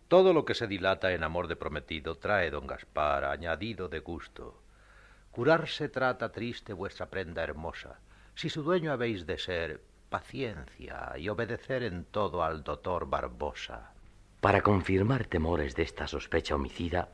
Todo 0.08 0.32
lo 0.32 0.46
que 0.46 0.54
se 0.54 0.68
dilata 0.68 1.12
en 1.12 1.26
amor 1.26 1.48
de 1.50 1.58
prometido 1.58 2.16
trae, 2.16 2.52
don 2.52 2.68
Gaspar, 2.68 3.26
añadido 3.26 3.90
de 3.90 4.00
gusto. 4.00 4.64
Curarse 5.32 5.90
trata 5.90 6.32
triste 6.32 6.72
vuestra 6.72 7.08
prenda 7.08 7.44
hermosa. 7.44 8.00
Si 8.34 8.50
su 8.50 8.64
dueño 8.64 8.94
habéis 8.94 9.26
de 9.26 9.38
ser, 9.38 9.82
paciencia 10.14 11.14
y 11.18 11.28
obedecer 11.28 11.82
en 11.82 12.06
todo 12.06 12.44
al 12.44 12.64
doctor 12.64 13.10
Barbosa. 13.10 13.94
Para 14.42 14.62
confirmar 14.62 15.26
temores 15.26 15.76
de 15.76 15.82
esta 15.82 16.06
sospecha 16.06 16.54
homicida, 16.54 17.10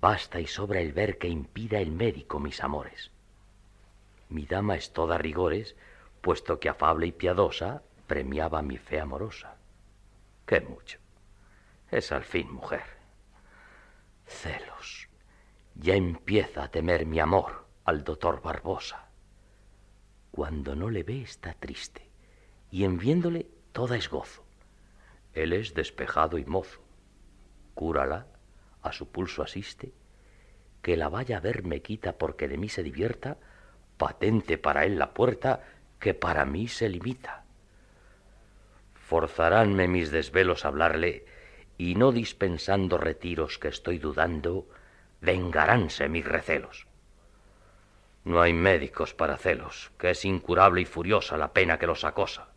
basta 0.00 0.40
y 0.40 0.46
sobra 0.46 0.80
el 0.80 0.94
ver 0.94 1.18
que 1.18 1.28
impida 1.28 1.78
el 1.78 1.92
médico 1.92 2.40
mis 2.40 2.62
amores. 2.62 3.10
Mi 4.30 4.46
dama 4.46 4.76
es 4.76 4.94
toda 4.94 5.18
rigores, 5.18 5.76
puesto 6.22 6.58
que 6.58 6.70
afable 6.70 7.06
y 7.08 7.12
piadosa 7.12 7.82
premiaba 8.06 8.62
mi 8.62 8.78
fe 8.78 8.98
amorosa. 8.98 9.56
Qué 10.46 10.62
mucho. 10.62 11.00
Es 11.90 12.12
al 12.12 12.24
fin 12.24 12.50
mujer. 12.50 12.84
Celos. 14.24 15.06
Ya 15.74 15.96
empieza 15.96 16.62
a 16.62 16.70
temer 16.70 17.04
mi 17.04 17.20
amor 17.20 17.66
al 17.84 18.04
doctor 18.04 18.40
Barbosa. 18.40 19.10
Cuando 20.30 20.74
no 20.74 20.88
le 20.88 21.02
ve 21.02 21.20
está 21.20 21.52
triste, 21.52 22.11
y 22.72 22.84
en 22.84 22.98
viéndole 22.98 23.46
toda 23.72 23.96
es 23.96 24.08
gozo. 24.08 24.44
Él 25.34 25.52
es 25.52 25.74
despejado 25.74 26.38
y 26.38 26.44
mozo. 26.46 26.80
Cúrala, 27.74 28.26
a 28.82 28.92
su 28.92 29.12
pulso 29.12 29.42
asiste, 29.42 29.92
que 30.80 30.96
la 30.96 31.08
vaya 31.08 31.36
a 31.36 31.40
ver 31.40 31.64
me 31.64 31.82
quita 31.82 32.16
porque 32.16 32.48
de 32.48 32.56
mí 32.56 32.70
se 32.70 32.82
divierta, 32.82 33.36
patente 33.98 34.56
para 34.58 34.86
él 34.86 34.98
la 34.98 35.12
puerta 35.12 35.62
que 36.00 36.14
para 36.14 36.46
mí 36.46 36.66
se 36.66 36.88
limita. 36.88 37.44
Forzaránme 38.94 39.86
mis 39.86 40.10
desvelos 40.10 40.64
a 40.64 40.68
hablarle, 40.68 41.26
y 41.76 41.94
no 41.94 42.10
dispensando 42.10 42.96
retiros 42.96 43.58
que 43.58 43.68
estoy 43.68 43.98
dudando, 43.98 44.66
vengaránse 45.20 46.08
mis 46.08 46.24
recelos. 46.24 46.86
No 48.24 48.40
hay 48.40 48.54
médicos 48.54 49.12
para 49.12 49.36
celos, 49.36 49.92
que 49.98 50.10
es 50.10 50.24
incurable 50.24 50.80
y 50.80 50.84
furiosa 50.86 51.36
la 51.36 51.52
pena 51.52 51.78
que 51.78 51.86
los 51.86 52.04
acosa. 52.04 52.51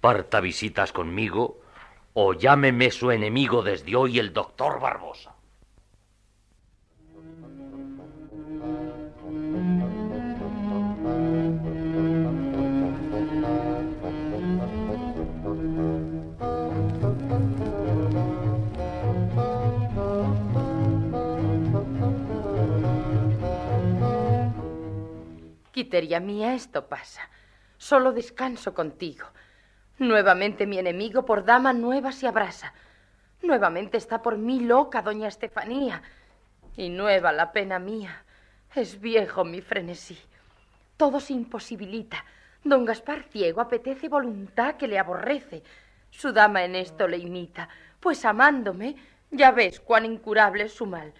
Parta 0.00 0.40
visitas 0.40 0.92
conmigo, 0.92 1.60
o 2.14 2.32
llámeme 2.32 2.90
su 2.90 3.10
enemigo 3.10 3.62
desde 3.62 3.96
hoy 3.96 4.18
el 4.18 4.32
doctor 4.32 4.80
Barbosa. 4.80 5.34
Quiteria 25.72 26.20
mía, 26.20 26.54
esto 26.54 26.88
pasa. 26.88 27.28
Solo 27.76 28.12
descanso 28.12 28.72
contigo. 28.72 29.26
Nuevamente 30.00 30.66
mi 30.66 30.78
enemigo 30.78 31.26
por 31.26 31.44
dama 31.44 31.74
nueva 31.74 32.10
se 32.10 32.26
abrasa. 32.26 32.72
Nuevamente 33.42 33.98
está 33.98 34.22
por 34.22 34.38
mí 34.38 34.60
loca 34.60 35.02
doña 35.02 35.28
Estefanía. 35.28 36.00
Y 36.74 36.88
nueva 36.88 37.32
la 37.32 37.52
pena 37.52 37.78
mía. 37.78 38.24
Es 38.74 38.98
viejo 38.98 39.44
mi 39.44 39.60
frenesí. 39.60 40.18
Todo 40.96 41.20
se 41.20 41.34
imposibilita. 41.34 42.24
Don 42.64 42.86
Gaspar 42.86 43.24
ciego 43.24 43.60
apetece 43.60 44.08
voluntad 44.08 44.76
que 44.76 44.88
le 44.88 44.98
aborrece. 44.98 45.62
Su 46.08 46.32
dama 46.32 46.64
en 46.64 46.76
esto 46.76 47.06
le 47.06 47.18
imita, 47.18 47.68
pues 48.00 48.24
amándome, 48.24 48.96
ya 49.30 49.50
ves 49.50 49.80
cuán 49.80 50.06
incurable 50.06 50.64
es 50.64 50.72
su 50.72 50.86
mal. 50.86 51.12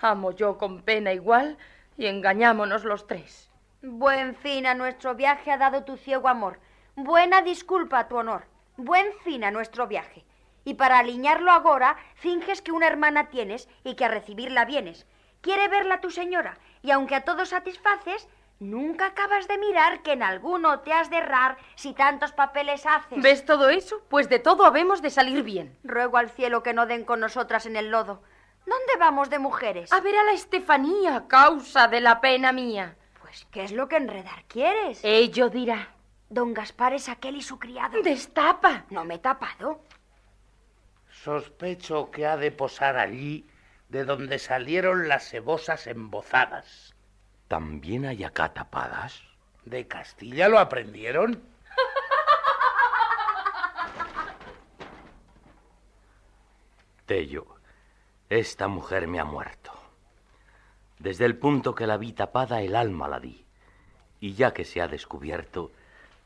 Amo 0.00 0.32
yo 0.32 0.58
con 0.58 0.82
pena 0.82 1.12
igual 1.12 1.56
y 1.96 2.06
engañámonos 2.06 2.82
los 2.82 3.06
tres. 3.06 3.48
Buen 3.80 4.34
fin 4.34 4.66
a 4.66 4.74
nuestro 4.74 5.14
viaje 5.14 5.52
ha 5.52 5.56
dado 5.56 5.84
tu 5.84 5.96
ciego 5.96 6.26
amor. 6.26 6.58
Buena 7.00 7.42
disculpa 7.42 8.00
a 8.00 8.08
tu 8.08 8.16
honor. 8.16 8.42
Buen 8.76 9.06
fin 9.22 9.44
a 9.44 9.52
nuestro 9.52 9.86
viaje. 9.86 10.24
Y 10.64 10.74
para 10.74 10.98
aliñarlo 10.98 11.52
agora, 11.52 11.96
finges 12.16 12.60
que 12.60 12.72
una 12.72 12.88
hermana 12.88 13.28
tienes 13.28 13.68
y 13.84 13.94
que 13.94 14.04
a 14.04 14.08
recibirla 14.08 14.64
vienes. 14.64 15.06
Quiere 15.40 15.68
verla 15.68 16.00
tu 16.00 16.10
señora, 16.10 16.58
y 16.82 16.90
aunque 16.90 17.14
a 17.14 17.20
todos 17.20 17.50
satisfaces, 17.50 18.26
nunca 18.58 19.06
acabas 19.06 19.46
de 19.46 19.58
mirar 19.58 20.02
que 20.02 20.10
en 20.10 20.24
alguno 20.24 20.80
te 20.80 20.92
has 20.92 21.08
de 21.08 21.18
errar 21.18 21.56
si 21.76 21.92
tantos 21.92 22.32
papeles 22.32 22.84
haces. 22.84 23.22
¿Ves 23.22 23.44
todo 23.44 23.68
eso? 23.68 24.02
Pues 24.08 24.28
de 24.28 24.40
todo 24.40 24.66
habemos 24.66 25.00
de 25.00 25.10
salir 25.10 25.44
bien. 25.44 25.78
Ruego 25.84 26.16
al 26.16 26.30
cielo 26.30 26.64
que 26.64 26.74
no 26.74 26.86
den 26.86 27.04
con 27.04 27.20
nosotras 27.20 27.66
en 27.66 27.76
el 27.76 27.92
lodo. 27.92 28.24
¿Dónde 28.66 28.96
vamos 28.98 29.30
de 29.30 29.38
mujeres? 29.38 29.92
A 29.92 30.00
ver 30.00 30.16
a 30.16 30.24
la 30.24 30.32
Estefanía, 30.32 31.28
causa 31.28 31.86
de 31.86 32.00
la 32.00 32.20
pena 32.20 32.50
mía. 32.50 32.96
Pues, 33.20 33.46
¿qué 33.52 33.62
es 33.62 33.70
lo 33.70 33.86
que 33.86 33.98
enredar 33.98 34.42
quieres? 34.48 34.98
Ello 35.04 35.48
dirá. 35.48 35.94
Don 36.30 36.52
Gaspar 36.52 36.92
es 36.92 37.08
aquel 37.08 37.36
y 37.36 37.42
su 37.42 37.58
criado. 37.58 38.02
Destapa. 38.02 38.84
No 38.90 39.02
me 39.04 39.14
he 39.14 39.18
tapado. 39.18 39.80
Sospecho 41.10 42.10
que 42.10 42.26
ha 42.26 42.36
de 42.36 42.52
posar 42.52 42.98
allí 42.98 43.46
de 43.88 44.04
donde 44.04 44.38
salieron 44.38 45.08
las 45.08 45.26
cebosas 45.28 45.86
embozadas. 45.86 46.94
¿También 47.48 48.04
hay 48.04 48.24
acá 48.24 48.52
tapadas? 48.52 49.22
¿De 49.64 49.88
Castilla 49.88 50.48
lo 50.48 50.58
aprendieron? 50.58 51.42
Tello, 57.06 57.46
esta 58.28 58.68
mujer 58.68 59.08
me 59.08 59.18
ha 59.18 59.24
muerto. 59.24 59.72
Desde 60.98 61.24
el 61.24 61.38
punto 61.38 61.74
que 61.74 61.86
la 61.86 61.96
vi 61.96 62.12
tapada, 62.12 62.60
el 62.60 62.76
alma 62.76 63.08
la 63.08 63.18
di. 63.18 63.46
Y 64.20 64.34
ya 64.34 64.52
que 64.52 64.66
se 64.66 64.82
ha 64.82 64.88
descubierto, 64.88 65.72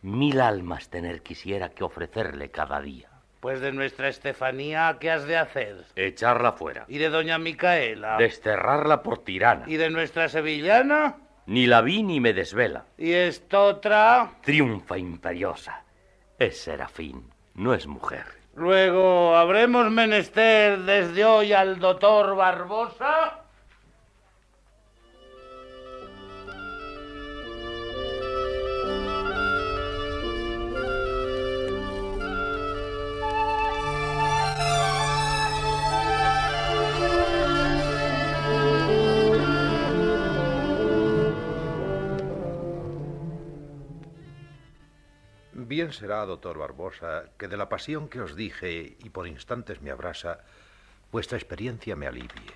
mil 0.02 0.40
almas 0.40 0.90
tener 0.90 1.22
quisiera 1.22 1.70
que 1.70 1.84
ofrecerle 1.84 2.50
cada 2.50 2.80
día. 2.80 3.08
Pues 3.40 3.60
de 3.60 3.72
nuestra 3.72 4.08
Estefanía, 4.08 4.98
¿qué 5.00 5.10
has 5.10 5.26
de 5.26 5.36
hacer? 5.36 5.84
Echarla 5.96 6.52
fuera. 6.52 6.84
¿Y 6.86 6.98
de 6.98 7.08
doña 7.08 7.38
Micaela? 7.38 8.16
Desterrarla 8.16 9.02
por 9.02 9.24
tirana. 9.24 9.64
¿Y 9.66 9.76
de 9.76 9.90
nuestra 9.90 10.28
sevillana? 10.28 11.16
Ni 11.46 11.66
la 11.66 11.80
vi 11.80 12.04
ni 12.04 12.20
me 12.20 12.32
desvela. 12.32 12.84
¿Y 12.96 13.12
esta 13.12 13.60
otra? 13.60 14.30
Triunfa 14.42 14.96
imperiosa. 14.96 15.84
Es 16.38 16.60
serafín, 16.62 17.32
no 17.54 17.74
es 17.74 17.86
mujer. 17.88 18.26
Luego, 18.54 19.34
¿habremos 19.34 19.90
menester 19.90 20.78
desde 20.80 21.24
hoy 21.24 21.52
al 21.52 21.80
doctor 21.80 22.36
Barbosa? 22.36 23.41
Bien 45.72 45.90
será, 45.90 46.26
doctor 46.26 46.58
Barbosa, 46.58 47.30
que 47.38 47.48
de 47.48 47.56
la 47.56 47.70
pasión 47.70 48.10
que 48.10 48.20
os 48.20 48.36
dije 48.36 48.94
y 48.98 49.08
por 49.08 49.26
instantes 49.26 49.80
me 49.80 49.90
abrasa, 49.90 50.40
vuestra 51.10 51.38
experiencia 51.38 51.96
me 51.96 52.06
alivie. 52.06 52.52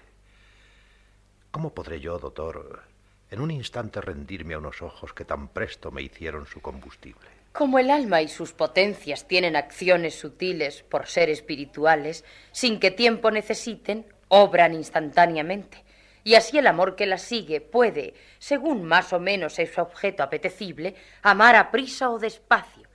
¿Cómo 1.50 1.72
podré 1.72 1.98
yo, 1.98 2.18
doctor, 2.18 2.82
en 3.30 3.40
un 3.40 3.50
instante 3.50 4.02
rendirme 4.02 4.52
a 4.52 4.58
unos 4.58 4.82
ojos 4.82 5.14
que 5.14 5.24
tan 5.24 5.48
presto 5.48 5.90
me 5.90 6.02
hicieron 6.02 6.46
su 6.46 6.60
combustible? 6.60 7.26
Como 7.52 7.78
el 7.78 7.88
alma 7.88 8.20
y 8.20 8.28
sus 8.28 8.52
potencias 8.52 9.26
tienen 9.26 9.56
acciones 9.56 10.14
sutiles 10.14 10.82
por 10.82 11.06
ser 11.06 11.30
espirituales, 11.30 12.22
sin 12.52 12.78
que 12.78 12.90
tiempo 12.90 13.30
necesiten, 13.30 14.04
obran 14.28 14.74
instantáneamente. 14.74 15.84
Y 16.22 16.34
así 16.34 16.58
el 16.58 16.66
amor 16.66 16.96
que 16.96 17.06
las 17.06 17.22
sigue 17.22 17.62
puede, 17.62 18.12
según 18.38 18.84
más 18.84 19.14
o 19.14 19.20
menos 19.20 19.58
es 19.58 19.72
su 19.72 19.80
objeto 19.80 20.22
apetecible, 20.22 20.94
amar 21.22 21.56
a 21.56 21.70
prisa 21.70 22.10
o 22.10 22.18
despacio. 22.18 22.85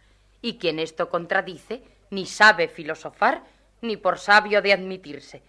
Y 0.42 0.58
quien 0.58 0.80
esto 0.80 1.10
contradice, 1.10 1.84
ni 2.10 2.26
sabe 2.26 2.68
filosofar, 2.68 3.44
ni 3.82 3.98
por 3.98 4.20
sabio 4.20 4.62
de 4.62 4.74
admitirse. 4.74 5.42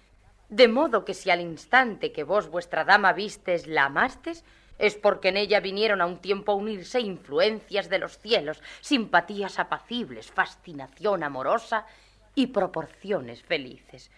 De 0.48 0.68
modo 0.68 1.04
que 1.04 1.14
si 1.14 1.30
al 1.30 1.40
instante 1.40 2.12
que 2.12 2.24
vos 2.24 2.48
vuestra 2.48 2.84
dama 2.84 3.12
vistes 3.12 3.66
la 3.66 3.86
amastes, 3.86 4.44
es 4.78 4.96
porque 4.96 5.28
en 5.28 5.36
ella 5.36 5.60
vinieron 5.60 6.00
a 6.00 6.06
un 6.06 6.18
tiempo 6.18 6.52
a 6.52 6.56
unirse 6.56 7.00
influencias 7.00 7.88
de 7.88 7.98
los 7.98 8.18
cielos, 8.18 8.60
simpatías 8.80 9.58
apacibles, 9.58 10.30
fascinación 10.30 11.22
amorosa 11.22 11.86
y 12.34 12.48
proporciones 12.48 13.42
felices. 13.42 14.10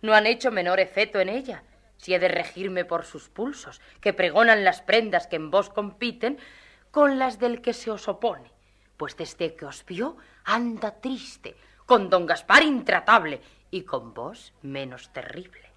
no 0.00 0.14
han 0.14 0.26
hecho 0.26 0.50
menor 0.52 0.78
efecto 0.78 1.18
en 1.18 1.28
ella, 1.28 1.62
si 1.96 2.14
he 2.14 2.18
de 2.18 2.28
regirme 2.28 2.84
por 2.84 3.04
sus 3.04 3.28
pulsos, 3.28 3.80
que 4.00 4.12
pregonan 4.12 4.64
las 4.64 4.80
prendas 4.80 5.26
que 5.26 5.36
en 5.36 5.50
vos 5.50 5.70
compiten, 5.70 6.38
con 6.90 7.18
las 7.18 7.38
del 7.38 7.60
que 7.60 7.72
se 7.72 7.90
os 7.90 8.08
opone, 8.08 8.50
pues 8.98 9.16
desde 9.16 9.54
que 9.54 9.64
os 9.64 9.86
vio 9.86 10.18
anda 10.44 11.00
triste, 11.00 11.56
con 11.86 12.10
don 12.10 12.26
Gaspar 12.26 12.62
intratable 12.62 13.40
y 13.70 13.82
con 13.82 14.12
vos 14.12 14.52
menos 14.60 15.10
terrible. 15.12 15.72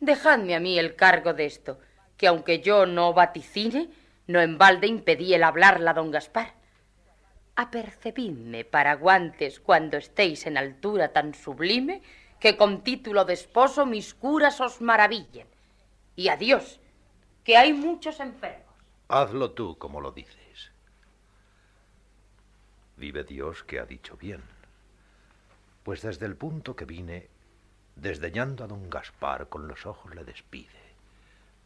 Dejadme 0.00 0.56
a 0.56 0.60
mí 0.60 0.78
el 0.78 0.96
cargo 0.96 1.32
de 1.34 1.46
esto, 1.46 1.78
que 2.16 2.26
aunque 2.26 2.60
yo 2.60 2.86
no 2.86 3.12
vaticine, 3.12 3.90
no 4.26 4.40
en 4.40 4.58
balde 4.58 4.88
impedí 4.88 5.34
el 5.34 5.44
hablarla 5.44 5.92
a 5.92 5.94
don 5.94 6.10
Gaspar. 6.10 6.54
Apercebidme, 7.54 8.64
paraguantes, 8.64 9.60
cuando 9.60 9.98
estéis 9.98 10.46
en 10.46 10.56
altura 10.56 11.12
tan 11.12 11.34
sublime, 11.34 12.02
que 12.40 12.56
con 12.56 12.82
título 12.82 13.24
de 13.24 13.34
esposo 13.34 13.86
mis 13.86 14.14
curas 14.14 14.60
os 14.60 14.80
maravillen. 14.80 15.46
Y 16.16 16.28
adiós, 16.28 16.80
que 17.44 17.56
hay 17.56 17.72
muchos 17.72 18.18
enfermos. 18.20 18.74
Hazlo 19.08 19.52
tú 19.52 19.76
como 19.78 20.00
lo 20.00 20.10
dices. 20.12 20.41
Vive 23.02 23.24
Dios 23.24 23.64
que 23.64 23.80
ha 23.80 23.84
dicho 23.84 24.16
bien. 24.16 24.40
Pues 25.82 26.02
desde 26.02 26.24
el 26.24 26.36
punto 26.36 26.76
que 26.76 26.84
vine, 26.84 27.28
desdeñando 27.96 28.62
a 28.62 28.68
don 28.68 28.88
Gaspar, 28.88 29.48
con 29.48 29.66
los 29.66 29.86
ojos 29.86 30.14
le 30.14 30.22
despide. 30.22 30.94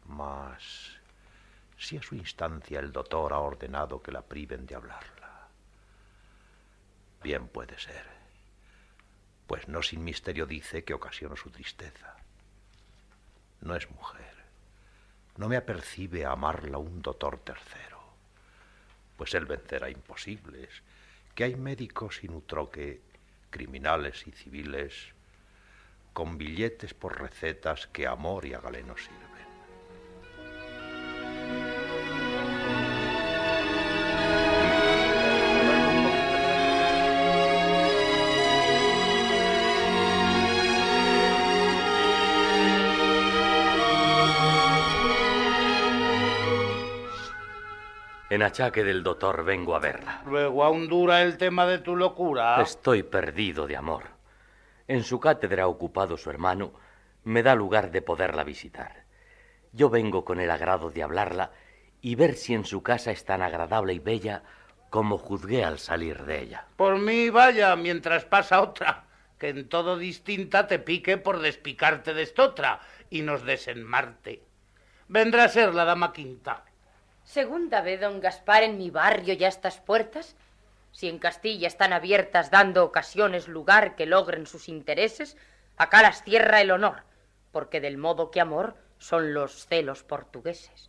Mas, 0.06 0.96
si 1.76 1.98
a 1.98 2.02
su 2.02 2.14
instancia 2.14 2.80
el 2.80 2.90
doctor 2.90 3.34
ha 3.34 3.40
ordenado 3.40 4.00
que 4.00 4.12
la 4.12 4.22
priven 4.22 4.64
de 4.64 4.76
hablarla, 4.76 5.48
bien 7.22 7.48
puede 7.48 7.78
ser, 7.78 8.06
pues 9.46 9.68
no 9.68 9.82
sin 9.82 10.04
misterio 10.04 10.46
dice 10.46 10.84
que 10.84 10.94
ocasionó 10.94 11.36
su 11.36 11.50
tristeza. 11.50 12.16
No 13.60 13.76
es 13.76 13.90
mujer, 13.90 14.36
no 15.36 15.50
me 15.50 15.58
apercibe 15.58 16.24
a 16.24 16.32
amarla 16.32 16.78
un 16.78 17.02
doctor 17.02 17.40
tercero, 17.40 18.00
pues 19.18 19.34
él 19.34 19.44
vencerá 19.44 19.90
imposibles, 19.90 20.82
que 21.36 21.44
hay 21.44 21.54
médicos 21.54 22.16
sin 22.16 22.32
utroque, 22.32 23.02
criminales 23.50 24.26
y 24.26 24.32
civiles, 24.32 25.12
con 26.14 26.38
billetes 26.38 26.94
por 26.94 27.20
recetas 27.20 27.86
que 27.88 28.06
amor 28.06 28.46
y 28.46 28.54
a 28.54 28.60
galeno 28.60 28.96
sirven. 28.96 29.35
En 48.36 48.42
achaque 48.42 48.84
del 48.84 49.02
doctor 49.02 49.46
vengo 49.46 49.74
a 49.74 49.78
verla. 49.78 50.20
Luego 50.26 50.62
aún 50.62 50.88
dura 50.88 51.22
el 51.22 51.38
tema 51.38 51.64
de 51.64 51.78
tu 51.78 51.96
locura. 51.96 52.60
Estoy 52.60 53.02
perdido 53.02 53.66
de 53.66 53.78
amor. 53.78 54.02
En 54.86 55.04
su 55.04 55.18
cátedra 55.18 55.66
ocupado 55.66 56.18
su 56.18 56.28
hermano, 56.28 56.74
me 57.24 57.42
da 57.42 57.54
lugar 57.54 57.90
de 57.90 58.02
poderla 58.02 58.44
visitar. 58.44 59.04
Yo 59.72 59.88
vengo 59.88 60.26
con 60.26 60.38
el 60.38 60.50
agrado 60.50 60.90
de 60.90 61.02
hablarla 61.02 61.52
y 62.02 62.14
ver 62.14 62.34
si 62.34 62.52
en 62.52 62.66
su 62.66 62.82
casa 62.82 63.10
es 63.10 63.24
tan 63.24 63.40
agradable 63.40 63.94
y 63.94 64.00
bella 64.00 64.42
como 64.90 65.16
juzgué 65.16 65.64
al 65.64 65.78
salir 65.78 66.26
de 66.26 66.42
ella. 66.42 66.66
Por 66.76 66.98
mí 66.98 67.30
vaya, 67.30 67.74
mientras 67.74 68.26
pasa 68.26 68.60
otra, 68.60 69.04
que 69.38 69.48
en 69.48 69.66
todo 69.66 69.96
distinta 69.96 70.66
te 70.66 70.78
pique 70.78 71.16
por 71.16 71.38
despicarte 71.38 72.12
de 72.12 72.24
estotra 72.24 72.80
y 73.08 73.22
nos 73.22 73.46
desenmarte. 73.46 74.42
Vendrá 75.08 75.44
a 75.44 75.48
ser 75.48 75.74
la 75.74 75.86
dama 75.86 76.12
quinta. 76.12 76.66
Segunda 77.26 77.80
vez, 77.80 78.00
don 78.00 78.20
Gaspar, 78.20 78.62
en 78.62 78.78
mi 78.78 78.88
barrio 78.88 79.34
ya 79.34 79.48
estas 79.48 79.78
puertas. 79.78 80.36
Si 80.92 81.08
en 81.08 81.18
Castilla 81.18 81.66
están 81.66 81.92
abiertas 81.92 82.52
dando 82.52 82.84
ocasiones 82.84 83.48
lugar 83.48 83.96
que 83.96 84.06
logren 84.06 84.46
sus 84.46 84.68
intereses, 84.68 85.36
acá 85.76 86.02
las 86.02 86.22
cierra 86.22 86.60
el 86.60 86.70
honor, 86.70 87.02
porque 87.50 87.80
del 87.80 87.98
modo 87.98 88.30
que 88.30 88.40
amor 88.40 88.76
son 88.98 89.34
los 89.34 89.66
celos 89.66 90.04
portugueses. 90.04 90.88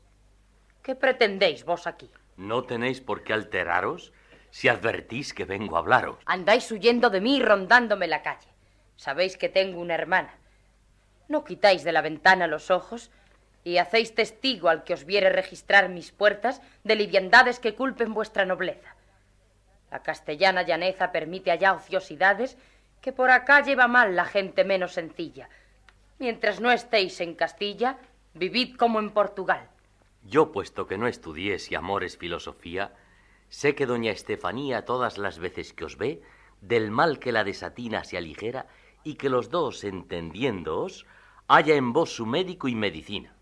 ¿Qué 0.84 0.94
pretendéis 0.96 1.66
vos 1.66 1.88
aquí? 1.88 2.10
No 2.38 2.64
tenéis 2.64 3.02
por 3.02 3.24
qué 3.24 3.34
alteraros 3.34 4.14
si 4.52 4.70
advertís 4.70 5.34
que 5.34 5.44
vengo 5.44 5.76
a 5.76 5.80
hablaros. 5.80 6.18
Andáis 6.26 6.72
huyendo 6.72 7.10
de 7.10 7.20
mí 7.20 7.38
y 7.38 7.42
rondándome 7.42 8.08
la 8.08 8.22
calle. 8.22 8.48
Sabéis 8.96 9.38
que 9.38 9.50
tengo 9.50 9.82
una 9.82 9.96
hermana. 9.96 10.38
No 11.28 11.44
quitáis 11.44 11.84
de 11.84 11.92
la 11.92 12.02
ventana 12.02 12.46
los 12.46 12.70
ojos 12.70 13.10
y 13.68 13.80
hacéis 13.80 14.16
testigo 14.16 14.70
al 14.70 14.86
que 14.86 14.94
os 14.94 15.04
viere 15.04 15.30
registrar 15.30 15.90
mis 15.90 16.14
puertas 16.14 16.62
de 16.86 16.96
liviandades 16.96 17.60
que 17.60 17.76
culpen 17.76 18.14
vuestra 18.14 18.46
nobleza. 18.46 18.96
La 19.92 20.02
castellana 20.04 20.64
llaneza 20.64 21.12
permite 21.12 21.52
allá 21.52 21.74
ociosidades 21.74 22.58
que 23.02 23.12
por 23.12 23.30
acá 23.30 23.62
lleva 23.62 23.90
mal 23.90 24.16
la 24.16 24.24
gente 24.24 24.64
menos 24.64 24.94
sencilla. 24.94 25.50
Mientras 26.18 26.62
no 26.62 26.72
estéis 26.72 27.20
en 27.20 27.36
Castilla, 27.36 27.98
vivid 28.34 28.78
como 28.78 29.00
en 29.00 29.10
Portugal. 29.10 29.68
Yo, 30.24 30.54
puesto 30.54 30.88
que 30.88 30.98
no 30.98 31.08
estudié 31.08 31.60
si 31.60 31.76
amor 31.76 32.06
es 32.06 32.18
filosofía, 32.18 32.94
sé 33.50 33.76
que 33.76 33.86
doña 33.86 34.12
Estefanía 34.12 34.86
todas 34.86 35.18
las 35.18 35.40
veces 35.40 35.74
que 35.74 35.84
os 35.84 35.98
ve, 35.98 36.22
del 36.62 36.90
mal 36.90 37.20
que 37.20 37.34
la 37.34 37.44
desatina 37.44 38.06
se 38.06 38.18
aligera 38.18 38.68
y 39.04 39.16
que 39.16 39.30
los 39.30 39.50
dos, 39.50 39.84
entendiéndoos, 39.84 41.06
haya 41.50 41.76
en 41.76 41.92
vos 41.92 42.16
su 42.16 42.26
médico 42.26 42.70
y 42.70 42.76
medicina. 42.76 43.37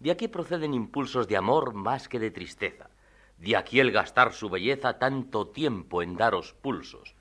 De 0.00 0.10
aquí 0.10 0.28
proceden 0.28 0.72
impulsos 0.72 1.28
de 1.28 1.36
amor 1.36 1.74
más 1.74 2.08
que 2.08 2.18
de 2.18 2.30
tristeza. 2.30 2.88
De 3.36 3.54
aquí 3.54 3.80
el 3.80 3.92
gastar 3.92 4.32
su 4.32 4.48
belleza 4.48 4.98
tanto 4.98 5.48
tiempo 5.48 6.02
en 6.02 6.16
daros 6.16 6.54
pulsos. 6.54 7.14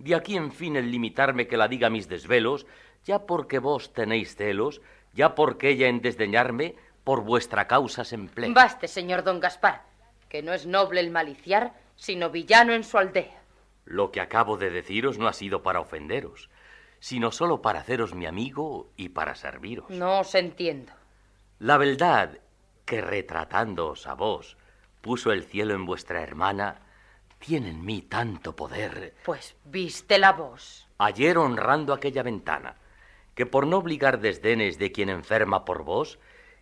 De 0.00 0.16
aquí, 0.16 0.36
en 0.36 0.50
fin, 0.50 0.74
el 0.74 0.90
limitarme 0.90 1.46
que 1.46 1.56
la 1.56 1.68
diga 1.68 1.90
mis 1.90 2.08
desvelos, 2.08 2.66
ya 3.04 3.20
porque 3.20 3.60
vos 3.60 3.92
tenéis 3.92 4.34
celos, 4.34 4.82
ya 5.14 5.36
porque 5.36 5.70
ella 5.70 5.86
en 5.86 6.00
desdeñarme, 6.00 6.74
por 7.04 7.22
vuestra 7.22 7.68
causa 7.68 8.04
se 8.04 8.16
emplea. 8.16 8.52
Baste, 8.52 8.88
señor 8.88 9.22
don 9.22 9.38
Gaspar, 9.38 9.82
que 10.28 10.42
no 10.42 10.52
es 10.52 10.66
noble 10.66 11.00
el 11.00 11.12
maliciar, 11.12 11.72
sino 11.94 12.30
villano 12.30 12.72
en 12.72 12.82
su 12.82 12.98
aldea. 12.98 13.42
Lo 13.84 14.10
que 14.10 14.20
acabo 14.20 14.56
de 14.56 14.70
deciros 14.70 15.18
no 15.18 15.28
ha 15.28 15.32
sido 15.32 15.62
para 15.62 15.80
ofenderos, 15.80 16.50
sino 16.98 17.30
solo 17.30 17.62
para 17.62 17.80
haceros 17.80 18.14
mi 18.14 18.26
amigo 18.26 18.90
y 18.96 19.10
para 19.10 19.36
serviros. 19.36 19.88
No 19.90 20.20
os 20.20 20.34
entiendo. 20.34 20.92
La 21.62 21.78
verdad 21.78 22.40
que 22.84 23.00
retratándoos 23.00 24.08
a 24.08 24.14
vos 24.14 24.56
puso 25.00 25.30
el 25.30 25.44
cielo 25.44 25.74
en 25.74 25.86
vuestra 25.86 26.20
hermana 26.20 26.80
tiene 27.38 27.70
en 27.70 27.84
mí 27.84 28.02
tanto 28.02 28.56
poder. 28.56 29.14
Pues 29.24 29.54
viste 29.66 30.18
la 30.18 30.32
voz. 30.32 30.88
Ayer 30.98 31.38
honrando 31.38 31.94
aquella 31.94 32.24
ventana, 32.24 32.78
que 33.36 33.46
por 33.46 33.68
no 33.68 33.78
obligar 33.78 34.18
desdenes 34.18 34.76
de 34.80 34.90
quien 34.90 35.08
enferma 35.08 35.64
por 35.64 35.84
vos, 35.84 36.18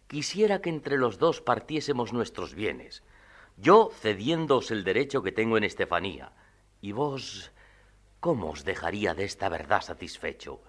quisiera 0.07 0.61
que 0.61 0.68
entre 0.68 0.98
los 0.98 1.16
dos 1.16 1.40
partiésemos 1.40 2.12
nuestros 2.12 2.55
bienes, 2.55 3.03
yo 3.57 3.92
cediéndoos 4.03 4.70
el 4.70 4.84
derecho 4.84 5.22
que 5.22 5.32
tengo 5.32 5.57
en 5.57 5.64
Estefanía, 5.64 6.32
y 6.82 6.92
vos, 6.92 7.53
¿cómo 8.20 8.51
os 8.51 8.66
dejaría 8.66 9.14
de 9.14 9.24
esta 9.24 9.48
verdad 9.48 9.80
satisfecho? 9.80 10.61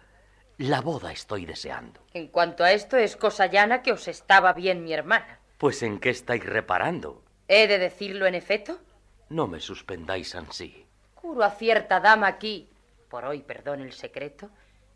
La 0.62 0.80
boda 0.80 1.12
estoy 1.12 1.47
deseando. 1.47 2.01
En 2.14 2.28
cuanto 2.28 2.64
a 2.64 2.72
esto, 2.72 2.95
es 2.95 3.16
cosa 3.16 3.47
llana 3.47 3.82
que 3.82 3.93
os 3.93 4.07
estaba 4.07 4.53
bien 4.53 4.84
mi 4.84 4.93
hermana. 4.93 5.39
Pues 5.57 5.82
en 5.82 5.99
qué 5.99 6.12
estáis 6.12 6.45
reparando. 6.45 7.24
¿He 7.47 7.66
de 7.66 7.80
decirlo 7.80 8.28
en 8.28 8.36
efecto? 8.36 8.78
No 9.30 9.47
me 9.47 9.59
suspendáis 9.59 10.36
ansí. 10.36 10.86
Curo 11.16 11.43
a 11.43 11.49
cierta 11.49 11.99
dama 11.99 12.28
aquí, 12.28 12.70
por 13.09 13.26
hoy 13.26 13.41
perdón 13.41 13.82
el 13.82 13.91
secreto, 13.91 14.51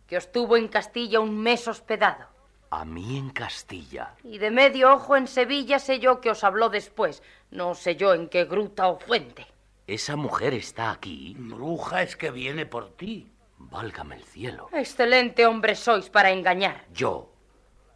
que 0.05 0.17
os 0.17 0.31
tuvo 0.31 0.55
en 0.55 0.67
Castilla 0.67 1.19
un 1.19 1.35
mes 1.35 1.67
hospedado. 1.67 2.27
A 2.69 2.85
mí 2.85 3.17
en 3.17 3.31
Castilla. 3.31 4.13
Y 4.23 4.37
de 4.37 4.51
medio 4.51 4.93
ojo 4.93 5.15
en 5.15 5.25
Sevilla 5.25 5.79
sé 5.79 5.97
yo 5.97 6.21
que 6.21 6.29
os 6.29 6.43
habló 6.43 6.69
después. 6.69 7.23
No 7.49 7.73
sé 7.73 7.95
yo 7.95 8.13
en 8.13 8.29
qué 8.29 8.45
gruta 8.45 8.87
o 8.87 8.99
fuente. 8.99 9.47
¿Esa 9.87 10.15
mujer 10.15 10.53
está 10.53 10.91
aquí? 10.91 11.35
Bruja 11.39 12.03
es 12.03 12.15
que 12.15 12.29
viene 12.29 12.67
por 12.67 12.95
ti. 12.95 13.31
Válgame 13.57 14.15
el 14.15 14.23
cielo. 14.23 14.69
Excelente 14.73 15.45
hombre 15.45 15.75
sois 15.75 16.09
para 16.09 16.31
engañar. 16.31 16.85
¿Yo? 16.93 17.31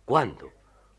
¿Cuándo? 0.05 0.51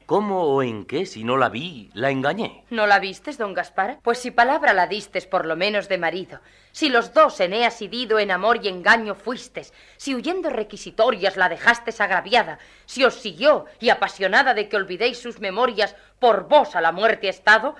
¿Cómo 0.06 0.42
o 0.42 0.62
en 0.64 0.86
qué, 0.86 1.06
si 1.06 1.22
no 1.22 1.36
la 1.36 1.48
vi, 1.48 1.88
la 1.94 2.11
engañé? 2.11 2.64
¿No 2.70 2.88
la 2.88 2.98
vistes, 2.98 3.38
don 3.38 3.54
Gaspar? 3.54 4.00
Pues 4.02 4.18
si 4.18 4.32
palabra 4.32 4.72
la 4.72 4.88
distes 4.88 5.24
por 5.24 5.46
lo 5.46 5.54
menos 5.54 5.88
de 5.88 5.98
marido, 5.98 6.40
si 6.72 6.88
los 6.88 7.14
dos 7.14 7.38
Eneas 7.38 7.80
y 7.80 7.86
Dido 7.86 8.18
en 8.18 8.32
amor 8.32 8.58
y 8.61 8.68
engaño 8.68 9.14
fuistes, 9.14 9.72
si 9.96 10.16
huyendo 10.16 10.50
requisitorias 10.50 11.36
la 11.36 11.48
dejastes 11.48 12.00
agraviada, 12.00 12.58
si 12.86 13.04
os 13.04 13.14
siguió 13.14 13.66
y 13.78 13.90
apasionada 13.90 14.52
de 14.52 14.68
que 14.68 14.76
olvidéis 14.76 15.22
sus 15.22 15.38
memorias 15.38 15.94
por 16.18 16.48
vos 16.48 16.74
a 16.74 16.80
la 16.80 16.90
muerte 16.90 17.28
estado, 17.28 17.76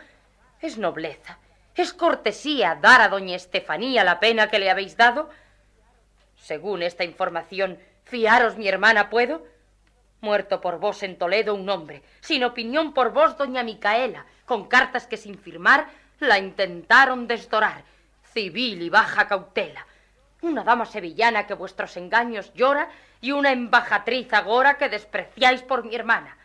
es 0.61 0.79
nobleza, 0.79 1.41
es 1.75 1.93
cortesía 1.93 2.79
dar 2.81 3.01
a 3.01 3.09
doña 3.09 3.35
Estefanía 3.35 4.05
la 4.05 4.21
pena 4.21 4.49
que 4.49 4.61
le 4.61 4.71
habéis 4.71 4.97
dado. 4.97 5.31
Según 6.41 6.83
esta 6.83 7.05
información, 7.05 7.79
Fiaros 8.05 8.57
mi 8.57 8.67
hermana, 8.67 9.09
¿puedo? 9.09 9.47
Muerto 10.21 10.61
por 10.61 10.81
vos 10.81 11.03
en 11.03 11.17
Toledo 11.17 11.55
un 11.55 11.69
hombre, 11.69 12.03
sin 12.21 12.43
opinión 12.45 12.93
por 12.93 13.13
vos, 13.13 13.37
doña 13.39 13.63
Micaela, 13.63 14.27
con 14.47 14.67
cartas 14.67 15.07
que 15.07 15.17
sin 15.17 15.39
firmar 15.39 15.87
la 16.19 16.39
intentaron 16.39 17.27
desdorar, 17.27 17.85
civil 18.25 18.83
y 18.83 18.91
baja 18.91 19.29
cautela. 19.29 19.87
Una 20.43 20.65
dama 20.65 20.87
sevillana 20.87 21.47
que 21.47 21.55
vuestros 21.55 21.97
engaños 21.97 22.53
llora 22.55 22.89
y 23.21 23.33
una 23.33 23.53
embajatriz 23.53 24.33
agora 24.33 24.77
que 24.77 24.89
despreciáis 24.89 25.63
por 25.63 25.85
mi 25.85 25.95
hermana. 25.95 26.37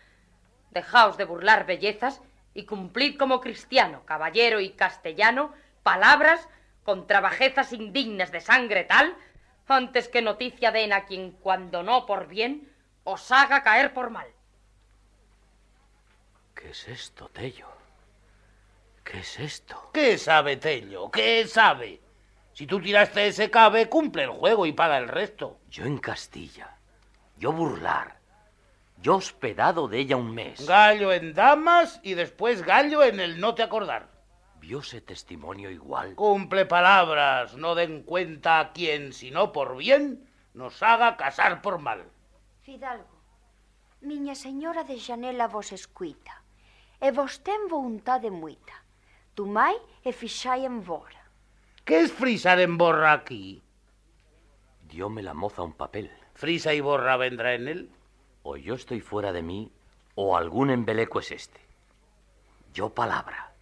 Dejaos 0.72 1.18
de 1.18 1.26
burlar 1.26 1.66
bellezas 1.66 2.22
y 2.54 2.66
cumplid 2.66 3.18
como 3.18 3.42
cristiano, 3.42 4.04
caballero 4.06 4.60
y 4.60 4.72
castellano 4.72 5.54
palabras 5.84 6.48
contra 6.84 7.22
bajezas 7.22 7.74
indignas 7.74 8.32
de 8.32 8.42
sangre 8.42 8.84
tal, 8.84 9.16
antes 9.68 10.08
que 10.08 10.22
noticia 10.22 10.72
den 10.72 10.94
a 10.94 11.06
quien 11.06 11.32
cuando 11.32 11.84
no 11.84 12.06
por 12.06 12.28
bien 12.28 12.72
os 13.04 13.32
haga 13.32 13.64
caer 13.64 13.94
por 13.94 14.10
mal. 14.10 14.28
¿Qué 16.54 16.70
es 16.70 16.88
esto, 16.88 17.30
Tello? 17.30 17.68
¿Qué 19.04 19.20
es 19.20 19.40
esto? 19.40 19.92
¿Qué 19.94 20.18
sabe 20.18 20.58
Tello? 20.58 21.12
¿Qué 21.12 21.46
sabe? 21.48 22.02
Si 22.54 22.66
tú 22.66 22.80
tiraste 22.80 23.28
ese 23.28 23.52
cabe, 23.52 23.90
cumple 23.90 24.24
el 24.24 24.30
juego 24.30 24.66
y 24.66 24.72
paga 24.72 24.98
el 24.98 25.08
resto. 25.08 25.60
Yo 25.70 25.86
en 25.86 25.98
Castilla. 25.98 26.78
Yo 27.38 27.52
burlar. 27.52 28.16
Yo 29.02 29.18
hospedado 29.18 29.88
de 29.88 30.00
ella 30.00 30.16
un 30.16 30.34
mes. 30.34 30.66
Gallo 30.66 31.12
en 31.12 31.34
damas 31.34 32.00
y 32.02 32.14
después 32.14 32.64
gallo 32.64 33.04
en 33.04 33.20
el 33.20 33.40
no 33.40 33.54
te 33.54 33.62
acordar. 33.62 34.15
Viose 34.66 35.00
testimonio 35.00 35.70
igual. 35.70 36.16
Cumple 36.16 36.66
palabras, 36.66 37.56
no 37.56 37.76
den 37.76 38.02
cuenta 38.02 38.60
a 38.60 38.74
quien, 38.74 39.14
si 39.14 39.30
no 39.30 39.52
por 39.52 39.78
bien, 39.78 40.28
nos 40.56 40.82
haga 40.82 41.18
casar 41.18 41.62
por 41.62 41.78
mal. 41.78 42.04
Fidalgo, 42.64 43.22
miña 44.02 44.34
señora 44.34 44.84
de 44.84 45.00
Janela 45.00 45.48
vos 45.48 45.72
escuita, 45.72 46.42
e 47.00 47.12
vos 47.12 47.44
ten 47.46 47.70
vontade 47.70 48.32
muita. 48.32 48.74
Tu 49.36 49.46
mai 49.46 49.78
e 50.02 50.10
fixai 50.10 50.66
en 50.66 50.82
vora. 50.82 51.30
¿Qué 51.86 52.02
es 52.02 52.12
frisar 52.12 52.58
en 52.60 52.80
borra 52.80 53.14
aquí? 53.14 53.62
Dióme 54.90 55.22
la 55.22 55.36
moza 55.36 55.62
un 55.62 55.74
papel. 55.74 56.10
¿Frisa 56.34 56.74
y 56.74 56.82
borra 56.82 57.18
vendrá 57.18 57.54
en 57.54 57.68
él? 57.68 57.92
O 58.42 58.58
yo 58.58 58.74
estoy 58.74 59.00
fuera 59.00 59.32
de 59.32 59.44
mí, 59.44 59.72
o 60.16 60.36
algún 60.36 60.72
embeleco 60.72 61.20
es 61.20 61.30
este. 61.30 61.62
Yo 62.74 62.90
palabra. 62.90 63.55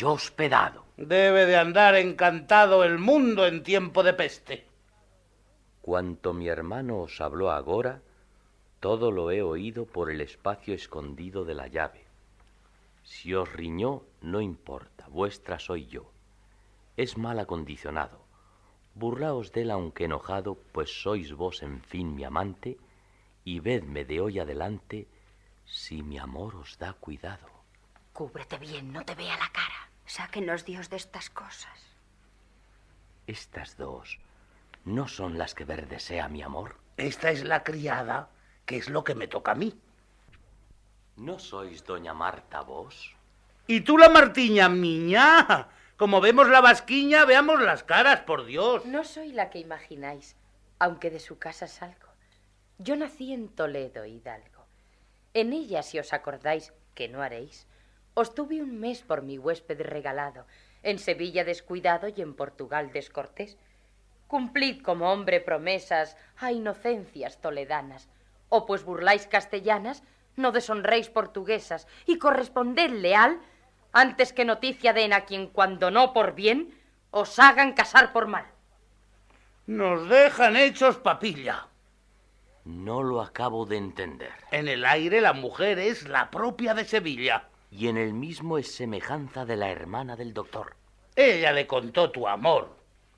Yo 0.00 0.12
hospedado. 0.12 0.86
Debe 0.96 1.44
de 1.44 1.58
andar 1.58 1.94
encantado 1.94 2.84
el 2.84 2.96
mundo 2.96 3.46
en 3.46 3.62
tiempo 3.62 4.02
de 4.02 4.14
peste. 4.14 4.66
Cuanto 5.82 6.32
mi 6.32 6.48
hermano 6.48 7.00
os 7.00 7.20
habló 7.20 7.50
agora, 7.50 8.00
todo 8.80 9.10
lo 9.10 9.30
he 9.30 9.42
oído 9.42 9.84
por 9.84 10.10
el 10.10 10.22
espacio 10.22 10.72
escondido 10.72 11.44
de 11.44 11.54
la 11.54 11.66
llave. 11.66 12.06
Si 13.02 13.34
os 13.34 13.52
riñó, 13.52 14.04
no 14.22 14.40
importa, 14.40 15.06
vuestra 15.08 15.58
soy 15.58 15.86
yo. 15.88 16.10
Es 16.96 17.18
mal 17.18 17.38
acondicionado. 17.38 18.24
Burlaos 18.94 19.52
de 19.52 19.62
él 19.62 19.70
aunque 19.70 20.06
enojado, 20.06 20.56
pues 20.72 21.02
sois 21.02 21.34
vos 21.34 21.62
en 21.62 21.82
fin 21.82 22.14
mi 22.14 22.24
amante, 22.24 22.78
y 23.44 23.60
vedme 23.60 24.06
de 24.06 24.22
hoy 24.22 24.38
adelante 24.38 25.08
si 25.66 26.02
mi 26.02 26.16
amor 26.16 26.56
os 26.56 26.78
da 26.78 26.94
cuidado. 26.94 27.50
Cúbrete 28.14 28.56
bien, 28.56 28.94
no 28.94 29.04
te 29.04 29.14
vea 29.14 29.36
la 29.36 29.50
cara. 29.52 29.89
Sáquenos 30.10 30.64
Dios 30.64 30.90
de 30.90 30.96
estas 30.96 31.30
cosas. 31.30 31.86
Estas 33.28 33.76
dos 33.76 34.18
no 34.84 35.06
son 35.06 35.38
las 35.38 35.54
que 35.54 35.64
ver 35.64 35.86
desea 35.86 36.28
mi 36.28 36.42
amor. 36.42 36.74
Esta 36.96 37.30
es 37.30 37.44
la 37.44 37.62
criada, 37.62 38.28
que 38.66 38.76
es 38.76 38.90
lo 38.90 39.04
que 39.04 39.14
me 39.14 39.28
toca 39.28 39.52
a 39.52 39.54
mí. 39.54 39.72
¿No 41.14 41.38
sois 41.38 41.84
doña 41.84 42.12
Marta 42.12 42.62
vos? 42.62 43.14
¿Y 43.68 43.82
tú 43.82 43.98
la 43.98 44.08
Martiña 44.08 44.68
miña? 44.68 45.68
Como 45.96 46.20
vemos 46.20 46.48
la 46.48 46.60
vasquiña, 46.60 47.24
veamos 47.24 47.62
las 47.62 47.84
caras, 47.84 48.22
por 48.22 48.46
Dios. 48.46 48.84
No 48.86 49.04
soy 49.04 49.30
la 49.30 49.48
que 49.48 49.60
imagináis, 49.60 50.34
aunque 50.80 51.10
de 51.10 51.20
su 51.20 51.38
casa 51.38 51.68
salgo. 51.68 52.08
Yo 52.78 52.96
nací 52.96 53.32
en 53.32 53.48
Toledo, 53.48 54.04
Hidalgo. 54.04 54.66
En 55.34 55.52
ella, 55.52 55.84
si 55.84 56.00
os 56.00 56.12
acordáis, 56.12 56.72
que 56.96 57.06
no 57.06 57.22
haréis, 57.22 57.68
os 58.14 58.34
tuve 58.34 58.62
un 58.62 58.78
mes 58.78 59.02
por 59.02 59.22
mi 59.22 59.38
huésped 59.38 59.80
regalado, 59.80 60.46
en 60.82 60.98
Sevilla 60.98 61.44
descuidado 61.44 62.08
y 62.08 62.20
en 62.20 62.34
Portugal 62.34 62.92
descortés. 62.92 63.56
Cumplid 64.26 64.82
como 64.82 65.12
hombre 65.12 65.40
promesas 65.40 66.16
a 66.38 66.52
inocencias 66.52 67.40
toledanas, 67.40 68.08
o 68.48 68.66
pues 68.66 68.84
burláis 68.84 69.26
castellanas, 69.26 70.02
no 70.36 70.52
deshonréis 70.52 71.10
portuguesas, 71.10 71.86
y 72.06 72.18
corresponded 72.18 72.90
leal 72.90 73.40
antes 73.92 74.32
que 74.32 74.44
noticia 74.44 74.92
den 74.92 75.12
a 75.12 75.24
quien 75.24 75.48
cuando 75.48 75.90
no 75.90 76.12
por 76.12 76.34
bien 76.34 76.74
os 77.10 77.38
hagan 77.38 77.72
casar 77.72 78.12
por 78.12 78.26
mal. 78.26 78.46
Nos 79.66 80.08
dejan 80.08 80.56
hechos 80.56 80.96
papilla. 80.98 81.66
No 82.64 83.02
lo 83.02 83.20
acabo 83.20 83.66
de 83.66 83.76
entender. 83.76 84.32
En 84.50 84.68
el 84.68 84.84
aire 84.84 85.20
la 85.20 85.32
mujer 85.32 85.78
es 85.78 86.08
la 86.08 86.30
propia 86.30 86.74
de 86.74 86.84
Sevilla. 86.84 87.49
Y 87.70 87.88
en 87.88 87.96
el 87.96 88.12
mismo 88.12 88.58
es 88.58 88.74
semejanza 88.74 89.44
de 89.44 89.56
la 89.56 89.70
hermana 89.70 90.16
del 90.16 90.34
doctor. 90.34 90.76
Ella 91.14 91.52
le 91.52 91.66
contó 91.66 92.10
tu 92.10 92.26
amor. 92.26 92.76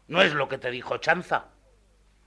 ¿No 0.08 0.20
es 0.22 0.34
lo 0.34 0.48
que 0.48 0.58
te 0.58 0.70
dijo 0.70 0.98
Chanza? 0.98 1.46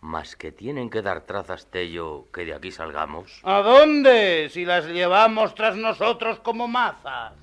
Mas 0.01 0.35
que 0.35 0.51
tienen 0.51 0.89
que 0.89 1.01
dar 1.01 1.21
trazas, 1.21 1.69
Tello, 1.71 2.25
que 2.31 2.45
de 2.45 2.53
aquí 2.53 2.71
salgamos. 2.71 3.41
¿A 3.43 3.61
dónde? 3.61 4.49
Si 4.51 4.65
las 4.65 4.85
llevamos 4.85 5.55
tras 5.55 5.75
nosotros 5.75 6.39
como 6.39 6.67
mazas. 6.67 7.33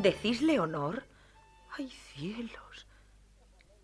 ¿Decís 0.00 0.40
Leonor? 0.40 1.04
¡Ay, 1.76 1.90
cielos! 1.90 2.86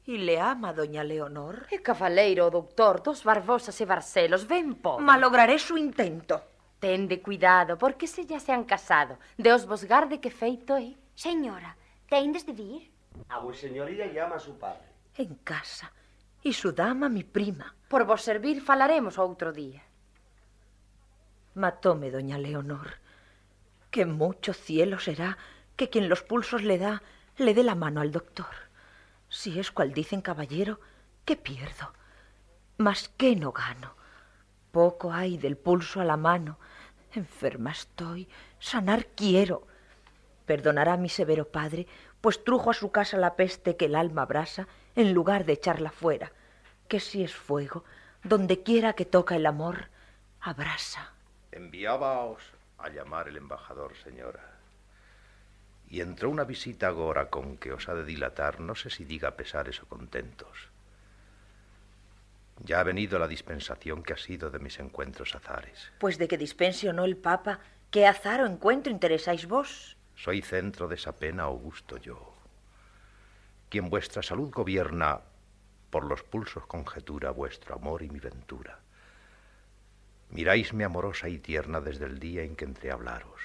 ¿Y 0.06 0.16
le 0.16 0.40
ama 0.40 0.72
doña 0.72 1.04
Leonor? 1.04 1.66
E 1.70 1.82
cavaleiro, 1.82 2.48
doutor, 2.48 3.02
dos 3.02 3.20
Barbosas 3.20 3.76
e 3.82 3.84
Barcelos, 3.84 4.48
ven 4.48 4.80
po. 4.80 4.96
Malograré 4.98 5.58
su 5.58 5.76
intento. 5.76 6.40
Tende 6.80 7.20
cuidado, 7.20 7.76
porque 7.76 8.06
se 8.06 8.24
ya 8.24 8.40
se 8.40 8.52
han 8.52 8.64
casado. 8.64 9.18
Deos 9.36 9.66
vos 9.66 9.84
garde 9.84 10.16
que 10.18 10.30
feito 10.30 10.72
é. 10.78 10.96
Señora, 11.14 11.76
tendes 12.08 12.46
de 12.48 12.54
vir? 12.56 12.82
A 13.28 13.36
vos 13.40 13.58
señoría 13.58 14.06
llama 14.06 14.36
a 14.36 14.40
su 14.40 14.56
padre. 14.56 14.88
En 15.20 15.34
casa. 15.44 15.92
E 16.42 16.54
su 16.54 16.72
dama 16.72 17.10
mi 17.10 17.24
prima. 17.24 17.76
Por 17.92 18.08
vos 18.08 18.22
servir 18.22 18.64
falaremos 18.64 19.20
outro 19.20 19.52
día. 19.52 19.84
Matome 21.60 22.08
doña 22.08 22.40
Leonor. 22.40 23.04
Que 23.92 24.08
mucho 24.08 24.56
cielo 24.56 24.96
será 24.96 25.36
que 25.77 25.91
quien 25.91 26.09
los 26.09 26.22
pulsos 26.22 26.62
le 26.62 26.79
da 26.79 27.03
le 27.37 27.55
dé 27.55 27.62
la 27.62 27.74
mano 27.74 28.01
al 28.01 28.12
doctor. 28.12 28.55
Si 29.29 29.59
es 29.61 29.70
cual 29.70 29.93
dicen 29.93 30.22
caballero, 30.22 30.81
¿qué 31.24 31.37
pierdo? 31.37 31.93
Mas 32.79 33.11
qué 33.16 33.37
no 33.37 33.53
gano. 33.53 33.95
Poco 34.72 35.12
hay 35.12 35.37
del 35.37 35.57
pulso 35.57 36.01
a 36.01 36.05
la 36.05 36.16
mano. 36.16 36.59
Enferma 37.12 37.70
estoy, 37.70 38.29
sanar 38.59 39.07
quiero. 39.07 39.66
Perdonará 40.47 40.97
mi 40.97 41.09
severo 41.09 41.49
padre, 41.49 41.87
pues 42.20 42.43
trujo 42.45 42.70
a 42.70 42.74
su 42.74 42.91
casa 42.91 43.16
la 43.16 43.37
peste 43.37 43.77
que 43.77 43.87
el 43.87 43.95
alma 43.95 44.22
abrasa, 44.22 44.68
en 44.95 45.12
lugar 45.12 45.45
de 45.45 45.55
echarla 45.55 45.91
fuera, 45.91 46.33
que 46.89 47.01
si 47.01 47.22
es 47.22 47.35
fuego, 47.35 47.85
donde 48.22 48.62
quiera 48.62 48.95
que 48.95 49.05
toca 49.05 49.37
el 49.37 49.47
amor, 49.47 49.89
abrasa. 50.41 51.12
Enviábaos 51.53 52.43
a 52.79 52.89
llamar 52.89 53.29
el 53.29 53.37
embajador, 53.37 53.95
señora. 53.97 54.55
Y 55.89 56.01
entró 56.01 56.30
una 56.30 56.45
visita 56.45 56.89
agora 56.89 57.30
con 57.30 57.59
que 57.59 57.72
os 57.72 57.89
ha 57.89 57.95
de 57.95 58.05
dilatar, 58.05 58.61
no 58.61 58.74
sé 58.74 58.91
si 58.91 59.05
diga 59.05 59.37
pesares 59.37 59.82
o 59.82 59.87
contentos. 59.87 60.68
Ya 62.64 62.80
ha 62.80 62.84
venido 62.84 63.18
la 63.18 63.28
dispensación 63.28 64.03
que 64.03 64.14
ha 64.14 64.16
sido 64.16 64.51
de 64.51 64.59
mis 64.59 64.78
encuentros 64.80 65.34
azares. 65.34 65.93
Pues 65.99 66.18
de 66.18 66.26
que 66.26 66.39
dispense 66.39 66.89
o 66.89 66.93
no 66.93 67.05
el 67.05 67.16
Papa, 67.16 67.61
¿qué 67.91 68.07
azar 68.07 68.41
o 68.41 68.47
encuentro 68.47 68.91
interesáis 68.91 69.47
vos? 69.47 69.97
Soy 70.16 70.41
centro 70.43 70.89
de 70.89 70.95
esa 70.95 71.16
pena 71.16 71.45
augusto 71.45 71.99
yo. 71.99 72.34
Quien 73.68 73.91
vuestra 73.91 74.22
salud 74.22 74.51
gobierna, 74.51 75.20
por 75.91 76.05
los 76.05 76.22
pulsos 76.22 76.66
conjetura 76.66 77.30
vuestro 77.30 77.74
amor 77.74 78.03
y 78.03 78.09
mi 78.09 78.20
ventura. 78.20 78.80
Miráisme 80.30 80.84
amorosa 80.84 81.28
y 81.28 81.39
tierna 81.39 81.80
desde 81.80 82.07
el 82.07 82.18
día 82.18 82.43
en 82.43 82.57
que 82.57 82.64
entré 82.64 82.91
a 82.91 82.95
hablaros. 82.95 83.41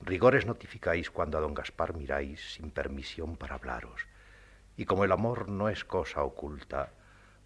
Rigores 0.00 0.46
notificáis 0.46 1.10
cuando 1.10 1.38
a 1.38 1.40
don 1.40 1.54
Gaspar 1.54 1.94
miráis 1.94 2.54
sin 2.54 2.70
permisión 2.70 3.36
para 3.36 3.56
hablaros. 3.56 4.06
Y 4.76 4.84
como 4.84 5.04
el 5.04 5.12
amor 5.12 5.48
no 5.48 5.68
es 5.68 5.84
cosa 5.84 6.22
oculta, 6.22 6.92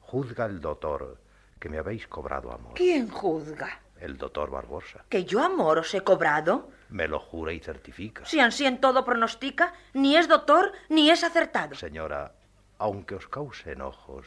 juzga 0.01 0.45
el 0.47 0.61
doctor 0.61 1.19
que 1.59 1.69
me 1.69 1.79
habéis 1.79 2.07
cobrado 2.07 2.53
amor. 2.53 2.75
¿Quién 2.75 3.09
juzga? 3.09 3.81
el 4.03 4.19
doctor 4.19 4.51
Barbosa. 4.51 5.05
¿Que 5.09 5.25
yo 5.25 5.43
amor 5.43 5.79
os 5.79 5.95
he 5.95 6.03
cobrado? 6.03 6.71
Me 6.89 7.07
lo 7.07 7.21
jura 7.21 7.53
y 7.53 7.61
certifica. 7.61 8.27
Si 8.27 8.41
ansí 8.41 8.67
en 8.67 8.81
todo 8.81 9.05
pronostica, 9.05 9.75
ni 9.95 10.17
es 10.17 10.29
doctor 10.29 10.73
ni 10.89 11.09
es 11.11 11.23
acertado. 11.23 11.77
Señora, 11.77 12.35
aunque 12.79 13.15
os 13.15 13.29
cause 13.29 13.73
enojos, 13.73 14.27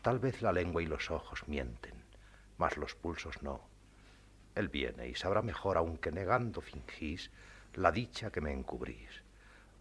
tal 0.00 0.18
vez 0.18 0.40
la 0.40 0.52
lengua 0.52 0.82
y 0.82 0.86
los 0.86 1.10
ojos 1.10 1.46
mienten, 1.46 2.02
mas 2.56 2.78
los 2.78 2.94
pulsos 2.94 3.42
no. 3.42 3.60
Él 4.54 4.68
viene 4.68 5.08
y 5.08 5.14
sabrá 5.14 5.42
mejor, 5.42 5.76
aunque 5.76 6.10
negando 6.10 6.62
fingís, 6.62 7.30
la 7.74 7.92
dicha 7.92 8.30
que 8.30 8.40
me 8.40 8.52
encubrís. 8.52 9.22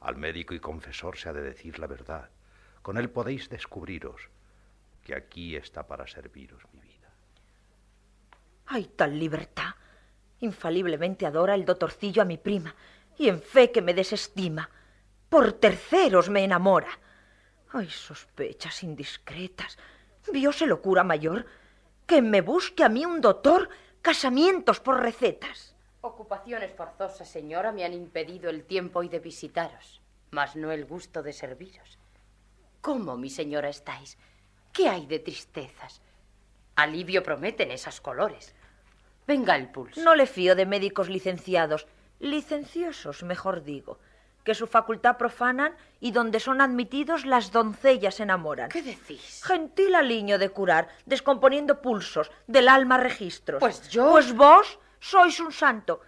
Al 0.02 0.16
médico 0.16 0.54
y 0.54 0.60
confesor 0.60 1.18
se 1.18 1.30
ha 1.30 1.34
de 1.34 1.42
decir 1.42 1.80
la 1.80 1.88
verdad. 1.88 2.30
Con 2.82 2.98
él 2.98 3.10
podéis 3.10 3.50
descubriros 3.50 4.30
que 5.04 5.16
aquí 5.16 5.56
está 5.56 5.88
para 5.88 6.08
serviros 6.08 6.62
mi 6.74 6.80
vida. 6.80 7.10
Hay 8.68 8.86
tal 8.86 9.18
libertad. 9.18 9.74
Infaliblemente 10.40 11.26
adora 11.26 11.56
el 11.56 11.66
dotorcillo 11.66 12.22
a 12.22 12.26
mi 12.26 12.38
prima, 12.38 12.74
y 13.18 13.28
en 13.28 13.42
fe 13.42 13.72
que 13.72 13.82
me 13.82 13.94
desestima. 13.94 14.70
Por 15.28 15.54
terceros 15.54 16.30
me 16.30 16.44
enamora. 16.44 16.90
Ay, 17.72 17.90
sospechas 17.90 18.84
indiscretas. 18.84 19.78
Vióse 20.32 20.66
locura 20.66 21.04
mayor. 21.04 21.46
Que 22.08 22.22
me 22.22 22.42
busque 22.42 22.84
a 22.84 22.90
mí 22.90 23.06
un 23.06 23.22
doctor 23.22 23.70
casamientos 24.02 24.80
por 24.80 25.02
recetas. 25.02 25.76
Ocupaciones 26.02 26.72
forzosas, 26.72 27.28
señora, 27.28 27.74
me 27.74 27.84
han 27.84 27.93
impedido 27.93 28.50
el 28.50 28.64
tiempo 28.64 29.04
y 29.04 29.10
de 29.10 29.20
visitaros, 29.20 30.02
mas 30.32 30.56
no 30.56 30.72
el 30.72 30.86
gusto 30.86 31.22
de 31.24 31.34
serviros. 31.34 31.97
¿Cómo, 32.80 33.18
mi 33.18 33.30
señora, 33.30 33.68
estáis? 33.68 34.18
¿Qué 34.72 34.88
hay 34.88 35.06
de 35.08 35.20
tristezas? 35.20 36.02
Alivio 36.78 37.22
prometen 37.22 37.72
esas 37.72 38.00
colores. 38.00 38.56
Venga 39.28 39.58
el 39.58 39.70
pulso. 39.70 40.02
No 40.02 40.16
le 40.16 40.26
fío 40.26 40.56
de 40.56 40.66
médicos 40.66 41.10
licenciados, 41.10 41.86
licenciosos, 42.20 43.24
mejor 43.24 43.64
digo, 43.64 44.00
que 44.45 44.56
su 44.56 44.68
facultad 44.68 45.18
profanan 45.18 45.76
y 46.00 46.12
donde 46.12 46.39
son 46.39 46.62
admitidos 46.62 47.26
las 47.26 47.52
doncellas 47.52 48.16
se 48.16 48.24
enamoran. 48.24 48.70
¿Qué 48.70 48.82
decís? 48.82 49.43
Gentil 49.43 49.95
aliño 49.95 50.39
de 50.39 50.50
curar, 50.50 50.88
descomponiendo 51.06 51.82
pulsos, 51.82 52.32
del 52.47 52.70
alma 52.70 52.97
registros. 52.97 53.60
Pues 53.60 53.89
yo. 53.89 54.12
Pues 54.12 54.34
vos 54.34 54.80
sois 55.00 55.39
un 55.39 55.52
santo. 55.52 56.02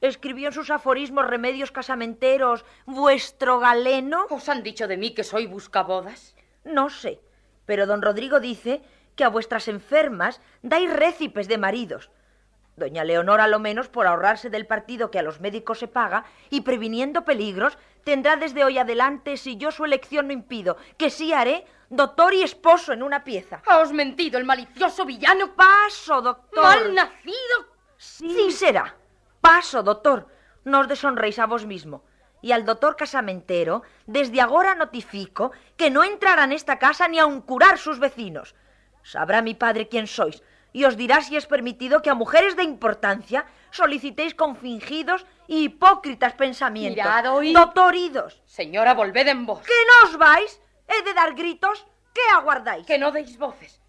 Escribió 0.00 0.48
en 0.48 0.54
sus 0.54 0.70
aforismos 0.70 1.26
remedios 1.26 1.72
casamenteros 1.72 2.64
vuestro 2.86 3.58
galeno. 3.58 4.26
¿Os 4.30 4.48
han 4.48 4.62
dicho 4.62 4.86
de 4.86 4.96
mí 4.96 5.14
que 5.14 5.24
soy 5.24 5.46
buscabodas? 5.46 6.36
No 6.64 6.88
sé, 6.88 7.20
pero 7.66 7.86
don 7.86 8.02
Rodrigo 8.02 8.40
dice 8.40 8.82
que 9.16 9.24
a 9.24 9.28
vuestras 9.28 9.66
enfermas 9.66 10.40
dais 10.62 10.92
récipes 10.92 11.48
de 11.48 11.58
maridos. 11.58 12.10
Doña 12.76 13.02
Leonor, 13.02 13.40
a 13.40 13.48
lo 13.48 13.58
menos, 13.58 13.88
por 13.88 14.06
ahorrarse 14.06 14.50
del 14.50 14.66
partido 14.66 15.10
que 15.10 15.18
a 15.18 15.22
los 15.22 15.40
médicos 15.40 15.80
se 15.80 15.88
paga 15.88 16.24
y 16.48 16.60
previniendo 16.60 17.24
peligros, 17.24 17.76
tendrá 18.04 18.36
desde 18.36 18.64
hoy 18.64 18.78
adelante, 18.78 19.36
si 19.36 19.56
yo 19.56 19.72
su 19.72 19.84
elección 19.84 20.28
no 20.28 20.32
impido, 20.32 20.76
que 20.96 21.10
sí 21.10 21.32
haré, 21.32 21.66
doctor 21.90 22.32
y 22.34 22.42
esposo 22.42 22.92
en 22.92 23.02
una 23.02 23.24
pieza. 23.24 23.62
Os 23.82 23.92
mentido 23.92 24.38
el 24.38 24.44
malicioso 24.44 25.04
villano. 25.04 25.56
Paso, 25.56 26.22
doctor. 26.22 26.62
Mal 26.62 26.94
nacido. 26.94 27.77
Sí. 27.98 28.52
será. 28.52 28.94
Paso, 29.40 29.82
doctor. 29.82 30.26
No 30.64 30.80
os 30.80 30.88
deshonréis 30.88 31.38
a 31.38 31.46
vos 31.46 31.66
mismo. 31.66 32.04
Y 32.40 32.52
al 32.52 32.64
doctor 32.64 32.96
casamentero, 32.96 33.82
desde 34.06 34.40
agora 34.40 34.74
notifico 34.74 35.52
que 35.76 35.90
no 35.90 36.04
entrará 36.04 36.44
en 36.44 36.52
esta 36.52 36.78
casa 36.78 37.08
ni 37.08 37.18
aun 37.18 37.42
curar 37.42 37.78
sus 37.78 37.98
vecinos. 37.98 38.54
Sabrá 39.02 39.42
mi 39.42 39.54
padre 39.54 39.88
quién 39.88 40.06
sois, 40.06 40.42
y 40.72 40.84
os 40.84 40.96
dirá 40.96 41.20
si 41.22 41.36
es 41.36 41.46
permitido 41.46 42.02
que 42.02 42.10
a 42.10 42.14
mujeres 42.14 42.54
de 42.54 42.62
importancia 42.62 43.46
solicitéis 43.70 44.34
con 44.34 44.54
fingidos 44.56 45.26
y 45.48 45.64
hipócritas 45.64 46.34
pensamientos. 46.34 47.04
Mirad, 47.04 47.34
oíd. 47.34 47.56
Doctoridos. 47.56 48.42
Señora, 48.44 48.94
volved 48.94 49.26
en 49.26 49.46
vos. 49.46 49.60
¿Que 49.66 49.72
no 49.88 50.08
os 50.08 50.18
vais? 50.18 50.60
¿He 50.86 51.02
de 51.02 51.14
dar 51.14 51.34
gritos? 51.34 51.86
¿Qué 52.14 52.20
aguardáis? 52.32 52.86
Que 52.86 52.98
no 52.98 53.10
deis 53.10 53.36
voces. 53.38 53.80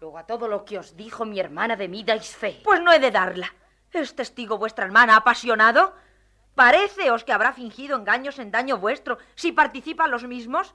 Luego 0.00 0.18
a 0.18 0.26
todo 0.26 0.46
lo 0.46 0.64
que 0.64 0.78
os 0.78 0.96
dijo 0.96 1.24
mi 1.24 1.40
hermana 1.40 1.74
de 1.74 1.88
mí 1.88 2.04
dais 2.04 2.34
fe. 2.36 2.60
Pues 2.62 2.80
no 2.80 2.92
he 2.92 3.00
de 3.00 3.10
darla. 3.10 3.52
¿Es 3.92 4.14
testigo 4.14 4.58
vuestra 4.58 4.84
hermana 4.84 5.16
apasionado? 5.16 5.94
Pareceos 6.54 7.24
que 7.24 7.32
habrá 7.32 7.52
fingido 7.52 7.96
engaños 7.96 8.38
en 8.38 8.50
daño 8.50 8.78
vuestro 8.78 9.18
si 9.34 9.52
participan 9.52 10.10
los 10.10 10.24
mismos. 10.24 10.74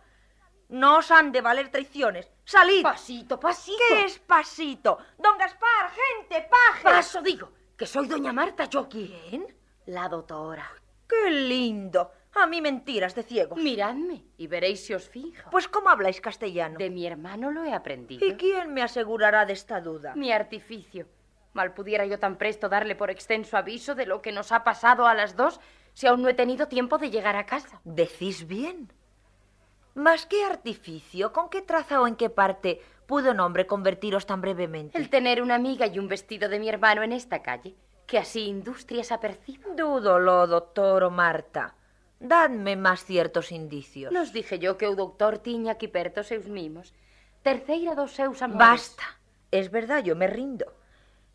No 0.69 0.97
os 0.97 1.11
han 1.11 1.32
de 1.32 1.41
valer 1.41 1.69
traiciones. 1.69 2.30
¡Salid! 2.43 2.84
Pasito, 2.84 3.39
pasito. 3.39 3.78
¿Qué 3.88 4.05
es 4.05 4.19
pasito? 4.19 4.97
Don 5.17 5.38
Gaspar, 5.38 5.91
gente, 5.91 6.49
paje. 6.49 6.84
Paso, 6.84 7.21
digo, 7.21 7.51
que 7.78 7.86
soy 7.86 8.07
doña 8.07 8.34
Marta, 8.34 8.65
yo. 8.65 8.89
¿Quién? 8.89 9.55
La 9.86 10.09
doctora. 10.09 10.69
¡Qué 11.07 11.30
lindo! 11.30 12.11
A 12.36 12.47
mí 12.47 12.61
mentiras 12.61 13.15
de 13.15 13.23
ciegos. 13.23 13.59
Miradme 13.59 14.23
y 14.38 14.47
veréis 14.47 14.86
si 14.86 14.93
os 14.93 15.07
fijo. 15.07 15.49
Pues 15.51 15.67
¿cómo 15.67 15.89
habláis 15.89 16.19
castellano? 16.19 16.77
De 16.77 16.89
mi 16.89 17.05
hermano 17.05 17.51
lo 17.51 17.63
he 17.63 17.73
aprendido. 17.73 18.25
¿Y 18.25 18.34
quién 18.36 18.73
me 18.73 18.81
asegurará 18.81 19.45
de 19.45 19.53
esta 19.53 19.81
duda? 19.81 20.15
Mi 20.15 20.31
artificio. 20.31 21.07
Mal 21.53 21.73
pudiera 21.73 22.05
yo 22.05 22.17
tan 22.17 22.38
presto 22.38 22.69
darle 22.69 22.95
por 22.95 23.11
extenso 23.11 23.57
aviso 23.57 23.93
de 23.93 24.07
lo 24.07 24.21
que 24.21 24.31
nos 24.31 24.51
ha 24.51 24.63
pasado 24.63 25.05
a 25.05 25.13
las 25.13 25.36
dos 25.36 25.59
si 25.93 26.07
aún 26.07 26.23
no 26.23 26.29
he 26.29 26.34
tenido 26.34 26.67
tiempo 26.67 26.97
de 26.97 27.11
llegar 27.11 27.36
a 27.36 27.45
casa. 27.45 27.79
Decís 27.84 28.47
bien. 28.47 28.91
Mas 29.93 30.25
qué 30.25 30.43
artificio, 30.43 31.31
con 31.31 31.49
qué 31.49 31.61
traza 31.61 32.01
o 32.01 32.07
en 32.07 32.15
qué 32.15 32.31
parte 32.31 32.81
pudo 33.05 33.31
un 33.31 33.39
hombre 33.39 33.67
convertiros 33.67 34.25
tan 34.25 34.41
brevemente. 34.41 34.97
El 34.97 35.09
tener 35.09 35.39
una 35.39 35.53
amiga 35.53 35.86
y 35.86 35.99
un 35.99 36.07
vestido 36.07 36.49
de 36.49 36.57
mi 36.57 36.67
hermano 36.67 37.03
en 37.03 37.11
esta 37.11 37.43
calle, 37.43 37.75
que 38.07 38.17
así 38.17 38.47
industrias 38.47 39.11
apercibo. 39.11 39.75
Dúdolo, 39.75 40.47
doctor 40.47 41.03
o 41.03 41.11
Marta. 41.11 41.75
Dadme 42.24 42.78
más 42.78 43.03
ciertos 43.03 43.51
indicios. 43.51 44.13
Nos 44.13 44.32
dije 44.32 44.57
yo 44.57 44.78
que 44.78 44.88
o 44.88 44.95
doutor 44.95 45.39
tiña 45.39 45.74
aquí 45.74 45.89
perto 45.91 46.24
seus 46.24 46.47
mimos. 46.47 46.95
Terceira 47.43 47.95
dos 47.95 48.15
seus 48.15 48.41
amores. 48.41 48.59
Basta. 48.59 49.03
Es 49.51 49.69
verdad, 49.69 50.01
yo 50.05 50.15
me 50.15 50.28
rindo. 50.28 50.71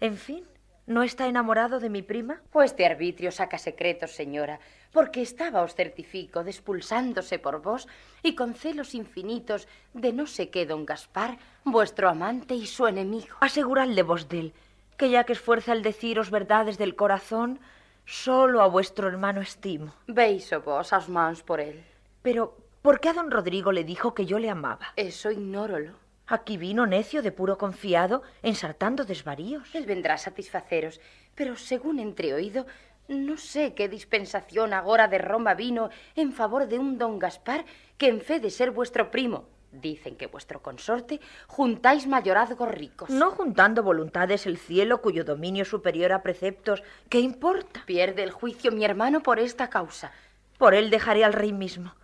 En 0.00 0.16
fin, 0.16 0.48
¿no 0.86 1.02
está 1.02 1.26
enamorado 1.26 1.78
de 1.78 1.90
mi 1.90 2.00
prima? 2.00 2.40
Pues 2.50 2.74
de 2.74 2.86
arbitrio 2.86 3.30
saca 3.32 3.58
secretos, 3.58 4.12
señora, 4.12 4.60
porque 4.90 5.20
estaba, 5.20 5.60
os 5.60 5.74
certifico, 5.74 6.42
despulsándose 6.42 7.38
por 7.38 7.60
vos 7.60 7.86
y 8.22 8.34
con 8.34 8.54
celos 8.54 8.94
infinitos 8.94 9.68
de 9.92 10.14
no 10.14 10.26
sé 10.26 10.48
qué 10.48 10.64
don 10.64 10.86
Gaspar, 10.86 11.36
vuestro 11.64 12.08
amante 12.08 12.54
y 12.54 12.64
su 12.64 12.86
enemigo. 12.86 13.36
Aseguradle 13.40 14.02
vos 14.02 14.30
dél, 14.30 14.54
que 14.96 15.10
ya 15.10 15.24
que 15.24 15.34
esfuerza 15.34 15.74
el 15.74 15.82
deciros 15.82 16.30
verdades 16.30 16.78
del 16.78 16.96
corazón, 16.96 17.60
solo 18.08 18.62
a 18.62 18.66
vuestro 18.66 19.06
hermano 19.06 19.42
estimo. 19.42 19.92
Veis 20.06 20.50
vos 20.64 20.92
aos 20.94 21.08
mans 21.10 21.42
por 21.42 21.60
él. 21.60 21.84
Pero, 22.22 22.56
¿por 22.80 23.00
qué 23.00 23.10
a 23.10 23.12
don 23.12 23.30
Rodrigo 23.30 23.70
le 23.70 23.84
dijo 23.84 24.14
que 24.14 24.24
yo 24.24 24.38
le 24.38 24.48
amaba? 24.48 24.94
Eso 24.96 25.30
ignórolo. 25.30 25.92
Aquí 26.26 26.56
vino 26.56 26.86
necio 26.86 27.22
de 27.22 27.32
puro 27.32 27.58
confiado, 27.58 28.22
ensartando 28.42 29.04
desvaríos. 29.04 29.74
Él 29.74 29.84
vendrá 29.84 30.14
a 30.14 30.18
satisfaceros, 30.18 31.00
pero 31.34 31.56
según 31.56 31.98
entreoído, 31.98 32.66
no 33.08 33.36
sé 33.36 33.74
qué 33.74 33.88
dispensación 33.88 34.72
agora 34.72 35.08
de 35.08 35.18
Roma 35.18 35.54
vino 35.54 35.90
en 36.16 36.32
favor 36.32 36.66
de 36.66 36.78
un 36.78 36.98
don 36.98 37.18
Gaspar 37.18 37.64
que 37.98 38.08
en 38.08 38.20
fe 38.20 38.40
de 38.40 38.50
ser 38.50 38.70
vuestro 38.70 39.10
primo, 39.10 39.48
dicen 39.72 40.16
que 40.16 40.26
vuestro 40.26 40.62
consorte, 40.62 41.20
juntáis 41.46 42.06
mayorazgos 42.06 42.70
ricos. 42.70 43.10
No 43.10 43.30
juntando 43.30 43.82
voluntades 43.82 44.46
el 44.46 44.58
cielo 44.58 45.00
cuyo 45.00 45.24
dominio 45.24 45.62
es 45.62 45.68
superior 45.68 46.12
a 46.12 46.22
preceptos, 46.22 46.82
¿qué 47.08 47.20
importa? 47.20 47.82
Pierde 47.86 48.22
el 48.22 48.30
juicio 48.30 48.72
mi 48.72 48.84
hermano 48.84 49.22
por 49.22 49.38
esta 49.38 49.68
causa. 49.70 50.12
Por 50.58 50.74
él 50.74 50.90
dejaré 50.90 51.24
al 51.24 51.32
rey 51.32 51.52
mismo. 51.52 51.94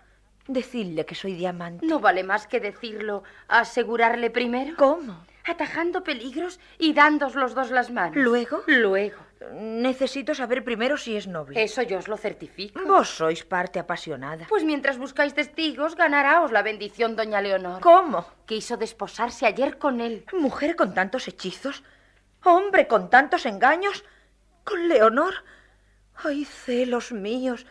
Decidle 0.47 1.07
que 1.07 1.15
soy 1.15 1.35
diamante. 1.35 1.87
No 1.87 2.01
vale 2.01 2.23
más 2.23 2.47
que 2.47 2.61
decirlo, 2.61 3.23
asegurarle 3.49 4.31
primero. 4.31 4.77
¿Cómo? 4.77 5.25
Atajando 5.47 6.05
peligros 6.05 6.61
y 6.79 6.93
dándos 6.93 7.35
los 7.35 7.55
dos 7.55 7.71
las 7.71 7.91
manos. 7.91 8.17
¿Luego? 8.17 8.63
Luego. 8.67 9.17
Necesito 9.53 10.35
saber 10.35 10.65
primero 10.65 10.97
si 10.97 11.17
es 11.17 11.27
noble. 11.27 11.63
Eso 11.63 11.83
yo 11.83 11.99
os 11.99 12.09
lo 12.09 12.17
certifico. 12.17 12.81
Vos 12.85 13.09
sois 13.09 13.45
parte 13.45 13.79
apasionada. 13.79 14.47
Pues 14.49 14.65
mientras 14.65 14.99
buscáis 14.99 15.35
testigos, 15.35 15.97
ganaráos 15.97 16.53
la 16.53 16.63
bendición, 16.63 17.17
doña 17.17 17.41
Leonor. 17.41 17.81
¿Cómo? 17.81 18.27
Quiso 18.47 18.77
desposarse 18.77 19.47
ayer 19.47 19.79
con 19.79 20.01
él. 20.01 20.25
¿Mujer 20.33 20.77
con 20.77 20.95
tantos 20.95 21.29
hechizos? 21.29 21.83
¿Hombre 22.43 22.87
con 22.87 23.11
tantos 23.11 23.47
engaños? 23.47 24.05
¿Con 24.65 24.89
Leonor? 24.89 25.35
¡Ay, 26.17 26.45
celos 26.45 27.13
míos! 27.13 27.67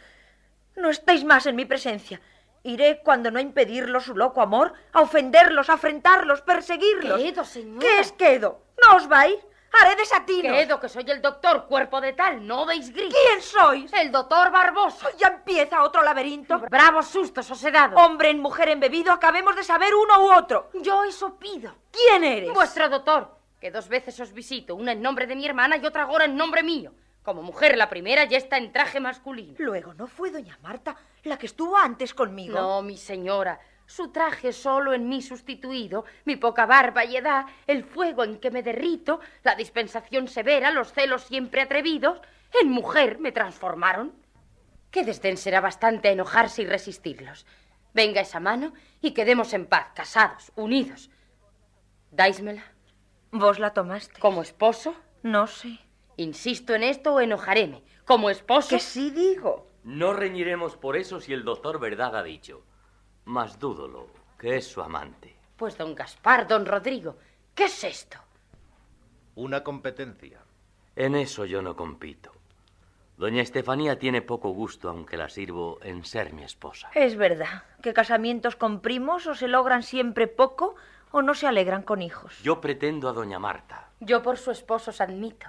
No 0.76 0.90
estáis 0.90 1.24
más 1.24 1.46
en 1.46 1.56
mi 1.56 1.66
presencia. 1.66 2.22
Iré, 2.64 3.02
cuando 3.04 3.30
no 3.30 3.40
impedirlo 3.40 4.00
su 4.00 4.16
loco 4.16 4.42
amor, 4.42 4.74
a 4.94 5.02
ofenderlos, 5.02 5.70
a 5.70 5.74
afrentarlos, 5.74 6.42
perseguirlos. 6.42 7.22
Quedo, 7.22 7.44
señora. 7.44 7.80
¿Qué 7.80 8.00
es 8.00 8.12
quedo? 8.14 8.64
¿No 8.82 8.98
os 8.98 9.08
vais? 9.08 9.38
Haré 9.82 9.96
desatinos. 9.96 10.56
Quedo, 10.56 10.80
que 10.80 10.88
soy 10.88 11.10
el 11.10 11.22
doctor, 11.22 11.66
cuerpo 11.66 12.00
de 12.00 12.14
tal, 12.14 12.46
no 12.46 12.66
deis 12.66 12.92
gritos. 12.94 13.18
¿Quién 13.20 13.42
sois? 13.42 13.92
El 13.94 14.12
doctor 14.12 14.52
Barbosa. 14.52 15.10
Ya 15.18 15.28
empieza 15.28 15.82
otro 15.84 16.04
laberinto. 16.04 16.60
Bravos 16.60 17.08
sustos 17.08 17.50
os 17.50 17.64
he 17.64 17.72
dado. 17.72 17.98
Hombre 17.98 18.30
en 18.30 18.40
mujer 18.40 18.70
embebido, 18.70 19.12
acabemos 19.12 19.56
de 19.56 19.64
saber 19.64 19.94
uno 19.96 20.26
u 20.26 20.34
otro. 20.34 20.70
Yo 20.82 21.04
eso 21.04 21.36
pido. 21.36 21.74
¿Quién 21.92 22.24
eres? 22.24 22.54
Vuestro 22.54 22.88
doctor, 22.88 23.36
que 23.60 23.72
dos 23.72 23.88
veces 23.88 24.20
os 24.20 24.32
visito, 24.32 24.76
una 24.76 24.92
en 24.92 25.02
nombre 25.02 25.26
de 25.26 25.36
mi 25.36 25.46
hermana 25.46 25.78
y 25.78 25.86
otra 25.86 26.04
ahora 26.04 26.26
en 26.26 26.36
nombre 26.36 26.64
mío. 26.64 26.94
Como 27.24 27.42
mujer, 27.42 27.78
la 27.78 27.90
primera 27.90 28.26
ya 28.26 28.38
está 28.38 28.58
en 28.58 28.74
traje 28.74 29.00
masculino. 29.00 29.56
Luego, 29.58 29.94
¿no 29.94 30.08
fue 30.08 30.30
doña 30.30 30.60
Marta 30.62 30.96
la 31.24 31.38
que 31.38 31.46
estuvo 31.46 31.78
antes 31.78 32.14
conmigo? 32.14 32.60
No, 32.60 32.82
mi 32.82 32.98
señora. 32.98 33.60
Su 33.96 34.08
traje 34.08 34.54
solo 34.54 34.94
en 34.94 35.08
mí 35.08 35.22
sustituido, 35.22 36.04
mi 36.26 36.36
poca 36.36 36.66
barba 36.66 37.06
y 37.06 37.16
edad, 37.16 37.46
el 37.68 37.84
fuego 37.84 38.24
en 38.24 38.40
que 38.40 38.50
me 38.50 38.64
derrito, 38.64 39.20
la 39.44 39.54
dispensación 39.54 40.28
severa, 40.28 40.72
los 40.72 40.92
celos 40.92 41.22
siempre 41.26 41.62
atrevidos, 41.62 42.20
en 42.60 42.72
mujer 42.72 43.20
me 43.20 43.32
transformaron. 43.32 44.12
Qué 44.90 45.04
desdén 45.04 45.38
será 45.38 45.62
bastante 45.62 46.10
enojarse 46.10 46.64
y 46.64 46.66
resistirlos. 46.66 47.46
Venga 47.94 48.22
esa 48.22 48.40
mano 48.40 48.74
y 49.00 49.12
quedemos 49.12 49.54
en 49.54 49.68
paz, 49.68 49.90
casados, 49.94 50.52
unidos. 50.56 51.12
¿Dáismela? 52.10 52.64
¿Vos 53.30 53.60
la 53.60 53.76
tomaste? 53.76 54.20
¿Como 54.20 54.42
esposo? 54.42 54.96
No 55.22 55.46
sé. 55.46 55.78
Insisto 56.18 56.74
en 56.74 56.82
esto 56.82 57.14
o 57.14 57.22
enojaréme. 57.22 57.84
¿Como 58.06 58.32
esposo? 58.32 58.70
Que 58.70 58.80
sí 58.80 59.12
digo. 59.12 59.68
No 59.84 60.14
reñiremos 60.14 60.78
por 60.78 60.98
eso 60.98 61.22
si 61.22 61.32
el 61.32 61.44
doctor 61.44 61.80
verdad 61.80 62.16
ha 62.16 62.24
dicho. 62.24 62.64
Mas 63.26 63.60
dúdolo, 63.60 64.08
que 64.38 64.58
es 64.58 64.68
su 64.68 64.82
amante. 64.82 65.36
Pues 65.56 65.78
don 65.78 65.96
Gaspar, 65.96 66.48
don 66.48 66.66
Rodrigo, 66.66 67.18
¿qué 67.56 67.66
es 67.66 67.84
esto? 67.84 68.18
Una 69.36 69.64
competencia. 69.64 70.40
En 70.96 71.16
eso 71.16 71.46
yo 71.46 71.62
no 71.62 71.76
compito. 71.76 72.32
Doña 73.18 73.42
Estefanía 73.42 73.98
tiene 74.00 74.22
poco 74.22 74.50
gusto, 74.50 74.90
aunque 74.90 75.18
la 75.18 75.30
sirvo, 75.30 75.80
en 75.82 76.04
ser 76.04 76.34
mi 76.34 76.44
esposa. 76.44 76.90
Es 76.94 77.16
verdad 77.16 77.64
que 77.82 77.94
casamientos 77.94 78.56
con 78.56 78.82
primos 78.82 79.28
o 79.28 79.36
se 79.36 79.48
logran 79.48 79.84
siempre 79.84 80.28
poco 80.28 80.76
o 81.12 81.22
no 81.22 81.36
se 81.36 81.48
alegran 81.48 81.84
con 81.84 82.02
hijos. 82.02 82.40
Yo 82.42 82.60
pretendo 82.60 83.08
a 83.08 83.14
doña 83.14 83.40
Marta. 83.40 83.92
Yo 84.00 84.22
por 84.24 84.38
su 84.38 84.52
esposo 84.52 84.90
os 84.90 85.00
admito, 85.00 85.48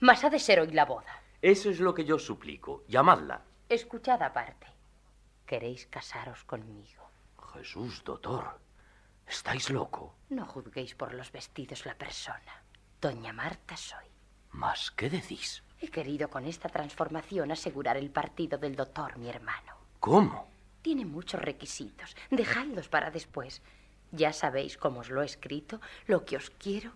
mas 0.00 0.24
ha 0.24 0.30
de 0.30 0.40
ser 0.40 0.60
hoy 0.60 0.72
la 0.72 0.84
boda. 0.84 1.22
Eso 1.40 1.70
es 1.70 1.78
lo 1.78 1.94
que 1.94 2.04
yo 2.04 2.18
suplico. 2.18 2.82
Llamadla. 2.88 3.42
Escuchad 3.68 4.20
aparte. 4.22 4.66
¿Queréis 5.46 5.86
casaros 5.86 6.42
conmigo? 6.44 7.03
Jesús, 7.54 8.02
doctor. 8.04 8.58
¿Estáis 9.26 9.70
loco? 9.70 10.16
No 10.28 10.44
juzguéis 10.44 10.94
por 10.94 11.14
los 11.14 11.30
vestidos 11.30 11.86
la 11.86 11.94
persona. 11.94 12.62
Doña 13.00 13.32
Marta 13.32 13.76
soy. 13.76 14.06
¿Mas 14.50 14.90
qué 14.90 15.08
decís? 15.08 15.62
He 15.80 15.88
querido 15.88 16.28
con 16.28 16.46
esta 16.46 16.68
transformación 16.68 17.52
asegurar 17.52 17.96
el 17.96 18.10
partido 18.10 18.58
del 18.58 18.74
doctor, 18.76 19.18
mi 19.18 19.28
hermano. 19.28 19.72
¿Cómo? 20.00 20.48
Tiene 20.82 21.04
muchos 21.04 21.40
requisitos. 21.40 22.16
Dejadlos 22.30 22.88
para 22.88 23.10
después. 23.10 23.62
Ya 24.10 24.32
sabéis 24.32 24.76
cómo 24.76 25.00
os 25.00 25.10
lo 25.10 25.22
he 25.22 25.26
escrito, 25.26 25.80
lo 26.06 26.24
que 26.24 26.36
os 26.36 26.50
quiero 26.50 26.92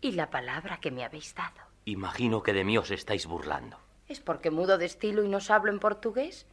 y 0.00 0.12
la 0.12 0.30
palabra 0.30 0.80
que 0.80 0.90
me 0.90 1.04
habéis 1.04 1.34
dado. 1.34 1.60
Imagino 1.84 2.42
que 2.42 2.52
de 2.52 2.64
mí 2.64 2.76
os 2.78 2.90
estáis 2.90 3.26
burlando. 3.26 3.78
¿Es 4.06 4.20
porque 4.20 4.50
mudo 4.50 4.78
de 4.78 4.86
estilo 4.86 5.22
y 5.22 5.28
nos 5.28 5.50
hablo 5.50 5.70
en 5.70 5.78
portugués? 5.78 6.46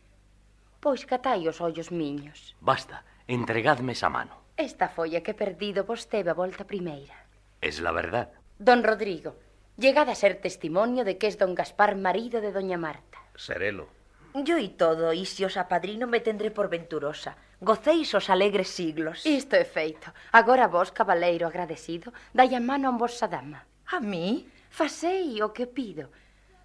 Pois 0.79 1.05
catai 1.05 1.47
os 1.47 1.61
ollos 1.61 1.91
miños. 1.91 2.55
Basta, 2.61 3.03
Entregadme 3.27 3.93
esa 3.93 4.09
mano. 4.09 4.37
Esta 4.55 4.87
folla 4.87 5.21
que 5.21 5.33
perdido 5.33 5.83
vostede 5.83 6.29
a 6.29 6.37
volta 6.37 6.63
primeira. 6.65 7.15
Es 7.59 7.81
la 7.81 7.91
verdad. 7.91 8.29
Don 8.59 8.83
Rodrigo, 8.83 9.35
llegad 9.77 10.09
a 10.09 10.15
ser 10.15 10.35
testimonio 10.39 11.03
de 11.03 11.17
que 11.17 11.27
es 11.27 11.37
don 11.37 11.55
Gaspar 11.55 11.95
marido 11.95 12.39
de 12.39 12.51
doña 12.51 12.77
Marta. 12.77 13.17
Serelo. 13.35 13.87
Yo 14.35 14.57
y 14.57 14.69
todo, 14.69 15.13
y 15.13 15.25
si 15.25 15.43
os 15.43 15.57
apadrino 15.57 16.07
me 16.07 16.19
tendré 16.19 16.51
por 16.51 16.69
venturosa. 16.69 17.37
Gocéis 17.61 18.13
os 18.13 18.29
alegres 18.29 18.67
siglos. 18.67 19.25
Isto 19.25 19.55
é 19.55 19.65
feito. 19.65 20.13
Agora 20.31 20.67
vos, 20.67 20.91
cabaleiro 20.91 21.47
agradecido, 21.47 22.13
dai 22.35 22.53
a 22.53 22.59
mano 22.59 22.89
a 22.89 22.93
vosa 22.93 23.27
dama. 23.27 23.65
A 23.87 23.99
mí? 23.99 24.45
Facei 24.69 25.41
o 25.41 25.49
que 25.55 25.65
pido. 25.65 26.11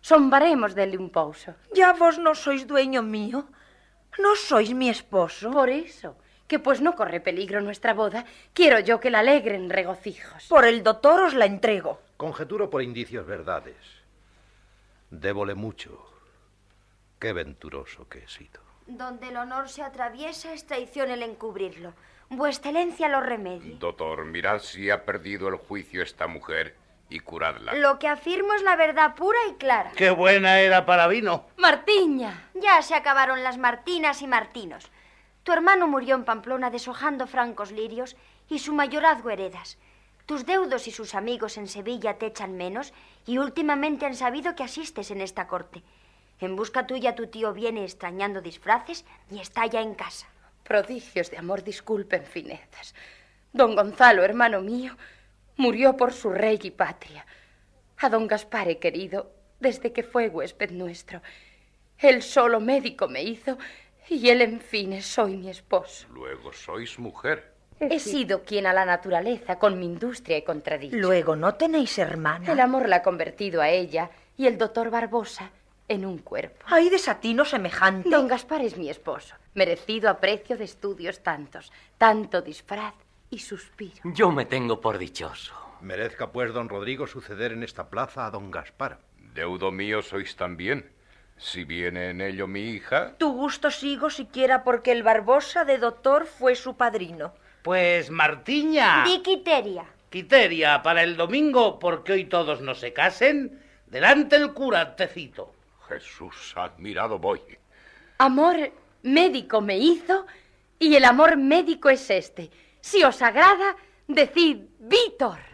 Sombaremos 0.02 0.74
dele 0.74 0.98
un 0.98 1.08
pouso. 1.08 1.54
Ya 1.72 1.94
vos 1.94 2.18
non 2.18 2.34
sois 2.34 2.66
dueño 2.66 3.00
mío? 3.06 3.48
Non 4.18 4.34
sois 4.34 4.74
mi 4.74 4.90
esposo? 4.90 5.48
Por 5.54 5.70
iso. 5.70 6.18
Que 6.50 6.58
pues 6.58 6.80
no 6.80 6.96
corre 6.96 7.20
peligro 7.20 7.60
nuestra 7.60 7.94
boda, 7.94 8.24
quiero 8.54 8.80
yo 8.80 8.98
que 8.98 9.08
la 9.08 9.20
alegren 9.20 9.70
regocijos. 9.70 10.48
Por 10.48 10.64
el 10.64 10.82
doctor 10.82 11.22
os 11.22 11.34
la 11.34 11.46
entrego. 11.46 12.00
Conjeturo 12.16 12.68
por 12.68 12.82
indicios 12.82 13.24
verdades. 13.24 13.76
Débole 15.10 15.54
mucho. 15.54 16.04
Qué 17.20 17.32
venturoso 17.32 18.08
que 18.08 18.24
he 18.24 18.28
sido. 18.28 18.60
Donde 18.88 19.28
el 19.28 19.36
honor 19.36 19.68
se 19.68 19.84
atraviesa 19.84 20.52
es 20.52 20.66
traición 20.66 21.12
el 21.12 21.22
encubrirlo. 21.22 21.94
Vuestelencia 22.30 23.08
lo 23.08 23.20
remedie. 23.20 23.76
Doctor, 23.78 24.24
mirad 24.24 24.58
si 24.58 24.90
ha 24.90 25.04
perdido 25.04 25.46
el 25.46 25.54
juicio 25.54 26.02
esta 26.02 26.26
mujer 26.26 26.74
y 27.10 27.20
curadla. 27.20 27.74
Lo 27.74 28.00
que 28.00 28.08
afirmo 28.08 28.54
es 28.54 28.62
la 28.62 28.74
verdad 28.74 29.14
pura 29.14 29.38
y 29.48 29.54
clara. 29.54 29.92
Qué 29.94 30.10
buena 30.10 30.58
era 30.58 30.84
para 30.84 31.06
vino. 31.06 31.46
Martiña. 31.58 32.50
Ya 32.54 32.82
se 32.82 32.96
acabaron 32.96 33.44
las 33.44 33.56
Martinas 33.56 34.20
y 34.22 34.26
Martinos. 34.26 34.90
Tu 35.42 35.52
hermano 35.52 35.88
murió 35.88 36.14
en 36.14 36.24
Pamplona 36.24 36.70
deshojando 36.70 37.26
francos 37.26 37.72
lirios 37.72 38.16
y 38.48 38.58
su 38.58 38.74
mayorazgo 38.74 39.30
heredas. 39.30 39.78
Tus 40.26 40.46
deudos 40.46 40.86
y 40.86 40.90
sus 40.90 41.14
amigos 41.14 41.56
en 41.56 41.66
Sevilla 41.66 42.18
te 42.18 42.26
echan 42.26 42.56
menos 42.56 42.92
y 43.26 43.38
últimamente 43.38 44.06
han 44.06 44.14
sabido 44.14 44.54
que 44.54 44.62
asistes 44.62 45.10
en 45.10 45.20
esta 45.20 45.48
corte. 45.48 45.82
En 46.40 46.56
busca 46.56 46.86
tuya 46.86 47.14
tu 47.14 47.26
tío 47.26 47.52
viene 47.52 47.84
extrañando 47.84 48.40
disfraces 48.40 49.04
y 49.30 49.40
está 49.40 49.66
ya 49.66 49.80
en 49.80 49.94
casa. 49.94 50.26
Prodigios 50.62 51.30
de 51.30 51.38
amor 51.38 51.64
disculpen 51.64 52.24
finezas. 52.24 52.94
Don 53.52 53.74
Gonzalo, 53.74 54.22
hermano 54.22 54.60
mío, 54.60 54.96
murió 55.56 55.96
por 55.96 56.12
su 56.12 56.30
rey 56.30 56.58
y 56.62 56.70
patria. 56.70 57.26
A 57.98 58.08
don 58.08 58.28
Gaspar 58.28 58.68
he 58.68 58.78
querido 58.78 59.32
desde 59.58 59.92
que 59.92 60.02
fue 60.02 60.28
huésped 60.28 60.70
nuestro. 60.70 61.22
Él 61.98 62.22
solo 62.22 62.60
médico 62.60 63.08
me 63.08 63.22
hizo 63.22 63.58
y 64.10 64.28
él, 64.28 64.42
en 64.42 64.60
fin, 64.60 65.00
soy 65.02 65.36
mi 65.36 65.48
esposo. 65.48 66.06
Luego 66.12 66.52
sois 66.52 66.98
mujer. 66.98 67.54
He 67.78 67.98
sido 67.98 68.42
quien 68.42 68.66
a 68.66 68.74
la 68.74 68.84
naturaleza 68.84 69.58
con 69.58 69.78
mi 69.78 69.86
industria 69.86 70.36
he 70.36 70.44
contradicho. 70.44 70.96
Luego, 70.96 71.34
¿no 71.34 71.54
tenéis 71.54 71.96
hermana? 71.98 72.52
El 72.52 72.60
amor 72.60 72.88
la 72.88 72.96
ha 72.96 73.02
convertido 73.02 73.62
a 73.62 73.70
ella 73.70 74.10
y 74.36 74.46
el 74.46 74.58
doctor 74.58 74.90
Barbosa 74.90 75.50
en 75.88 76.04
un 76.04 76.18
cuerpo. 76.18 76.66
Hay 76.66 76.90
desatino 76.90 77.44
semejante. 77.44 78.10
Don 78.10 78.28
Gaspar 78.28 78.60
es 78.60 78.76
mi 78.76 78.90
esposo, 78.90 79.34
merecido 79.54 80.10
aprecio 80.10 80.56
de 80.56 80.64
estudios 80.64 81.22
tantos, 81.22 81.72
tanto 81.96 82.42
disfraz 82.42 82.94
y 83.30 83.38
suspiro. 83.38 84.02
Yo 84.04 84.30
me 84.30 84.44
tengo 84.44 84.80
por 84.80 84.98
dichoso. 84.98 85.54
Merezca 85.80 86.30
pues 86.30 86.52
don 86.52 86.68
Rodrigo 86.68 87.06
suceder 87.06 87.52
en 87.52 87.62
esta 87.62 87.88
plaza 87.88 88.26
a 88.26 88.30
don 88.30 88.50
Gaspar. 88.50 88.98
Deudo 89.34 89.70
mío 89.72 90.02
sois 90.02 90.36
también. 90.36 90.90
Si 91.40 91.64
viene 91.64 92.10
en 92.10 92.20
ello 92.20 92.46
mi 92.46 92.60
hija. 92.60 93.14
Tu 93.16 93.32
gusto 93.32 93.70
sigo 93.70 94.10
siquiera 94.10 94.62
porque 94.62 94.92
el 94.92 95.02
Barbosa 95.02 95.64
de 95.64 95.78
doctor 95.78 96.26
fue 96.26 96.54
su 96.54 96.76
padrino. 96.76 97.32
Pues 97.62 98.10
Martiña. 98.10 99.04
Di 99.04 99.22
Quiteria. 99.22 99.86
Quiteria 100.10 100.82
para 100.82 101.02
el 101.02 101.16
domingo, 101.16 101.78
porque 101.78 102.12
hoy 102.12 102.24
todos 102.26 102.60
no 102.60 102.74
se 102.74 102.92
casen. 102.92 103.58
Delante 103.86 104.36
el 104.36 104.52
cura, 104.52 104.94
te 104.96 105.08
cito. 105.08 105.54
Jesús, 105.88 106.52
admirado 106.56 107.18
voy. 107.18 107.40
Amor 108.18 108.72
médico 109.02 109.62
me 109.62 109.78
hizo 109.78 110.26
y 110.78 110.94
el 110.94 111.04
amor 111.06 111.38
médico 111.38 111.88
es 111.88 112.10
este. 112.10 112.50
Si 112.82 113.02
os 113.02 113.22
agrada, 113.22 113.76
decid 114.06 114.58
Víctor. 114.78 115.49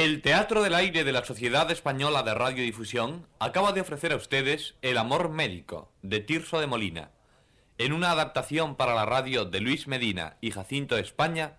El 0.00 0.22
Teatro 0.22 0.62
del 0.62 0.74
Aire 0.74 1.04
de 1.04 1.12
la 1.12 1.26
Sociedad 1.26 1.70
Española 1.70 2.22
de 2.22 2.32
Radiodifusión 2.32 3.26
acaba 3.38 3.72
de 3.72 3.82
ofrecer 3.82 4.14
a 4.14 4.16
ustedes 4.16 4.74
El 4.80 4.96
Amor 4.96 5.28
Médico, 5.28 5.92
de 6.00 6.20
Tirso 6.20 6.58
de 6.58 6.66
Molina, 6.66 7.10
en 7.76 7.92
una 7.92 8.10
adaptación 8.10 8.76
para 8.76 8.94
la 8.94 9.04
radio 9.04 9.44
de 9.44 9.60
Luis 9.60 9.88
Medina 9.88 10.38
y 10.40 10.52
Jacinto 10.52 10.96
España, 10.96 11.58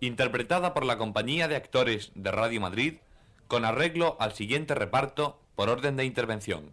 interpretada 0.00 0.72
por 0.72 0.86
la 0.86 0.96
Compañía 0.96 1.48
de 1.48 1.56
Actores 1.56 2.12
de 2.14 2.30
Radio 2.30 2.62
Madrid, 2.62 2.94
con 3.46 3.66
arreglo 3.66 4.16
al 4.20 4.32
siguiente 4.32 4.74
reparto 4.74 5.38
por 5.54 5.68
orden 5.68 5.98
de 5.98 6.06
intervención. 6.06 6.72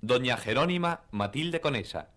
doña 0.00 0.38
Jerónima 0.38 1.02
Matilde 1.10 1.60
Conesa, 1.60 2.08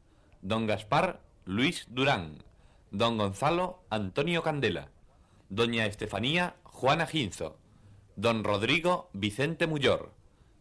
don 0.41 0.65
Gaspar 0.65 1.19
Luis 1.43 1.87
Durán, 1.89 2.41
don 2.89 3.17
Gonzalo 3.17 3.83
Antonio 3.89 4.43
Candela, 4.43 4.91
doña 5.49 5.85
Estefanía 5.85 6.55
Juana 6.63 7.05
Ginzo, 7.05 7.57
don 8.17 8.43
Rodrigo 8.43 9.09
Vicente 9.13 9.67
Mullor, 9.67 10.11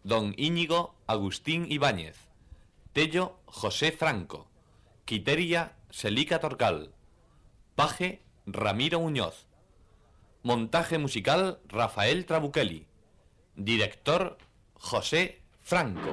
don 0.05 0.35
Íñigo 0.37 0.95
Agustín 1.07 1.67
Ibáñez, 1.71 2.29
Tello 2.93 3.39
José 3.47 3.93
Franco, 3.93 4.47
Quiteria 5.07 5.73
Selica 5.89 6.39
Torcal, 6.39 6.93
Paje 7.75 8.21
Ramiro 8.45 9.01
Muñoz, 9.01 9.47
Montaje 10.43 10.99
musical 10.99 11.59
Rafael 11.67 12.27
Trabuchelli, 12.27 12.87
Director 13.57 14.37
José 14.75 15.41
Franco. 15.63 16.13